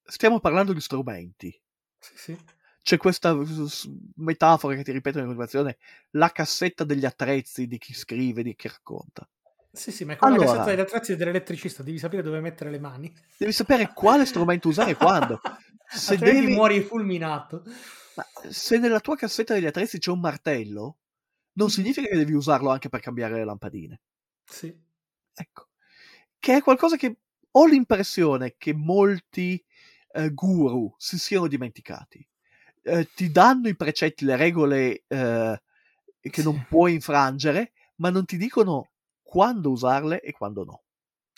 [0.04, 1.60] stiamo parlando di strumenti.
[1.98, 2.38] Sì, sì
[2.82, 3.36] c'è questa
[4.16, 5.78] metafora che ti ripeto in continuazione,
[6.10, 9.28] la cassetta degli attrezzi di chi scrive, di chi racconta.
[9.72, 10.52] Sì, sì, ma è come la Allora.
[10.52, 13.14] cassetta degli attrezzi dell'elettricista, devi sapere dove mettere le mani.
[13.38, 15.40] Devi sapere quale strumento usare e quando.
[15.88, 17.62] Se, devi- muori fulminato.
[18.16, 20.98] Ma se nella tua cassetta degli attrezzi c'è un martello,
[21.54, 24.00] non significa che devi usarlo anche per cambiare le lampadine.
[24.46, 24.72] Sì.
[25.34, 25.68] Ecco.
[26.38, 27.16] Che è qualcosa che
[27.50, 29.62] ho l'impressione che molti
[30.12, 32.26] eh, guru si siano dimenticati.
[32.82, 35.62] Eh, ti danno i precetti, le regole eh,
[36.20, 36.42] che Sì.
[36.42, 38.90] non puoi infrangere, ma non ti dicono
[39.22, 40.82] quando usarle e quando no.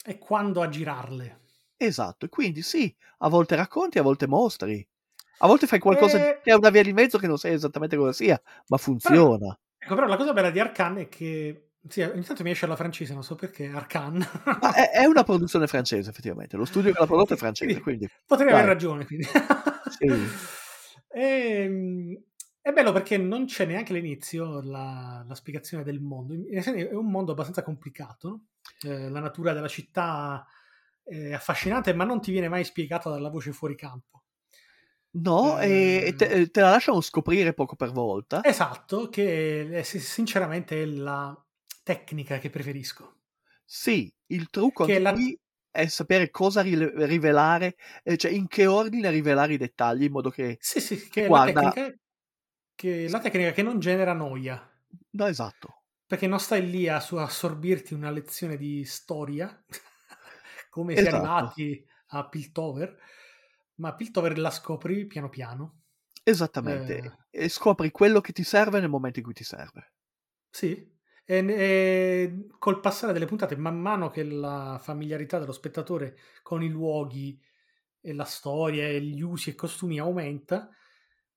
[0.04, 1.40] E quando a girarle.
[1.76, 4.86] Esatto, e quindi sì, a volte racconti, a volte mostri.
[5.38, 6.40] A volte fai qualcosa Eh.
[6.42, 9.58] che è una via di mezzo che non sai esattamente cosa sia, ma funziona.
[9.78, 11.68] Ecco, però la cosa bella di Arcan è che...
[11.86, 14.26] Sì, ogni tanto mi esce la francese, non so perché, Arcan.
[14.60, 16.56] Ma è, è una produzione francese, effettivamente.
[16.56, 18.56] Lo studio che l'ha prodotto è francese, quindi Potrei Dai.
[18.56, 19.24] aver ragione, quindi.
[19.26, 20.06] Sì.
[21.16, 22.20] Ehm,
[22.60, 26.34] è bello perché non c'è neanche all'inizio la, la spiegazione del mondo.
[26.50, 28.28] È un mondo abbastanza complicato.
[28.28, 28.44] no?
[28.90, 30.44] Eh, la natura della città
[31.04, 34.23] è affascinante, ma non ti viene mai spiegata dalla voce fuori campo.
[35.14, 36.06] No, e Eh.
[36.08, 38.42] e te, te la lasciano scoprire poco per volta.
[38.44, 41.36] Esatto, che è, si- sinceramente è la
[41.82, 43.16] tecnica che preferisco.
[43.64, 45.38] Sì, il trucco Che anche la-
[45.70, 47.76] è sapere cosa rile- rivelare,
[48.16, 50.56] cioè in che ordine rivelare i dettagli in modo che...
[50.60, 51.98] Sì, sì, che è Guarda- la tecnica
[52.76, 54.70] che, la tecnica che non genera noia.
[55.10, 55.82] No, esatto.
[56.06, 59.64] Perché non stai lì a su- assorbirti una lezione di storia,
[60.70, 61.24] come si è Esatto.
[61.26, 62.96] arrivati a Piltover,
[63.76, 65.82] ma Piltover la scopri piano piano.
[66.22, 67.26] Esattamente.
[67.30, 67.44] Eh.
[67.44, 69.92] E scopri quello che ti serve nel momento in cui ti serve.
[70.50, 70.92] Sì,
[71.26, 76.68] e, e col passare delle puntate, man mano che la familiarità dello spettatore con i
[76.68, 77.40] luoghi
[78.00, 80.68] e la storia e gli usi e costumi aumenta,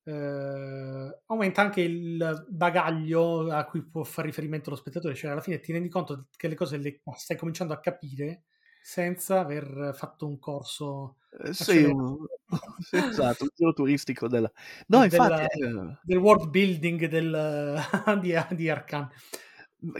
[0.03, 5.59] eh, aumenta anche il bagaglio a cui può fare riferimento lo spettatore, cioè alla fine
[5.59, 8.43] ti rendi conto che le cose le stai cominciando a capire
[8.87, 12.25] senza aver fatto un corso Eh, Sì, un...
[12.91, 14.51] esatto, un giro turistico della...
[14.87, 17.81] No, Della- infatti, eh, del world building del,
[18.21, 19.09] di, di Arcan.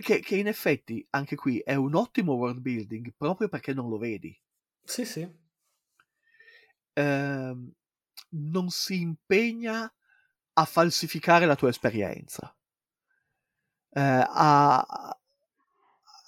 [0.02, 3.98] che, che in effetti anche qui è un ottimo world building proprio perché non lo
[3.98, 4.40] vedi.
[4.86, 5.32] Sì, sì.
[6.96, 7.72] Ehm,
[8.32, 9.92] non si impegna
[10.54, 12.54] a falsificare la tua esperienza,
[13.96, 15.16] eh, a,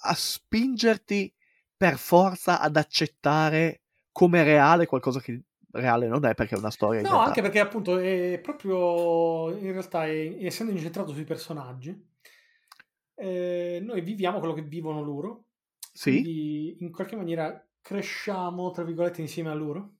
[0.02, 1.32] a spingerti
[1.80, 3.80] per forza ad accettare
[4.12, 5.40] come reale qualcosa che
[5.72, 7.24] reale non è perché è una storia No, inventata.
[7.26, 12.08] anche perché appunto è proprio in realtà è- essendo incentrato sui personaggi,
[13.14, 15.46] eh, noi viviamo quello che vivono loro,
[15.94, 19.96] Sì, quindi in qualche maniera cresciamo, tra virgolette, insieme a loro,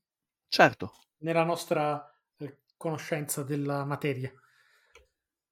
[0.50, 0.92] certo.
[1.18, 4.32] nella nostra eh, conoscenza della materia.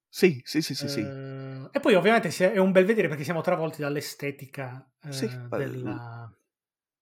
[0.09, 1.11] Sì, sì, sì, sì, sì.
[1.71, 6.31] Eh, e poi ovviamente è, un bel vedere perché siamo travolti dall'estetica eh, Sì, della...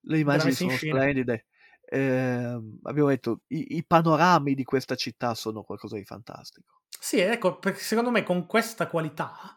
[0.01, 1.45] Le immagini sono splendide.
[1.89, 6.81] Ehm, abbiamo detto, i, i panorami di questa città sono qualcosa di fantastico.
[6.99, 9.55] Sì, ecco, perché secondo me con questa qualità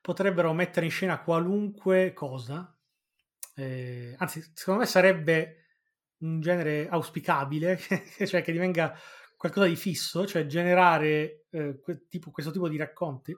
[0.00, 2.74] potrebbero mettere in scena qualunque cosa.
[3.54, 5.56] Eh, anzi, secondo me sarebbe
[6.18, 7.78] un genere auspicabile,
[8.26, 8.98] cioè che divenga
[9.36, 13.36] qualcosa di fisso, cioè generare eh, tipo- questo tipo di racconti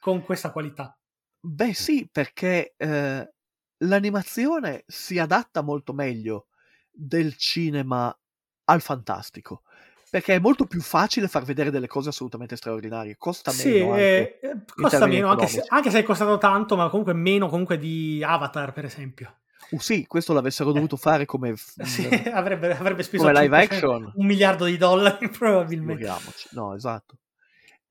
[0.00, 0.98] con questa qualità.
[1.42, 3.32] Beh, sì, perché eh,
[3.78, 6.48] l'animazione si adatta molto meglio
[6.90, 8.14] del cinema
[8.64, 9.62] al fantastico.
[10.10, 13.16] Perché è molto più facile far vedere delle cose assolutamente straordinarie.
[13.16, 14.40] Costa Sì, meno anche.
[14.40, 17.78] eh, eh, costa meno, anche se, anche se è costato tanto, ma comunque meno comunque
[17.78, 19.36] di Avatar, per esempio.
[19.70, 21.84] Uh, sì, questo l'avessero dovuto fare come, Eh.
[21.84, 24.12] Sì, avrebbe, avrebbe speso come live 500 action.
[24.16, 26.02] un miliardo di dollari probabilmente.
[26.02, 26.48] Figuriamoci.
[26.52, 27.18] No, esatto.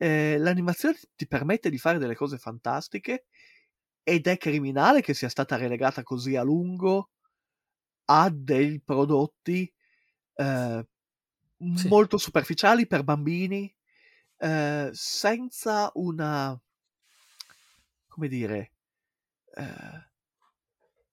[0.02, 3.26] Eh, l'animazione ti permette di fare delle cose fantastiche
[4.04, 7.10] ed è criminale che sia stata relegata così a lungo
[8.06, 9.72] a dei prodotti
[10.36, 10.88] eh,
[11.74, 11.90] Sì.
[11.90, 13.74] molto superficiali per bambini
[14.38, 16.60] eh, senza una
[18.08, 18.72] come dire
[19.56, 20.10] eh,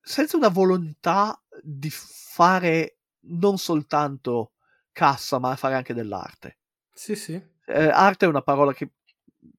[0.01, 2.99] senza una volontà di fare
[3.29, 4.53] non soltanto
[4.93, 6.59] cassa ma fare anche dell'arte
[6.95, 7.41] Sì, sì.
[7.67, 8.91] Eh, arte è una parola che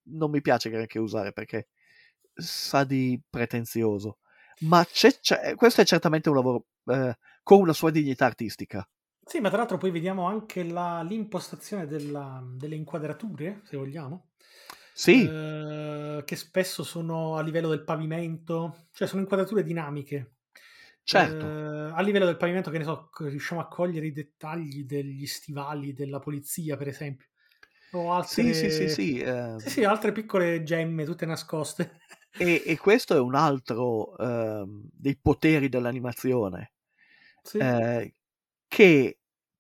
[0.09, 1.69] non mi piace granché usare perché
[2.34, 4.19] sa di pretenzioso,
[4.61, 8.88] ma c'è, c'è- questo è certamente un lavoro eh, con una sua dignità artistica.
[9.23, 14.29] Sì, ma tra l'altro poi vediamo anche la- l'impostazione della- delle inquadrature, se vogliamo,
[14.93, 20.35] Sì, eh, che spesso sono a livello del pavimento, cioè sono inquadrature dinamiche.
[21.03, 21.55] certo.
[21.59, 25.93] Eh, a livello del pavimento, che ne so, riusciamo a cogliere i dettagli degli stivali
[25.93, 27.27] della polizia, per esempio.
[27.91, 29.19] O altre, Sì, sì, sì, sì.
[29.19, 31.99] eh, Sì, sì, altre piccole gemme, tutte nascoste.
[32.39, 36.73] E, e questo è un altro ehm, dei poteri dell'animazione,
[37.43, 37.59] Sì.
[37.59, 38.14] eh,
[38.68, 39.19] che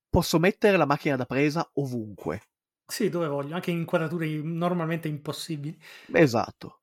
[0.09, 2.41] posso mettere la macchina da presa ovunque.
[2.89, 5.77] Sì, dove voglio, anche in inquadrature normalmente impossibili
[6.13, 6.81] Esatto.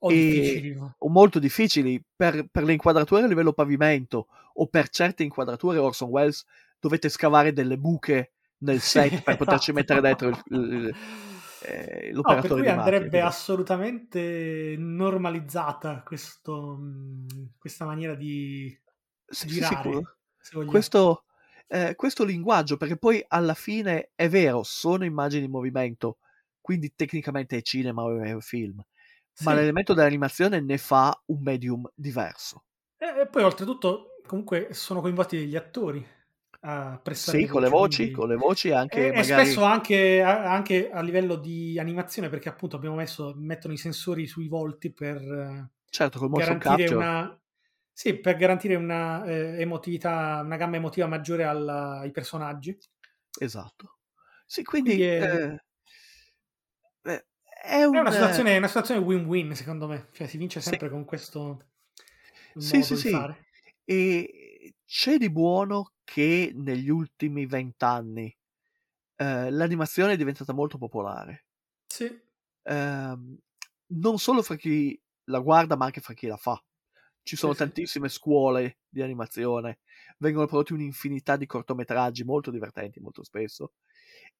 [0.00, 0.76] o difficili.
[0.98, 6.10] o molto difficili per, per le inquadrature a livello pavimento o per certe inquadrature Orson
[6.10, 6.44] Welles
[6.80, 9.72] dovete scavare delle buche nel set per poterci Esatto.
[9.72, 10.96] mettere dentro il, il-
[11.58, 13.08] eh, No, per l'operatore cui macchina.
[13.08, 18.74] andrebbe quindi- assolutamente normalizzata questo, mh, questa maniera di
[19.28, 20.02] Sì, sì, girare,
[20.52, 20.64] vogliamo.
[20.64, 21.24] questo,
[21.68, 26.18] eh, questo linguaggio, perché poi alla fine è vero, sono immagini in movimento,
[26.60, 28.82] quindi tecnicamente è cinema o è un film,
[29.38, 29.54] ma Sì.
[29.54, 32.64] l'elemento dell'animazione ne fa un medium diverso.
[32.98, 36.04] E poi oltretutto comunque sono coinvolti degli attori
[36.66, 39.44] a prestare Sì, con le voci, quindi- con le voci anche e, e magari...
[39.44, 44.26] spesso anche a, anche a livello di animazione perché appunto abbiamo messo mettono i sensori
[44.26, 46.96] sui volti per Certo, col motion garantire capture.
[46.96, 47.38] una
[47.96, 52.76] sì, per garantire una eh, emotività, una gamma emotiva maggiore alla- ai personaggi.
[53.40, 53.98] Esatto.
[54.46, 55.58] Sì, quindi, Quindi è- eh,
[57.04, 57.26] eh,
[57.62, 60.08] è, È un, una eh, situazione, è una situazione win-win, secondo me.
[60.12, 60.70] Cioè, si vince Sì.
[60.70, 61.66] sempre con questo
[62.56, 63.10] Sì, sì, di sì.
[63.10, 63.44] fare.
[63.84, 64.43] E
[64.96, 68.32] c'è di buono che negli ultimi vent'anni
[69.16, 71.46] eh, l'animazione è diventata molto popolare.
[71.88, 72.20] Sì,
[72.62, 73.38] Ehm,
[73.86, 76.62] non solo fra chi la guarda, ma anche fra chi la fa.
[77.22, 77.70] Ci sono Sì, sì.
[77.72, 79.80] tantissime scuole di animazione,
[80.18, 83.72] vengono prodotti un'infinità di cortometraggi molto divertenti molto spesso.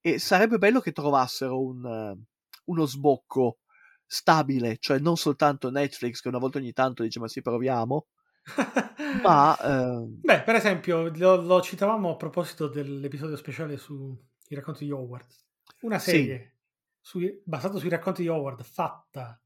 [0.00, 2.24] E sarebbe bello che trovassero un, eh,
[2.66, 3.60] uno sbocco
[4.06, 8.06] stabile, cioè non soltanto Netflix che una volta ogni tanto dice ma sì proviamo,
[9.22, 14.16] ma ehm, Beh, per esempio, lo, lo citavamo a proposito dell'episodio speciale sui
[14.50, 15.26] racconti di Howard.
[15.80, 16.20] Una Sì.
[16.22, 16.56] serie
[17.00, 19.38] sui- basata sui racconti di Howard fatta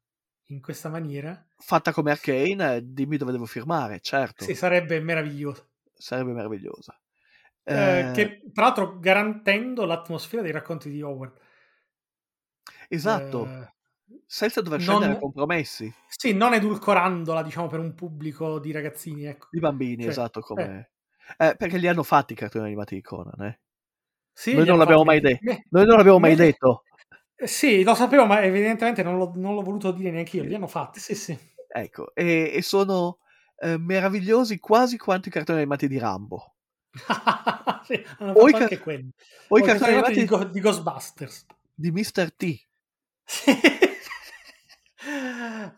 [0.46, 5.68] in questa maniera, fatta come Arcane, eh, dimmi dove devo firmare, certo, sì, sarebbe meravigliosa.
[5.94, 6.98] sarebbe meravigliosa.
[7.70, 11.38] Eh, Eh, che tra l'altro garantendo l'atmosfera dei racconti di Howard.
[12.90, 13.68] esatto, Eh,
[14.30, 15.92] senza dover non- scendere a compromessi.
[16.06, 19.48] sì, non edulcorandola, diciamo, per un pubblico di ragazzini, ecco.
[19.52, 20.90] I bambini, Cioè, esatto, come...
[21.38, 23.60] Eh, perché li hanno fatti i cartoni animati di Conan, eh?
[24.32, 25.44] Sì, Noi non l'abbiamo fatti- mai detto.
[25.44, 26.82] Beh, Noi non l'abbiamo mai me- detto.
[27.36, 30.44] eh, Sì, lo sapevo, ma evidentemente non l'ho, non l'ho voluto dire neanche io.
[30.44, 31.36] Li hanno fatti, sì, sì.
[31.70, 33.18] Ecco, e, e sono
[33.56, 36.54] eh, meravigliosi quasi quanto i cartoni animati di Rambo.
[37.88, 39.10] Sì, hanno O i fatto ca- anche quelli.
[39.48, 41.46] O i O i cartoni animati di, Go- di Ghostbusters.
[41.74, 42.32] di Mr.
[42.34, 42.66] T.
[43.24, 43.52] Sì.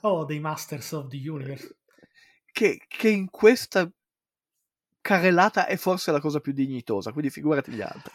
[0.01, 1.77] Oh, dei Masters of the Universe.
[2.52, 3.90] Che, che in questa
[5.01, 8.12] carrellata è forse la cosa più dignitosa, quindi figurati gli altri.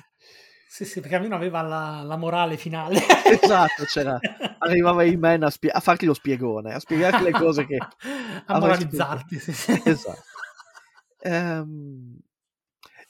[0.68, 3.00] Sì, sì, perché almeno aveva la, la morale finale.
[3.42, 4.20] Esatto, c'era.
[4.60, 7.78] Arrivava Iman a, spie- a farti lo spiegone, a spiegarti le cose che...
[8.46, 9.40] a moralizzarti.
[9.40, 9.82] Sì, sì.
[9.86, 10.24] Esatto.
[11.20, 12.20] Ehm,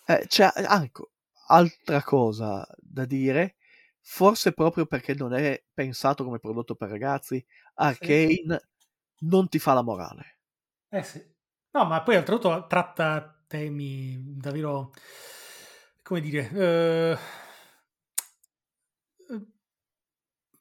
[0.05, 1.09] eh, c'è anche
[1.47, 3.55] altra cosa da dire,
[3.99, 7.43] forse proprio perché non è pensato come prodotto per ragazzi,
[7.75, 8.61] Arcane
[9.19, 10.39] non ti fa la morale.
[10.89, 11.23] Eh sì.
[11.71, 14.91] No, ma poi oltretutto tratta temi davvero,
[16.03, 17.17] come dire, eh,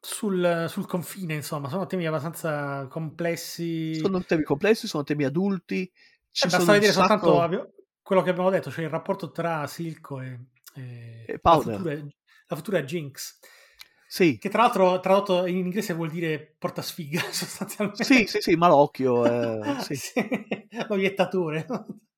[0.01, 3.95] sul, sul confine, insomma, sono temi abbastanza complessi.
[3.95, 5.91] Sono temi complessi, sono temi adulti.
[6.31, 10.20] Ci Eh, basta vedere sacco- soltanto quello che abbiamo detto, cioè il rapporto tra Silco
[10.20, 10.39] e,
[10.74, 13.39] e E la, futura, la futura Jinx,
[14.15, 18.05] Sì, che tra l'altro tradotto in inglese vuol dire porta sfiga sostanzialmente.
[18.05, 19.24] sì, sì, sì, malocchio.
[19.27, 19.97] eh, sì.
[19.97, 20.12] Sì,
[20.86, 21.66] l'oiettatore.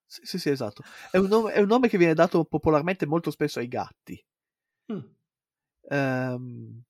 [0.04, 0.82] Sì, sì, sì, esatto.
[1.10, 4.22] È un, nome, è un nome che viene dato popolarmente molto spesso ai gatti.
[4.92, 5.00] Mm.
[5.88, 6.82] Ehm,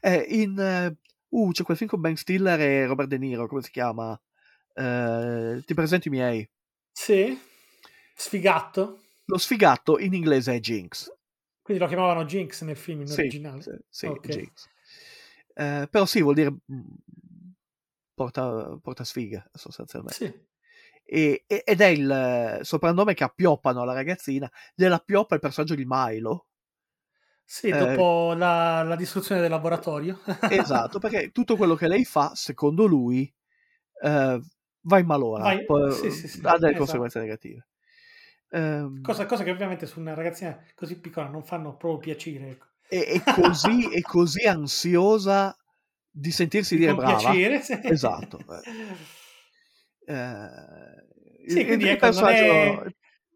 [0.00, 0.96] eh, in,
[1.28, 4.18] uh, c'è quel film con Ben Stiller e Robert De Niro, come si chiama?
[4.72, 6.50] Eh, ti presento i miei.
[6.90, 7.38] Sì,
[8.14, 9.02] sfigato.
[9.26, 11.12] Lo sfigato in inglese è Jinx.
[11.64, 13.62] Quindi lo chiamavano Jinx nel film in Sì, originale.
[13.62, 14.28] sì, sì, Ok.
[14.28, 14.68] Jinx.
[15.54, 16.82] Eh, però sì, vuol dire mm,
[18.14, 20.16] porta, porta sfiga sostanzialmente.
[20.16, 20.46] Sì.
[21.06, 25.84] E- ed è il eh, soprannome che appioppano alla ragazzina, gliela appioppa il personaggio di
[25.86, 26.46] Milo.
[27.46, 30.20] Sì, Eh, dopo la, la distruzione del laboratorio.
[30.46, 33.32] Esatto, perché tutto quello che lei fa, secondo lui,
[34.02, 34.40] eh,
[34.82, 36.76] va in malora, Vai- poi- sì, sì, sì, ha delle esatto.
[36.76, 37.66] conseguenze negative.
[38.54, 42.50] Ehm, cosa, cosa che ovviamente su una ragazzina così piccola non fanno proprio piacere.
[42.50, 42.66] Ecco.
[42.88, 45.56] e, così, e così ansiosa
[46.10, 47.16] di sentirsi dire brava.
[47.16, 47.78] piacere, sì.
[47.82, 48.38] Esatto.
[50.06, 50.48] Eh,
[51.46, 52.40] Sì, il- quindi il ecco, non è,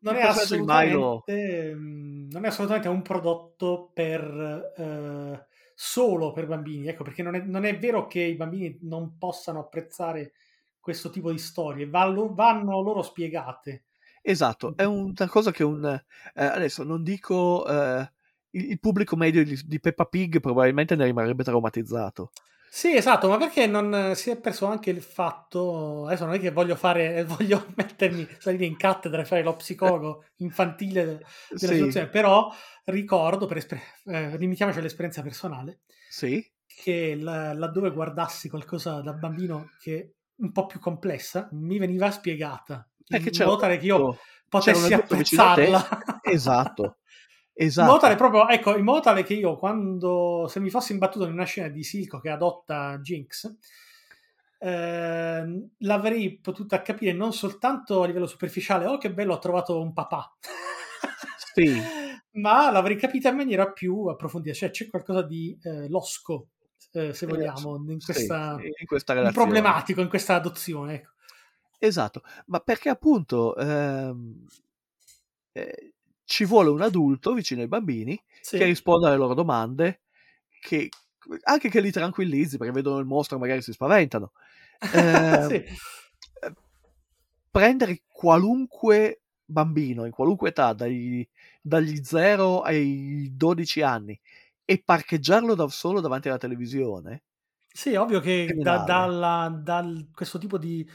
[0.01, 7.23] non è mm, non è assolutamente un prodotto per eh, solo per bambini, ecco, perché
[7.23, 10.32] non è, non è vero che i bambini non possano apprezzare
[10.81, 13.85] questo tipo di storie, vanno, vanno loro spiegate.
[14.23, 15.85] Esatto, è una cosa che un...
[15.85, 17.66] eh, adesso non dico...
[17.66, 18.12] eh,
[18.51, 22.32] il, il pubblico medio di, di Peppa Pig probabilmente ne rimarrebbe traumatizzato.
[22.70, 26.07] Sì, esatto, ma perché non si è perso anche il fatto.
[26.07, 30.24] Adesso non è che voglio fare, voglio mettermi, salire in cattedra e fare lo psicologo
[30.36, 31.24] infantile de-
[31.59, 31.74] della Sì.
[31.74, 32.53] situazione, però
[32.85, 39.74] ricordo, per esper- eh, limitiamoci all'esperienza personale, Sì, che la- laddove guardassi qualcosa da bambino
[39.81, 44.10] che un po' più complessa, mi veniva spiegata perché c'era modo tale che io
[44.48, 45.89] potessi apprezzarla.
[46.22, 46.98] Esatto,
[47.55, 47.86] In esatto.
[47.86, 51.32] modo tale proprio, ecco, in modo tale che io quando, se mi fossi imbattuto in
[51.32, 53.51] una scena di Silco che adotta Jinx,
[54.59, 59.93] ehm, l'avrei potuta capire non soltanto a livello superficiale, oh che bello, ho trovato un
[59.93, 60.36] papà.
[61.55, 61.80] Sì.
[62.32, 66.51] Ma l'avrei capita in maniera più approfondita, cioè c'è qualcosa di eh, losco,
[66.93, 69.47] eh, se Eh, vogliamo, in sì, questa, in questa relazione.
[69.47, 70.94] problematico in questa adozione.
[70.94, 71.10] Ecco.
[71.81, 74.45] Esatto, ma perché appunto ehm,
[75.53, 75.93] eh,
[76.25, 78.59] ci vuole un adulto vicino ai bambini Sì.
[78.59, 80.03] che risponda alle loro domande,
[80.61, 80.89] che,
[81.45, 84.33] anche che li tranquillizzi perché vedono il mostro e magari si spaventano.
[84.91, 85.65] Ehm, Sì.
[86.41, 86.55] eh,
[87.51, 91.29] prendere qualunque bambino in qualunque età, dai-
[91.61, 94.19] dagli 0 ai 12 anni,
[94.65, 97.23] e parcheggiarlo da solo davanti alla televisione,
[97.71, 100.89] Sì, ovvio che da, dalla- dal- questo tipo di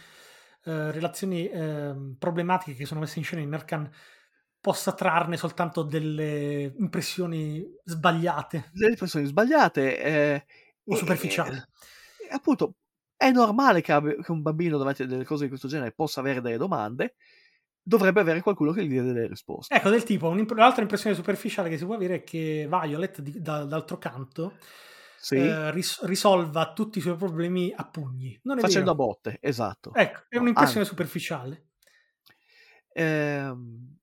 [0.66, 3.90] eh, relazioni ehm, problematiche che sono messe in scena in Narcan
[4.60, 10.46] possa trarne soltanto delle impressioni sbagliate delle persone sbagliate eh,
[10.86, 11.58] o superficiali.
[11.58, 11.64] e-
[12.30, 12.76] e appunto
[13.16, 16.20] è normale che, abbia- che un bambino davanti a delle cose di questo genere possa
[16.20, 17.16] avere delle domande,
[17.82, 19.74] dovrebbe avere qualcuno che gli dia delle risposte.
[19.76, 23.66] Ecco, del tipo, un'altra impressione superficiale che si può avere è che Violet, di- da-
[23.66, 24.58] d'altro canto,
[25.24, 28.38] Sì, eh, ris- risolva tutti i suoi problemi a pugni.
[28.44, 29.08] Facendo a vero.
[29.08, 29.94] botte, esatto.
[29.94, 30.90] Ecco, è un'impressione anzi.
[30.90, 31.68] superficiale.
[32.92, 34.00] Ehm,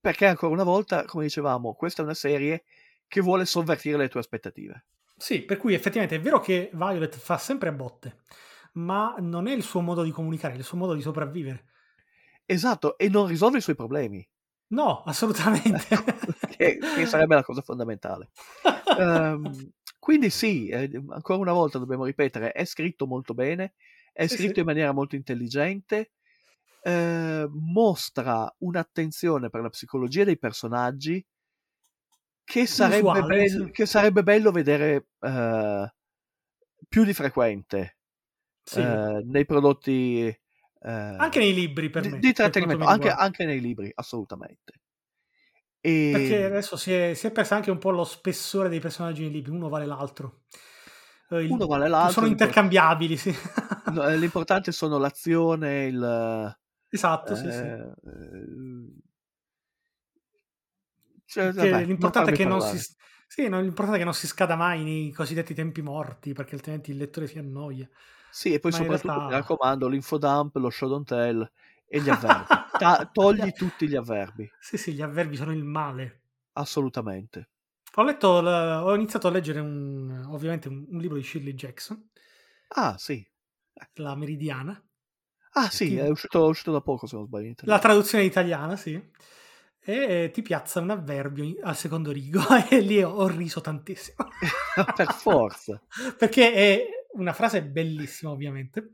[0.00, 2.62] perché ancora una volta, come dicevamo, questa è una serie
[3.08, 4.84] che vuole sovvertire le tue aspettative.
[5.16, 8.20] Sì, per cui effettivamente è vero che Violet fa sempre a botte,
[8.74, 11.64] ma non è il suo modo di comunicare, è il suo modo di sopravvivere.
[12.46, 14.24] Esatto, e non risolve i suoi problemi,
[14.72, 15.86] No, assolutamente.
[16.56, 18.30] che, che sarebbe la cosa fondamentale.
[18.98, 19.72] Ehm,
[20.02, 23.74] quindi sì, eh, ancora una volta dobbiamo ripetere, è scritto molto bene,
[24.12, 24.60] è Sì, scritto sì.
[24.60, 26.14] in maniera molto intelligente,
[26.82, 31.24] eh, mostra un'attenzione per la psicologia dei personaggi
[32.44, 33.70] che sarebbe, Inusuale, bello, sì.
[33.70, 35.94] che sarebbe bello vedere eh,
[36.88, 37.98] più di frequente
[38.70, 40.38] eh, nei prodotti eh,
[41.16, 42.18] Anche nei libri, per di, me.
[42.18, 42.32] di
[42.76, 44.81] mi anche, anche nei libri, assolutamente.
[45.84, 49.22] E, Perché adesso si è, si è persa anche un po' lo spessore dei personaggi
[49.22, 50.42] nei libri, uno vale l'altro.
[51.28, 52.12] Eh, il- uno vale l'altro.
[52.12, 53.34] sono intercambiabili, sì.
[53.92, 56.56] no, eh, L'importante sono l'azione, il...
[56.88, 57.64] esatto, sì, sì.
[57.64, 58.86] eh, eh,
[61.26, 62.78] cioè, vabbè, l'importante è che non si,
[63.26, 66.90] sì, no, l'importante è che non si scada mai nei cosiddetti tempi morti, perché altrimenti
[66.90, 67.88] il lettore si annoia.
[68.30, 71.50] Sì, e poi Ma soprattutto mi realtà- raccomando l'infodump, lo show don't tell
[71.94, 72.44] e gli avverbi.
[72.76, 76.20] Ta- togli tutti gli avverbi, Sì, sì, gli avverbi sono il male.
[76.54, 77.48] assolutamente.
[77.94, 82.08] Ho letto, ho iniziato a leggere un, ovviamente un, un libro di Shirley Jackson,
[82.74, 83.24] Ah, sì.
[83.94, 84.82] La Meridiana,
[85.54, 87.54] Ah, sì, Ti- è uscito, è uscito da poco, se non sbaglio.
[87.64, 89.00] la traduzione italiana, sì,
[89.84, 92.40] e ti piazza un avverbio al secondo rigo
[92.70, 94.16] e lì ho, ho riso tantissimo.
[94.96, 95.80] per forza.
[96.16, 98.90] perché è una frase bellissima, ovviamente.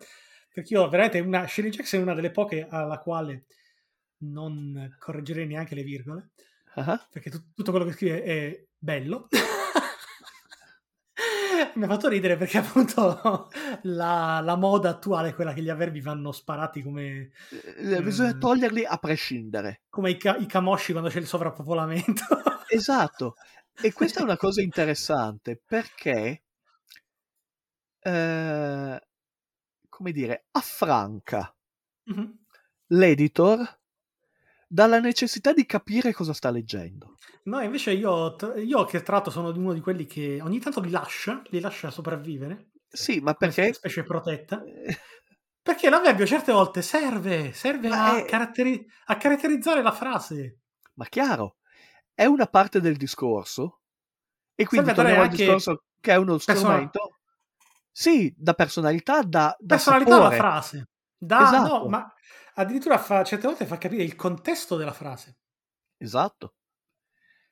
[0.59, 3.45] Perché io veramente una Shirley Jackson è una delle poche alla quale
[4.23, 6.31] non correggerei neanche le virgole,
[6.75, 9.29] Ah, perché tut- tutto quello che scrive è bello.
[11.75, 13.49] Mi ha fatto ridere perché appunto
[13.83, 17.31] la, la moda attuale è quella che gli avverbi vanno sparati come,
[17.77, 18.39] eh, Bisogna Eh.
[18.39, 19.83] toglierli a prescindere.
[19.89, 22.25] come i, ca- i camosci quando c'è il sovrappopolamento.
[22.71, 23.35] Esatto.
[23.81, 26.43] E questa è una cosa interessante perché,
[28.01, 29.01] eh,
[29.99, 31.53] come dire, affranca
[32.05, 32.45] Mhm.
[32.93, 33.81] l'editor
[34.69, 37.17] dalla necessità di capire cosa sta leggendo.
[37.45, 40.91] No, invece io, io che tra l'altro sono uno di quelli che ogni tanto li
[40.91, 43.73] lascia, li lascia sopravvivere, Sì, ma perché...
[43.73, 44.63] specie protetta.
[45.69, 50.61] Perché l'avverbio certe volte serve, serve a, è- caratteri- a caratterizzare la frase.
[50.95, 51.57] Ma chiaro,
[52.15, 53.83] è una parte del discorso
[54.55, 57.18] e quindi torniamo al discorso che è uno strumento...
[57.99, 60.37] Sì, da personalità, da, da Personalità alla sapore.
[60.37, 60.89] frase.
[61.17, 61.79] Da, Esatto.
[61.79, 62.15] no, ma
[62.55, 65.39] addirittura fa, certe volte fa capire il contesto della frase,
[65.97, 66.55] Esatto.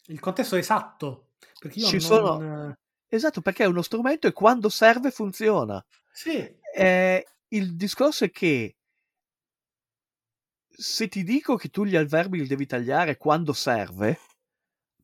[0.06, 1.30] il contesto esatto.
[1.58, 2.00] Perché io Ci non...
[2.00, 2.76] sono-
[3.08, 5.84] Esatto, perché è uno strumento e quando serve funziona.
[6.12, 6.38] Sì,
[6.76, 8.76] Eh, il discorso è che
[10.68, 14.20] se ti dico che tu gli alverbi li devi tagliare quando serve,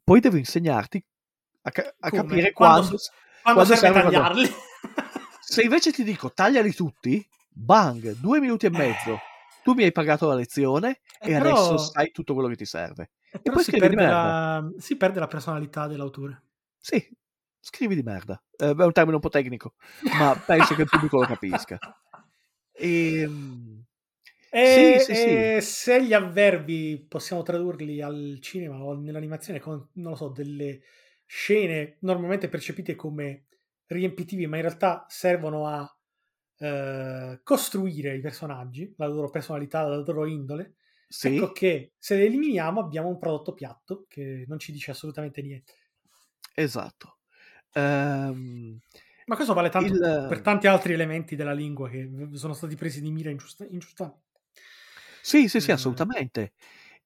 [0.05, 1.05] poi devo insegnarti
[1.63, 2.97] a, ca- a capire Quando- quando,
[3.43, 4.55] Quando, quando serve serve, quando- tagliarli?
[5.53, 9.19] Se invece ti dico tagliali tutti, bang, due minuti e mezzo.
[9.63, 12.65] Tu mi hai pagato la lezione Eh, e però- adesso sai tutto quello che ti
[12.65, 13.11] serve.
[13.31, 16.43] Eh, però poi si perde, la, si perde la personalità dell'autore.
[16.79, 17.07] Sì,
[17.61, 18.43] scrivi di merda.
[18.57, 19.75] Eh, è un termine un po' tecnico,
[20.19, 21.79] ma penso che il pubblico lo capisca.
[22.73, 23.85] Ehm,
[24.55, 25.29] E, Sì, sì, sì.
[25.29, 30.81] e se gli avverbi possiamo tradurli al cinema o nell'animazione con, non lo so, delle
[31.25, 33.47] scene normalmente percepite come
[33.87, 35.97] riempitivi, ma in realtà servono a
[36.59, 40.77] eh, costruire i personaggi, la loro personalità, la loro indole,
[41.09, 45.43] sì, ecco che se le eliminiamo abbiamo un prodotto piatto che non ci dice assolutamente
[45.43, 45.75] niente.
[46.55, 47.19] esatto.
[47.75, 48.81] Ehm,
[49.27, 53.01] Ma questo vale tanto Il- per tanti altri elementi della lingua che sono stati presi
[53.01, 54.41] di mira ingiusta- ingiustamente.
[55.21, 55.73] sì, sì, sì, Eh.
[55.73, 56.53] assolutamente.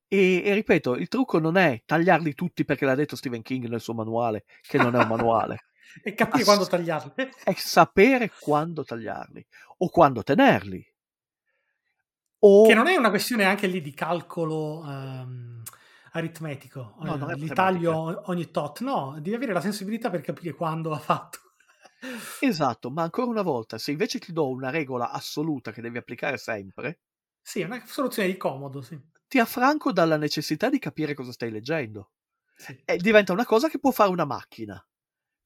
[0.08, 3.80] E, e ripeto, il trucco non è tagliarli tutti perché l'ha detto Stephen King nel
[3.80, 5.64] suo manuale, che non è un manuale.
[6.02, 7.12] E capire Ass- quando tagliarli.
[7.44, 9.46] è sapere quando tagliarli
[9.78, 10.84] o quando tenerli.
[12.40, 15.62] O Che non è una questione anche lì di calcolo ehm,
[16.12, 16.96] aritmetico.
[17.00, 18.80] No, eh, non è li taglio ogni tot.
[18.80, 21.40] No, devi avere la sensibilità per capire quando va fatto.
[22.40, 26.36] Esatto, ma ancora una volta, se invece ti do una regola assoluta che devi applicare
[26.36, 27.00] sempre,
[27.40, 29.00] Sì, è una soluzione di comodo, sì.
[29.26, 32.12] ti affranco dalla necessità di capire cosa stai leggendo.
[32.54, 32.80] Sì.
[32.84, 34.80] E diventa una cosa che può fare una macchina.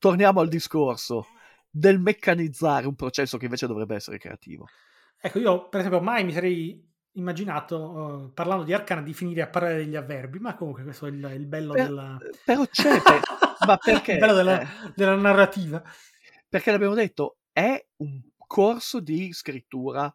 [0.01, 1.28] Torniamo al discorso
[1.70, 4.66] del meccanizzare un processo che invece dovrebbe essere creativo.
[5.22, 9.48] Ecco, io per esempio mai mi sarei immaginato, eh, parlando di Arcana, di finire a
[9.48, 12.18] parlare degli avverbi, ma comunque questo è il, il bello Per- della...
[12.44, 13.20] Però c'è, per-
[13.66, 14.12] ma perché?
[14.12, 15.82] il bello della, Eh, della narrativa.
[16.48, 20.14] perché l'abbiamo detto, è un corso di scrittura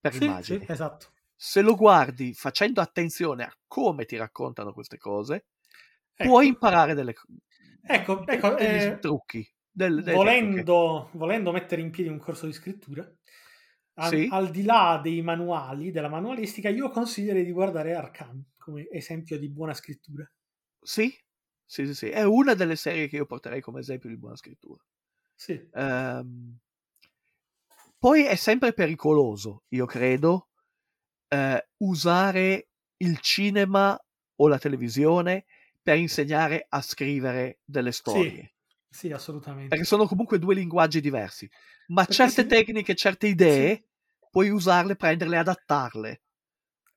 [0.00, 0.58] per Sì, immagini.
[0.60, 1.06] sì, esatto.
[1.34, 5.46] Se lo guardi facendo attenzione a come ti raccontano queste cose,
[6.14, 6.28] Ecco.
[6.28, 7.14] puoi imparare delle,
[7.82, 9.46] Ecco, ecco, eh, trucchi.
[9.70, 10.64] del- tecniche.
[10.64, 13.10] volendo, volendo mettere in piedi un corso di scrittura,
[13.94, 14.28] al, Sì.
[14.28, 19.50] al di là dei manuali, della manualistica, io consiglierei di guardare Arcan come esempio di
[19.50, 20.30] buona scrittura.
[20.82, 21.12] Sì,
[21.64, 24.82] sì, sì, sì, è una delle serie che io porterei come esempio di buona scrittura.
[25.36, 26.58] Sì, Ehm,
[27.98, 30.48] poi è sempre pericoloso, io credo,
[31.28, 32.68] eh, usare
[32.98, 33.98] il cinema
[34.36, 35.46] o la televisione
[35.88, 38.52] per insegnare a scrivere delle storie.
[38.90, 39.68] sì, assolutamente.
[39.68, 41.48] Perché sono comunque due linguaggi diversi.
[41.88, 43.84] Ma Perché certe si- tecniche, certe idee,
[44.30, 46.20] puoi usarle, prenderle adattarle.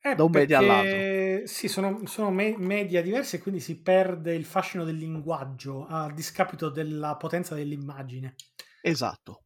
[0.04, 4.34] Eh, da un media perché, Sì, sono, sono me- media diversi e quindi si perde
[4.34, 8.36] il fascino del linguaggio a discapito della potenza dell'immagine.
[8.84, 9.44] Esatto.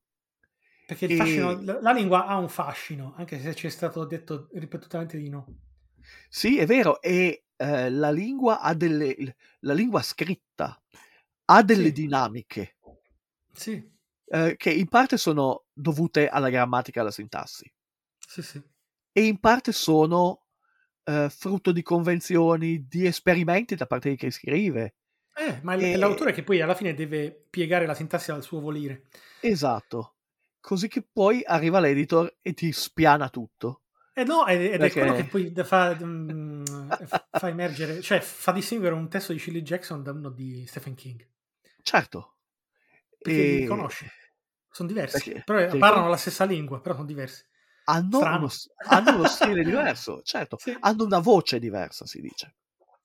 [0.88, 4.50] Perché E- fascino, la, la lingua ha un fascino, anche se ci è stato detto
[4.54, 5.46] ripetutamente di no.
[6.30, 9.36] Sì, è vero, e eh, la lingua ha delle.
[9.62, 10.82] La lingua scritta
[11.48, 11.94] ha delle Sì.
[11.94, 12.76] dinamiche
[13.54, 13.74] Sì,
[14.28, 17.72] eh, che in parte sono dovute alla grammatica e alla sintassi,
[18.28, 18.62] sì, sì.
[19.12, 20.44] e in parte sono
[21.04, 24.96] eh, frutto di convenzioni, di esperimenti da parte di chi scrive.
[25.38, 28.60] Eh, ma E- è l'autore che poi alla fine deve piegare la sintassi al suo
[28.60, 29.08] volere.
[29.40, 30.16] Esatto.
[30.60, 33.84] Così che poi arriva l'editor e ti spiana tutto.
[34.18, 36.64] Eh no, ed, Perché- è quello che poi fa, mm,
[37.32, 41.28] fa emergere, cioè fa distinguere un testo di Shirley Jackson da uno di Stephen King.
[41.82, 42.36] Certo.
[43.20, 44.08] Perché li E- riconosci.
[44.70, 47.44] Sono diversi, Perché però ti parlano la stessa lingua, però sono diversi.
[47.86, 48.50] Hanno uno,
[48.88, 50.58] hanno uno stile diverso, certo.
[50.60, 50.76] Sì.
[50.80, 52.56] Hanno una voce diversa, si dice.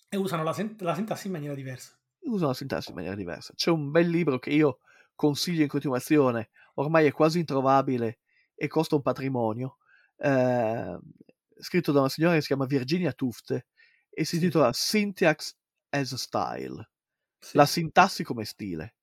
[0.08, 1.92] E usano la, sen- la sintassi in maniera diversa.
[2.20, 3.52] Usano la sintassi in maniera diversa.
[3.54, 4.78] C'è un bel libro che io
[5.16, 8.20] consiglio in continuazione, ormai è quasi introvabile
[8.54, 9.76] e costa un patrimonio,
[10.20, 10.98] eh,
[11.58, 13.66] scritto da una signora che si chiama Virginia Tuft
[14.10, 15.54] e si intitola Syntax
[15.90, 16.90] as a Style,
[17.40, 18.94] Sì, la sintassi come stile.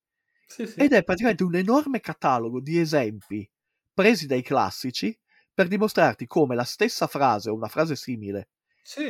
[0.47, 0.79] sì, sì.
[0.79, 3.49] Ed è praticamente un enorme catalogo di esempi
[3.93, 5.17] presi dai classici
[5.53, 8.49] per dimostrarti come la stessa frase o una frase simile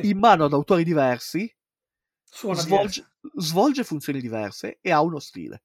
[0.01, 1.53] in mano ad autori diversi
[2.53, 3.05] svolge,
[3.37, 5.63] svolge funzioni diverse e ha uno stile.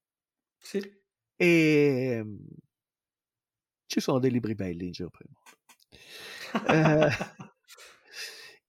[1.38, 2.36] E mm,
[3.86, 5.61] ci sono dei libri belli in giro per il mondo.
[6.68, 7.10] Eh,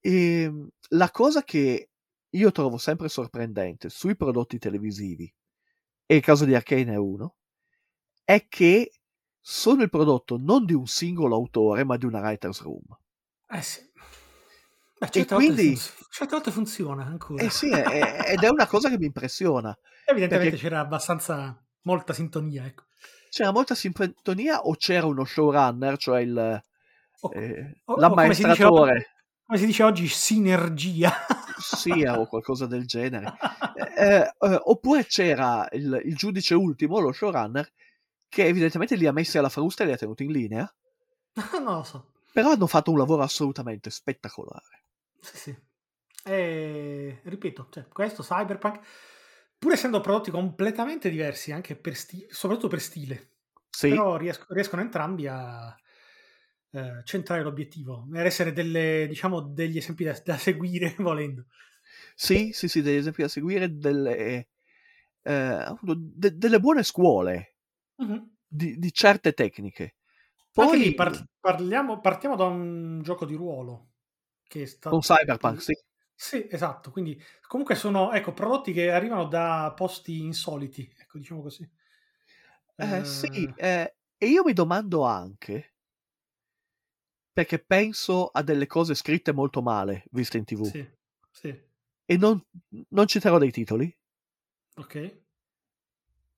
[0.05, 1.89] E mm, la cosa che
[2.30, 5.31] io trovo sempre sorprendente sui prodotti televisivi,
[6.05, 7.35] e il caso di Arcane è uno,
[8.23, 8.91] è che
[9.39, 12.84] sono il prodotto non di un singolo autore, ma di una writer's room.
[13.49, 13.81] Eh sì.
[14.99, 17.43] Beh, E certe, quindi- funz- certe volte funziona ancora.
[17.43, 19.77] Eh sì, è- ed è una cosa che mi impressiona.
[20.05, 22.84] Evidentemente c'era abbastanza molta sintonia, ecco.
[23.30, 26.61] C'era molta sintonia o c'era uno showrunner, cioè il,
[27.23, 29.07] O- eh, o- l'ammaestratore
[29.45, 31.11] Come si dice oggi, sinergia.
[31.59, 33.33] sia o qualcosa del genere.
[33.95, 37.71] Eh, eh, oppure c'era il, il giudice ultimo, lo showrunner,
[38.29, 40.73] che evidentemente li ha messi alla frusta e li ha tenuti in linea,
[41.63, 42.11] non lo so.
[42.31, 44.83] però hanno fatto un lavoro assolutamente spettacolare.
[45.19, 45.57] Sì, sì.
[46.25, 48.79] E, ripeto, cioè, questo Cyberpunk,
[49.57, 53.31] pur essendo prodotti completamente diversi, anche per sti- soprattutto per stile,
[53.69, 55.75] Sì, però riesco- riescono entrambi a
[56.73, 61.45] eh, centrare l'obiettivo, ad essere delle, diciamo, degli esempi da, da seguire volendo.
[62.15, 64.49] sì, sì, sì, degli esempi da seguire, delle,
[65.21, 67.55] eh, de- delle buone scuole
[67.99, 68.33] Mhm.
[68.47, 69.95] di, di certe tecniche.
[70.55, 73.91] Anche Poi lì par- parliamo, partiamo da un gioco di ruolo
[74.47, 74.99] che è stato...
[75.01, 75.73] con Cyberpunk, sì.
[76.15, 81.69] Sì, esatto, quindi comunque sono ecco, prodotti che arrivano da posti insoliti, ecco, diciamo così.
[82.77, 85.72] Eh, sì, Eh, eh, e io mi domando anche,
[87.34, 90.88] perché penso a delle cose scritte molto male, viste in tv, sì,
[91.31, 91.61] sì,
[92.05, 92.35] e non,
[92.89, 93.93] non citerò dei titoli,
[94.77, 94.95] ok.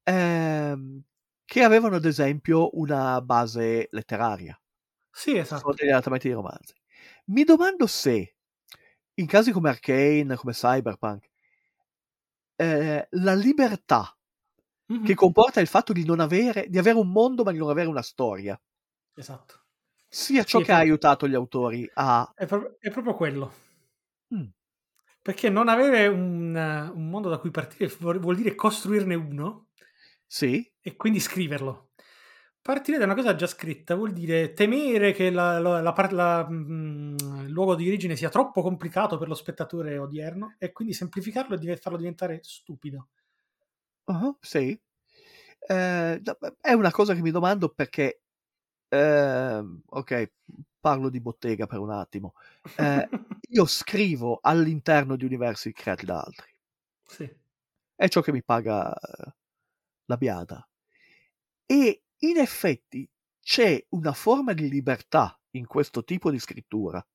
[0.03, 1.01] ehm,
[1.45, 4.59] che avevano ad esempio una base letteraria,
[5.11, 5.75] Sì, sono esatto.
[5.75, 6.73] degli adattamenti di romanzi.
[7.27, 8.35] Mi domando se,
[9.15, 11.29] in casi come Arcane, come Cyberpunk,
[12.57, 14.15] eh, la libertà
[14.89, 17.69] Mhm, che comporta il fatto di non avere, di avere un mondo ma di non
[17.69, 18.59] avere una storia,
[19.17, 19.64] Esatto.
[20.07, 22.31] Sia Sì, ciò è che ha proprio- aiutato gli autori a...
[22.33, 23.51] È, pro- è proprio quello.
[24.31, 24.51] Mm.
[25.21, 29.67] Perché non avere un, un mondo da cui partire vuol, dire costruirne uno
[30.27, 31.89] Sì, e quindi scriverlo.
[32.61, 35.93] Partire da una cosa già scritta vuol dire temere che la- la- la
[36.49, 41.77] il luogo di origine sia troppo complicato per lo spettatore odierno e quindi semplificarlo e
[41.77, 43.09] farlo diventare stupido.
[44.07, 44.79] ah, sì.
[45.67, 46.21] Eh,
[46.61, 48.21] è una cosa che mi domando perché,
[48.89, 50.31] ehm, ok,
[50.79, 52.33] parlo di bottega per un attimo.
[52.75, 53.07] Eh,
[53.49, 56.53] io scrivo all'interno di universi creati da altri.
[57.07, 57.29] Sì.
[57.93, 59.33] È ciò che mi paga eh,
[60.05, 60.67] la biada.
[61.67, 63.07] E in effetti
[63.39, 67.05] c'è una forma di libertà in questo tipo di scrittura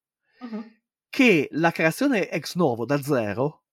[0.40, 0.60] Mhm.
[1.09, 3.64] che la creazione ex novo da zero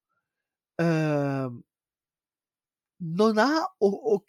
[0.76, 1.62] ehm,
[3.20, 4.24] non ha, o, o-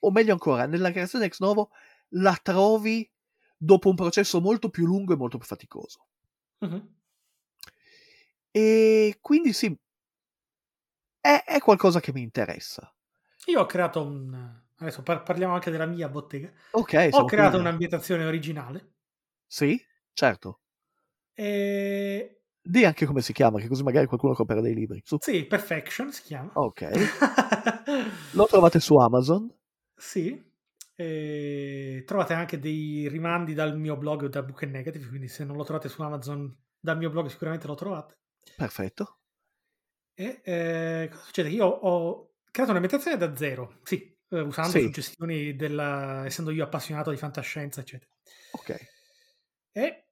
[0.00, 1.70] o meglio ancora, nella creazione ex novo
[2.10, 3.10] la trovi
[3.56, 6.06] dopo un processo molto più lungo e molto più faticoso.
[6.60, 6.88] Mhm.
[8.52, 9.74] E quindi sì,
[11.20, 12.92] è, è qualcosa che mi interessa.
[13.46, 14.60] Io ho creato un...
[14.76, 16.52] Adesso par- parliamo anche della mia bottega.
[16.72, 17.60] Ok, Ho creato qui.
[17.60, 18.92] un'ambientazione originale
[19.46, 19.78] Sì,
[20.14, 20.60] certo.
[21.34, 22.40] e...
[22.62, 25.00] Di anche come si chiama, che così magari qualcuno compra dei libri.
[25.04, 25.18] Su.
[25.20, 26.52] Sì, Perfection si chiama.
[26.54, 26.82] Ok.
[28.32, 29.50] Lo trovate su Amazon.
[29.96, 30.47] Sì,
[31.00, 35.56] e trovate anche dei rimandi dal mio blog da Book and Negative, quindi se non
[35.56, 38.18] lo trovate su Amazon dal mio blog sicuramente lo trovate.
[38.56, 39.20] Perfetto.
[40.12, 41.50] E eh, cosa succede?
[41.50, 44.80] Io ho creato un'ambientazione da zero, sì, eh, usando Sì.
[44.80, 46.26] suggestioni della...
[46.26, 48.10] essendo io appassionato di fantascienza, eccetera.
[48.54, 48.76] Ok.
[49.70, 50.04] E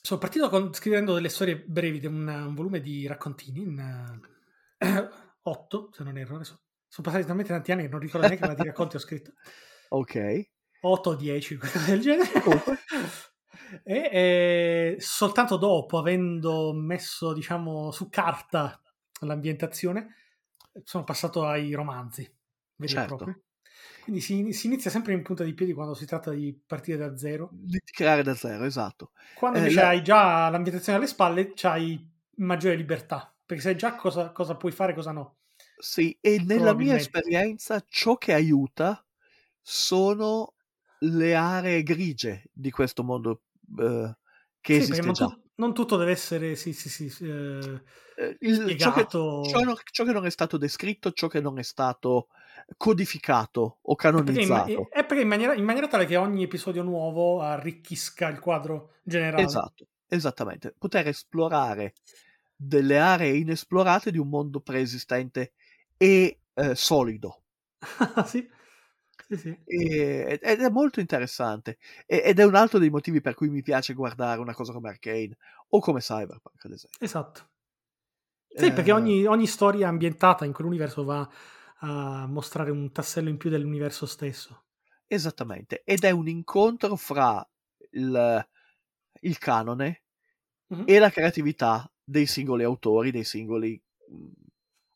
[0.00, 4.20] sono partito con- scrivendo delle storie brevi, di un, un volume di raccontini, in
[4.78, 5.08] eh,
[5.42, 8.64] otto, se non erro, adesso sono passati talmente tanti anni che non ricordo neanche quanti
[8.64, 9.34] racconti ho scritto.
[9.94, 10.50] Ok.
[10.80, 12.40] 8 o 10, qualcosa del genere.
[12.40, 12.78] Comunque.
[13.84, 18.80] e eh, soltanto dopo, avendo messo, diciamo, su carta
[19.20, 20.14] l'ambientazione,
[20.84, 22.22] sono passato ai romanzi
[22.78, 23.42] e Certo.
[24.02, 27.16] Quindi si, si inizia sempre in punta di piedi quando si tratta di partire da
[27.16, 27.50] zero.
[27.52, 29.12] Di creare da zero, esatto.
[29.34, 33.94] Quando Eh, invece la- hai già l'ambientazione alle spalle, c'hai maggiore libertà, perché sai già
[33.94, 35.36] cosa, cosa puoi fare e cosa no.
[35.78, 39.04] Sì, e nella mia esperienza ciò che aiuta
[39.62, 40.54] sono
[41.00, 43.42] le aree grigie di questo mondo
[43.78, 44.16] eh,
[44.60, 45.28] che Sì, esiste non, già.
[45.28, 47.82] tu- non tutto deve essere sì, sì, sì, sì, eh,
[48.40, 49.06] il- ciò, che,
[49.40, 52.28] ciò ciò che non è stato descritto, ciò che non è stato
[52.76, 54.90] codificato o È perché, in, canonizzato.
[54.90, 59.60] è perché in maniera, in maniera tale che ogni episodio nuovo arricchisca il quadro generale.
[59.60, 60.74] Esatto, esattamente.
[60.76, 61.94] Poter esplorare
[62.54, 65.52] delle aree inesplorate di un mondo preesistente
[65.96, 67.42] e eh, solido.
[68.26, 68.48] sì,
[69.36, 69.58] sì, sì.
[69.64, 73.62] E- ed è molto interessante E- ed è un altro dei motivi per cui mi
[73.62, 75.36] piace guardare una cosa come Arcane
[75.68, 77.50] o come Cyberpunk ad esempio Esatto.
[78.54, 81.28] Sì, perché Eh, ogni, ogni storia ambientata in quell'universo va
[81.80, 84.64] a mostrare un tassello in più dell'universo stesso.
[85.06, 87.46] esattamente ed è un incontro fra
[87.92, 88.48] il,
[89.20, 90.02] il canone
[90.70, 90.84] Mhm.
[90.84, 93.80] e la creatività dei singoli autori dei singoli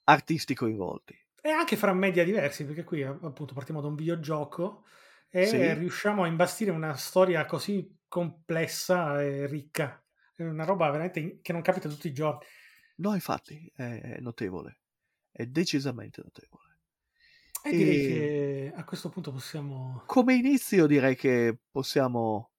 [0.04, 1.16] artisti coinvolti
[1.46, 4.84] E anche fra media diversi, perché qui appunto partiamo da un videogioco
[5.28, 5.74] e Sì.
[5.74, 10.04] riusciamo a imbastire una storia così complessa e ricca.
[10.34, 12.44] È una roba veramente che non capita tutti i giorni.
[12.96, 14.80] No, infatti, è, notevole.
[15.30, 16.78] È decisamente notevole.
[17.62, 18.06] E direi E-
[18.72, 20.02] che a questo punto possiamo...
[20.06, 22.50] Come inizio direi che possiamo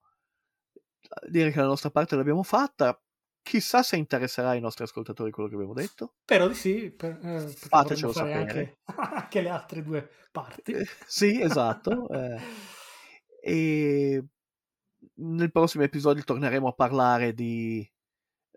[1.28, 2.98] dire che la nostra parte l'abbiamo fatta.
[3.48, 6.16] Chissà se interesserà ai nostri ascoltatori quello che abbiamo detto.
[6.24, 8.34] Spero di sì, per, eh, Fatecelo sapere.
[8.40, 8.78] anche,
[9.16, 10.74] anche le altre due parti.
[10.74, 12.10] Eh, sì, esatto.
[12.10, 12.42] eh.
[13.42, 14.26] E
[15.20, 17.90] nel prossimo episodio torneremo a parlare di...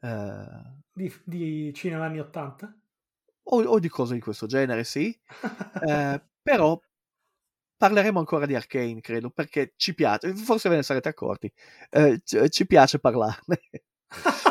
[0.01, 0.45] eh,
[0.93, 2.77] Di, di cinema anni 80.
[3.45, 5.17] o, o di cose di questo genere, sì.
[5.87, 6.77] Eh, però
[7.77, 11.49] parleremo ancora di Arcane, credo, perché ci piace, forse ve ne sarete accorti,
[11.91, 13.61] eh, ci, ci piace parlarne.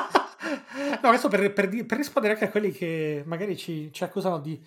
[1.01, 4.61] no, questo per, per per rispondere anche a quelli che magari ci, ci accusano di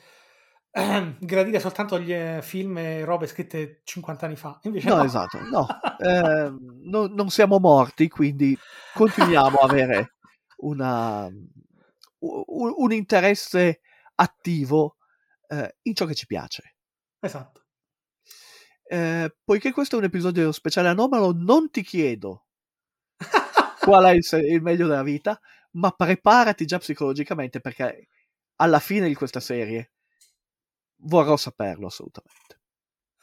[0.72, 4.58] ehm, gradire soltanto gli eh, film e robe scritte 50 anni fa.
[4.62, 5.04] Invece No, no.
[5.04, 5.66] esatto, no.
[5.98, 6.52] Eh,
[6.84, 8.56] no- non siamo morti, quindi
[8.94, 10.14] continuiamo a avere
[10.58, 13.80] una, un, un interesse
[14.16, 14.96] attivo
[15.48, 16.74] eh, in ciò che ci piace.
[17.20, 17.60] Esatto.
[18.84, 22.46] Eh, poiché questo è un episodio speciale anomalo, non ti chiedo
[23.80, 25.40] qual è il, il meglio della vita,
[25.72, 28.08] ma preparati già psicologicamente perché
[28.56, 29.92] alla fine di questa serie
[31.04, 32.60] vorrò saperlo assolutamente.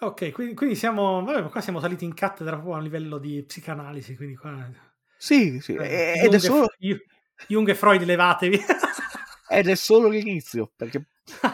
[0.01, 4.15] Ok, quindi, quindi siamo, vabbè, qua siamo saliti in cattedra proprio a livello di psicanalisi,
[4.15, 4.69] quindi qua...
[5.17, 7.03] Sì, sì, eh, ed, è Jung e- solo, Ju-
[7.47, 8.57] Jung e Freud levatevi.
[9.49, 11.07] ed è solo l'inizio, perché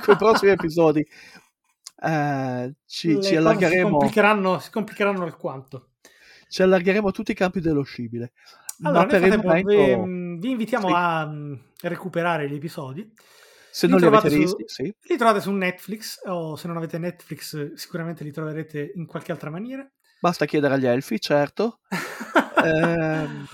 [0.04, 1.04] con i prossimi episodi
[2.04, 5.90] eh, ci, ci cose Si allargheremo, complicheranno, si complicheranno alquanto.
[6.48, 8.34] ci allargheremo a tutti i campi dello scibile.
[8.84, 10.94] Allora, frattempo momento, vi, mm, vi invitiamo sì.
[10.96, 13.10] a mm, recuperare gli episodi.
[13.72, 14.96] se li non li avete trovate su- visti, sì.
[15.08, 19.32] Li trovate su Netflix o se non avete Netflix eh, sicuramente li troverete in qualche
[19.32, 19.88] altra maniera.
[20.20, 21.80] basta chiedere agli elfi, certo.
[22.66, 23.46] Ehm,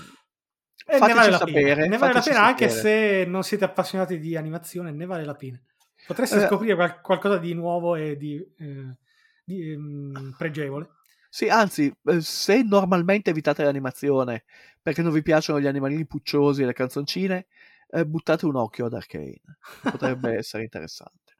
[0.86, 3.22] E ne vale la sapere, pena, ne vale la pena anche sapere.
[3.24, 5.60] se non siete appassionati di animazione, ne vale la pena.
[6.06, 6.46] Potreste Eh.
[6.46, 8.96] scoprire qual- qualcosa di nuovo e di, eh,
[9.44, 10.88] di, ehm, pregevole.
[11.34, 14.44] Sì, anzi, eh, se normalmente evitate l'animazione
[14.82, 17.46] perché non vi piacciono gli animalini pucciosi e le canzoncine,
[17.88, 19.40] eh, buttate un occhio ad Arcane.
[19.80, 21.36] Potrebbe essere interessante.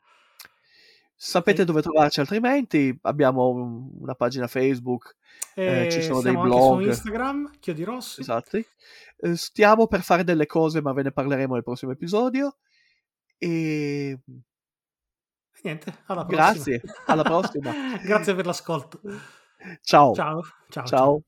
[1.15, 2.99] Sapete dove trovarci altrimenti?
[3.03, 5.15] Abbiamo un- una pagina Facebook,
[5.55, 6.81] Eh, ci E sono dei siamo anche blog.
[6.83, 8.21] su Instagram, Chiodi Rossi.
[8.23, 8.57] esatto.
[8.57, 12.57] Eh, stiamo per fare delle cose, ma ve ne parleremo nel prossimo episodio.
[13.37, 14.19] E
[15.63, 16.51] niente, alla prossima.
[16.53, 17.73] grazie, alla prossima.
[18.03, 19.01] Grazie per l'ascolto.
[19.83, 20.43] 招招
[20.87, 21.23] 招